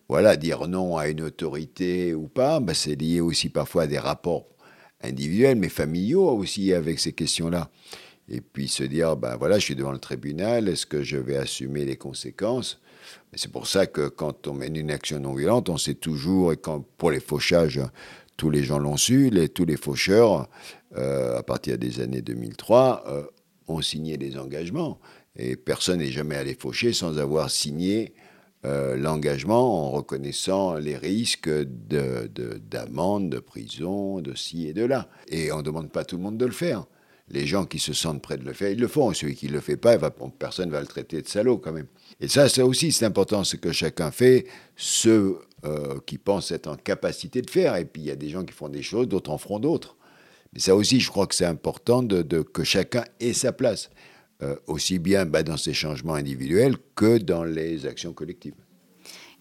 voilà, 0.07 0.35
dire 0.35 0.67
non 0.67 0.97
à 0.97 1.07
une 1.07 1.21
autorité 1.21 2.13
ou 2.13 2.27
pas? 2.27 2.59
Ben, 2.59 2.73
C'est 2.73 2.95
lié 2.95 3.21
aussi 3.21 3.49
parfois 3.49 3.83
à 3.83 3.87
des 3.87 3.99
rapports 3.99 4.47
individuels, 5.01 5.57
mais 5.57 5.69
familiaux 5.69 6.29
aussi 6.29 6.73
avec 6.73 6.99
ces 6.99 7.13
questions-là. 7.13 7.69
Et 8.27 8.41
puis 8.41 8.67
se 8.67 8.83
dire, 8.83 9.15
ben 9.15 9.37
voilà, 9.37 9.57
je 9.57 9.65
suis 9.65 9.75
devant 9.75 9.91
le 9.91 9.99
tribunal, 9.99 10.67
est-ce 10.67 10.85
que 10.85 11.01
je 11.03 11.17
vais 11.17 11.37
assumer 11.37 11.85
les 11.85 11.95
conséquences? 11.95 12.79
C'est 13.33 13.51
pour 13.51 13.67
ça 13.67 13.87
que 13.87 14.07
quand 14.07 14.47
on 14.47 14.53
mène 14.53 14.75
une 14.75 14.91
action 14.91 15.19
non 15.19 15.33
violente, 15.33 15.69
on 15.69 15.77
sait 15.77 15.95
toujours, 15.95 16.53
et 16.53 16.57
quand 16.57 16.85
pour 16.97 17.11
les 17.11 17.19
fauchages, 17.19 17.81
tous 18.37 18.49
les 18.49 18.63
gens 18.63 18.79
l'ont 18.79 18.97
su, 18.97 19.31
tous 19.53 19.65
les 19.65 19.77
faucheurs, 19.77 20.47
euh, 20.97 21.37
à 21.37 21.43
partir 21.43 21.77
des 21.77 21.99
années 21.99 22.21
2003, 22.21 23.03
euh, 23.07 23.23
ont 23.67 23.79
des 23.79 24.37
engagements. 24.37 24.99
Et 25.35 25.55
personne 25.55 25.99
n'est 25.99 26.11
jamais 26.11 26.35
allé 26.35 26.55
faucher 26.55 26.93
sans 26.93 27.19
avoir 27.19 27.51
signé 27.51 28.15
euh, 28.65 28.97
l'engagement 28.97 29.85
en 29.85 29.91
reconnaissant 29.91 30.75
les 30.75 30.97
risques 30.97 31.49
d'amende, 31.49 33.29
de, 33.29 33.35
de, 33.35 33.39
prison, 33.39 34.19
de 34.19 34.33
ci 34.33 34.67
et 34.67 34.73
de 34.73 34.83
là. 34.83 35.07
Et 35.27 35.51
on 35.51 35.57
ne 35.57 35.61
demande 35.61 35.91
pas 35.91 36.01
à 36.01 36.05
tout 36.05 36.17
le 36.17 36.23
monde 36.23 36.37
de 36.37 36.45
le 36.45 36.51
faire. 36.51 36.85
Les 37.29 37.45
gens 37.45 37.65
qui 37.65 37.77
se 37.77 37.93
sentent 37.93 38.23
prêts 38.23 38.37
de 38.37 38.43
le 38.43 38.53
faire, 38.53 38.71
ils 38.71 38.79
le 38.79 38.87
font. 38.87 39.13
Celui 39.13 39.35
qui 39.35 39.45
ne 39.45 39.53
le 39.53 39.59
fait 39.59 39.77
pas, 39.77 39.95
personne 40.39 40.69
ne 40.69 40.73
va 40.73 40.81
le 40.81 40.87
traiter 40.87 41.21
de 41.21 41.27
salaud 41.27 41.59
quand 41.59 41.71
même. 41.71 41.85
Et 42.19 42.27
ça, 42.27 42.49
ça 42.49 42.65
aussi, 42.65 42.91
c'est 42.91 43.05
important, 43.05 43.43
c'est 43.43 43.59
que 43.59 43.71
chacun 43.71 44.09
fait 44.09 44.47
ce 44.75 45.35
qui 46.07 46.17
pense 46.17 46.51
être 46.51 46.67
en 46.67 46.75
capacité 46.75 47.43
de 47.43 47.49
faire. 47.51 47.75
Et 47.75 47.85
puis 47.85 48.01
il 48.01 48.05
y 48.07 48.11
a 48.11 48.15
des 48.15 48.29
gens 48.29 48.43
qui 48.43 48.53
font 48.53 48.69
des 48.69 48.81
choses, 48.81 49.07
d'autres 49.07 49.29
en 49.29 49.37
feront 49.37 49.59
d'autres. 49.59 49.95
Mais 50.53 50.59
ça 50.59 50.75
aussi, 50.75 50.99
je 50.99 51.09
crois 51.09 51.27
que 51.27 51.35
c'est 51.35 51.45
important 51.45 52.01
de, 52.03 52.41
que 52.41 52.63
chacun 52.63 53.05
ait 53.19 53.33
sa 53.33 53.51
place, 53.51 53.89
euh, 54.41 54.55
aussi 54.67 54.99
bien 54.99 55.25
bah, 55.25 55.43
dans 55.43 55.57
ces 55.57 55.73
changements 55.73 56.15
individuels 56.15 56.77
que 56.95 57.17
dans 57.17 57.43
les 57.43 57.85
actions 57.85 58.13
collectives. 58.13 58.55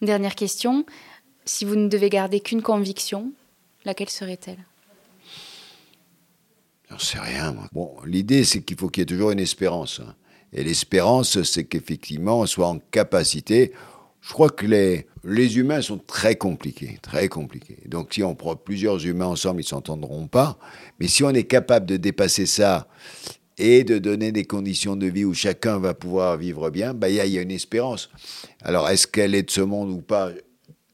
Une 0.01 0.07
dernière 0.07 0.35
question. 0.35 0.85
Si 1.45 1.65
vous 1.65 1.77
ne 1.77 1.89
devez 1.89 2.11
garder 2.11 2.41
qu'une 2.41 2.63
conviction, 2.63 3.33
laquelle 3.85 4.11
serait-elle? 4.11 4.65
J'en 6.91 6.99
sais 6.99 7.19
rien. 7.19 7.53
Moi. 7.53 7.69
Bon, 7.73 7.97
l'idée, 8.05 8.45
c'est 8.45 8.63
qu'il 8.63 8.77
faut 8.77 8.89
qu'il 8.89 9.03
y 9.03 9.03
ait 9.03 9.07
toujours 9.07 9.31
une 9.31 9.41
espérance. 9.41 10.01
Hein. 10.01 10.15
Et 10.53 10.65
l'espérance, 10.65 11.43
c'est 11.43 11.65
qu'effectivement, 11.65 12.41
on 12.41 12.47
soit 12.47 12.69
en 12.69 12.79
capacité 12.79 13.73
je 14.29 14.35
crois 14.35 14.51
que 14.51 14.67
les, 14.67 15.07
les 15.25 15.57
humains 15.57 15.81
sont 15.81 15.97
très 15.97 16.37
compliqués, 16.37 16.99
très 17.01 17.29
compliqués. 17.29 17.79
Donc 17.87 18.13
si 18.13 18.23
on 18.23 18.35
prend 18.35 18.57
plusieurs 18.57 19.07
humains 19.07 19.25
ensemble, 19.25 19.63
ils 19.63 19.65
ne 19.65 19.69
s'entendront 19.69 20.27
pas. 20.27 20.59
Mais 21.01 21.09
si 21.09 21.25
on 21.25 21.31
est 21.31 21.45
capable 21.45 21.87
de 21.87 21.97
dépasser 21.97 22.45
ça 22.45 22.89
et 23.57 23.85
de 23.85 23.97
donner 23.97 24.31
des 24.31 24.45
conditions 24.45 24.97
de 24.97 25.07
vie 25.07 25.25
où 25.25 25.33
chacun 25.33 25.79
va 25.79 25.95
pouvoir 25.95 26.37
vivre 26.37 26.69
bien, 26.69 26.93
bah, 26.93 27.09
il 27.09 27.15
y, 27.15 27.31
y, 27.31 27.39
a 27.39 27.41
une 27.41 27.51
espérance. 27.51 28.11
Alors 28.61 28.91
est-ce 28.91 29.07
qu'elle 29.07 29.35
est 29.35 29.45
de 29.45 29.51
ce 29.51 29.63
monde 29.63 29.89
ou 29.89 30.03
pas? 30.03 30.31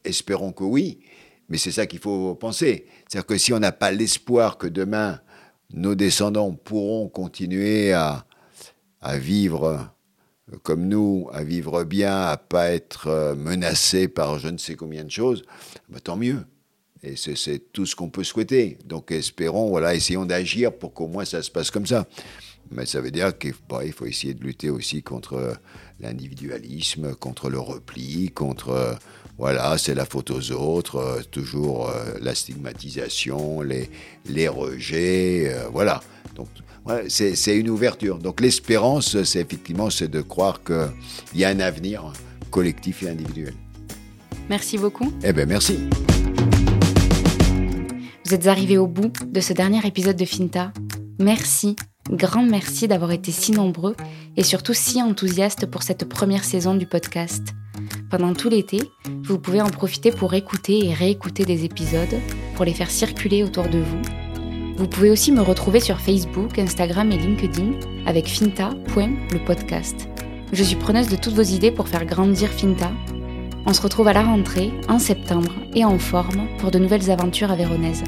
Espérons 0.05 0.53
que 0.53 0.62
oui. 0.62 1.01
Mais 1.49 1.59
c'est 1.59 1.72
ça 1.72 1.87
qu'il 1.87 1.99
faut 1.99 2.37
penser. 2.37 2.87
C'est-à-dire 3.09 3.26
que 3.26 3.37
si 3.37 3.53
on 3.53 3.59
n'a 3.59 3.72
pas 3.72 3.91
l'espoir 3.91 4.59
que 4.59 4.68
demain, 4.68 5.18
nos 5.72 5.97
descendants 5.97 6.53
pourront 6.53 7.09
continuer 7.09 7.93
à, 7.93 8.26
à 9.01 9.18
vivre 9.18 9.93
comme 10.62 10.88
nous 10.88 11.28
à 11.32 11.42
vivre 11.42 11.84
bien, 11.84 12.22
à 12.22 12.36
pas 12.36 12.70
être 12.70 13.09
euh, 13.09 13.34
menacé 13.34 14.09
par 14.09 14.38
je 14.38 14.49
ne 14.49 14.59
sais 14.59 14.74
combien 14.74 15.05
de 15.05 15.11
choses, 15.11 15.42
bah, 15.88 16.01
tant 16.01 16.16
mieux. 16.16 16.45
Et 17.03 17.16
c'est 17.16 17.72
tout 17.72 17.84
ce 17.84 17.95
qu'on 17.95 18.09
peut 18.09 18.24
souhaiter. 18.24 18.78
Donc 18.86 19.11
espérons, 19.11 19.68
voilà, 19.68 19.95
essayons 19.95 20.24
d'agir 20.24 20.72
pour 20.72 20.95
qu'au 20.95 21.07
moins 21.07 21.26
ça 21.26 21.42
se 21.42 21.51
passe 21.51 21.70
comme 21.70 21.86
ça. 21.86 22.07
Mais 22.70 22.86
ça 22.86 23.03
veut 23.03 23.11
dire 23.11 23.36
qu'il 23.36 23.53
bah, 23.68 23.80
faut 23.95 24.07
essayer 24.07 24.32
de 24.32 24.42
lutter 24.42 24.70
aussi 24.70 25.03
contre 25.03 25.59
l'individualisme, 26.01 27.14
contre 27.14 27.51
le 27.51 27.59
repli, 27.59 28.30
contre, 28.30 28.70
euh, 28.70 28.95
voilà, 29.39 29.76
c'est 29.78 29.95
la 29.95 30.05
faute 30.05 30.30
aux 30.30 30.53
autres, 30.53 30.97
euh, 30.97 31.22
toujours 31.30 31.91
la 32.20 32.35
stigmatisation, 32.35 33.62
les, 33.62 33.91
les 34.26 34.49
rejets, 34.49 35.55
voilà. 35.72 36.01
Donc 36.35 36.49
c'est 37.09 37.57
une 37.57 37.70
ouverture. 37.70 38.18
Donc 38.18 38.41
l'espérance, 38.41 39.22
c'est 39.24 39.41
effectivement 39.41 39.91
c'est 39.91 40.09
de 40.09 40.20
croire 40.20 40.62
qu'il 40.62 40.91
y 41.35 41.45
a 41.45 41.49
un 41.49 41.61
avenir 41.61 42.12
collectif 42.51 43.03
et 43.03 43.09
individuel. 43.09 43.55
Merci 44.49 44.78
beaucoup. 44.78 45.12
Eh 45.22 45.32
bien, 45.32 45.47
merci. 45.47 45.78
Vous 48.26 48.35
êtes 48.35 48.47
arrivés 48.47 48.78
au 48.78 48.87
bout 48.87 49.12
de 49.26 49.41
ce 49.41 49.53
dernier 49.53 49.87
épisode 49.87 50.16
de 50.16 50.24
Finta. 50.24 50.72
Merci, 51.18 51.76
grand 52.11 52.43
merci 52.43 52.89
d'avoir 52.89 53.12
été 53.12 53.32
si 53.32 53.53
nombreux 53.53 53.97
et 54.37 54.43
surtout 54.43 54.74
si 54.74 55.03
enthousiastes 55.03 55.66
pour 55.66 55.82
cette 55.82 56.09
première 56.09 56.45
saison 56.45 56.74
du 56.74 56.87
podcast. 56.87 57.43
Pendant 58.17 58.33
tout 58.33 58.49
l'été, 58.49 58.79
vous 59.25 59.41
pouvez 59.41 59.61
en 59.61 59.71
profiter 59.71 60.12
pour 60.12 60.35
écouter 60.35 60.87
et 60.87 60.95
réécouter 60.95 61.45
des 61.45 61.65
épisodes, 61.65 62.15
pour 62.55 62.65
les 62.65 62.73
faire 62.73 62.89
circuler 62.89 63.43
autour 63.43 63.65
de 63.65 63.81
vous 63.81 64.03
vous 64.77 64.87
pouvez 64.87 65.11
aussi 65.11 65.33
me 65.33 65.41
retrouver 65.41 65.81
sur 65.81 66.01
Facebook, 66.01 66.59
Instagram 66.59 67.11
et 67.11 67.19
LinkedIn 67.19 67.73
avec 68.07 68.29
finta.lepodcast. 68.29 70.09
Je 70.53 70.62
suis 70.62 70.77
preneuse 70.77 71.09
de 71.09 71.17
toutes 71.17 71.35
vos 71.35 71.43
idées 71.43 71.73
pour 71.73 71.89
faire 71.89 72.05
grandir 72.05 72.51
Finta. 72.51 72.93
On 73.67 73.73
se 73.73 73.83
retrouve 73.83 74.07
à 74.09 74.12
la 74.12 74.23
rentrée, 74.23 74.73
en 74.89 75.01
septembre 75.01 75.53
et 75.75 75.85
en 75.85 75.99
forme 75.99 76.47
pour 76.59 76.71
de 76.71 76.79
nouvelles 76.79 77.11
aventures 77.11 77.51
à 77.51 77.57
Véronèse. 77.57 78.05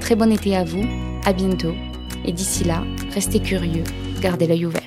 Très 0.00 0.16
bon 0.16 0.32
été 0.32 0.54
à 0.54 0.64
vous, 0.64 0.84
à 1.24 1.32
bientôt, 1.32 1.74
et 2.26 2.32
d'ici 2.32 2.64
là, 2.64 2.82
restez 3.14 3.40
curieux, 3.40 3.84
gardez 4.20 4.46
l'œil 4.46 4.66
ouvert. 4.66 4.82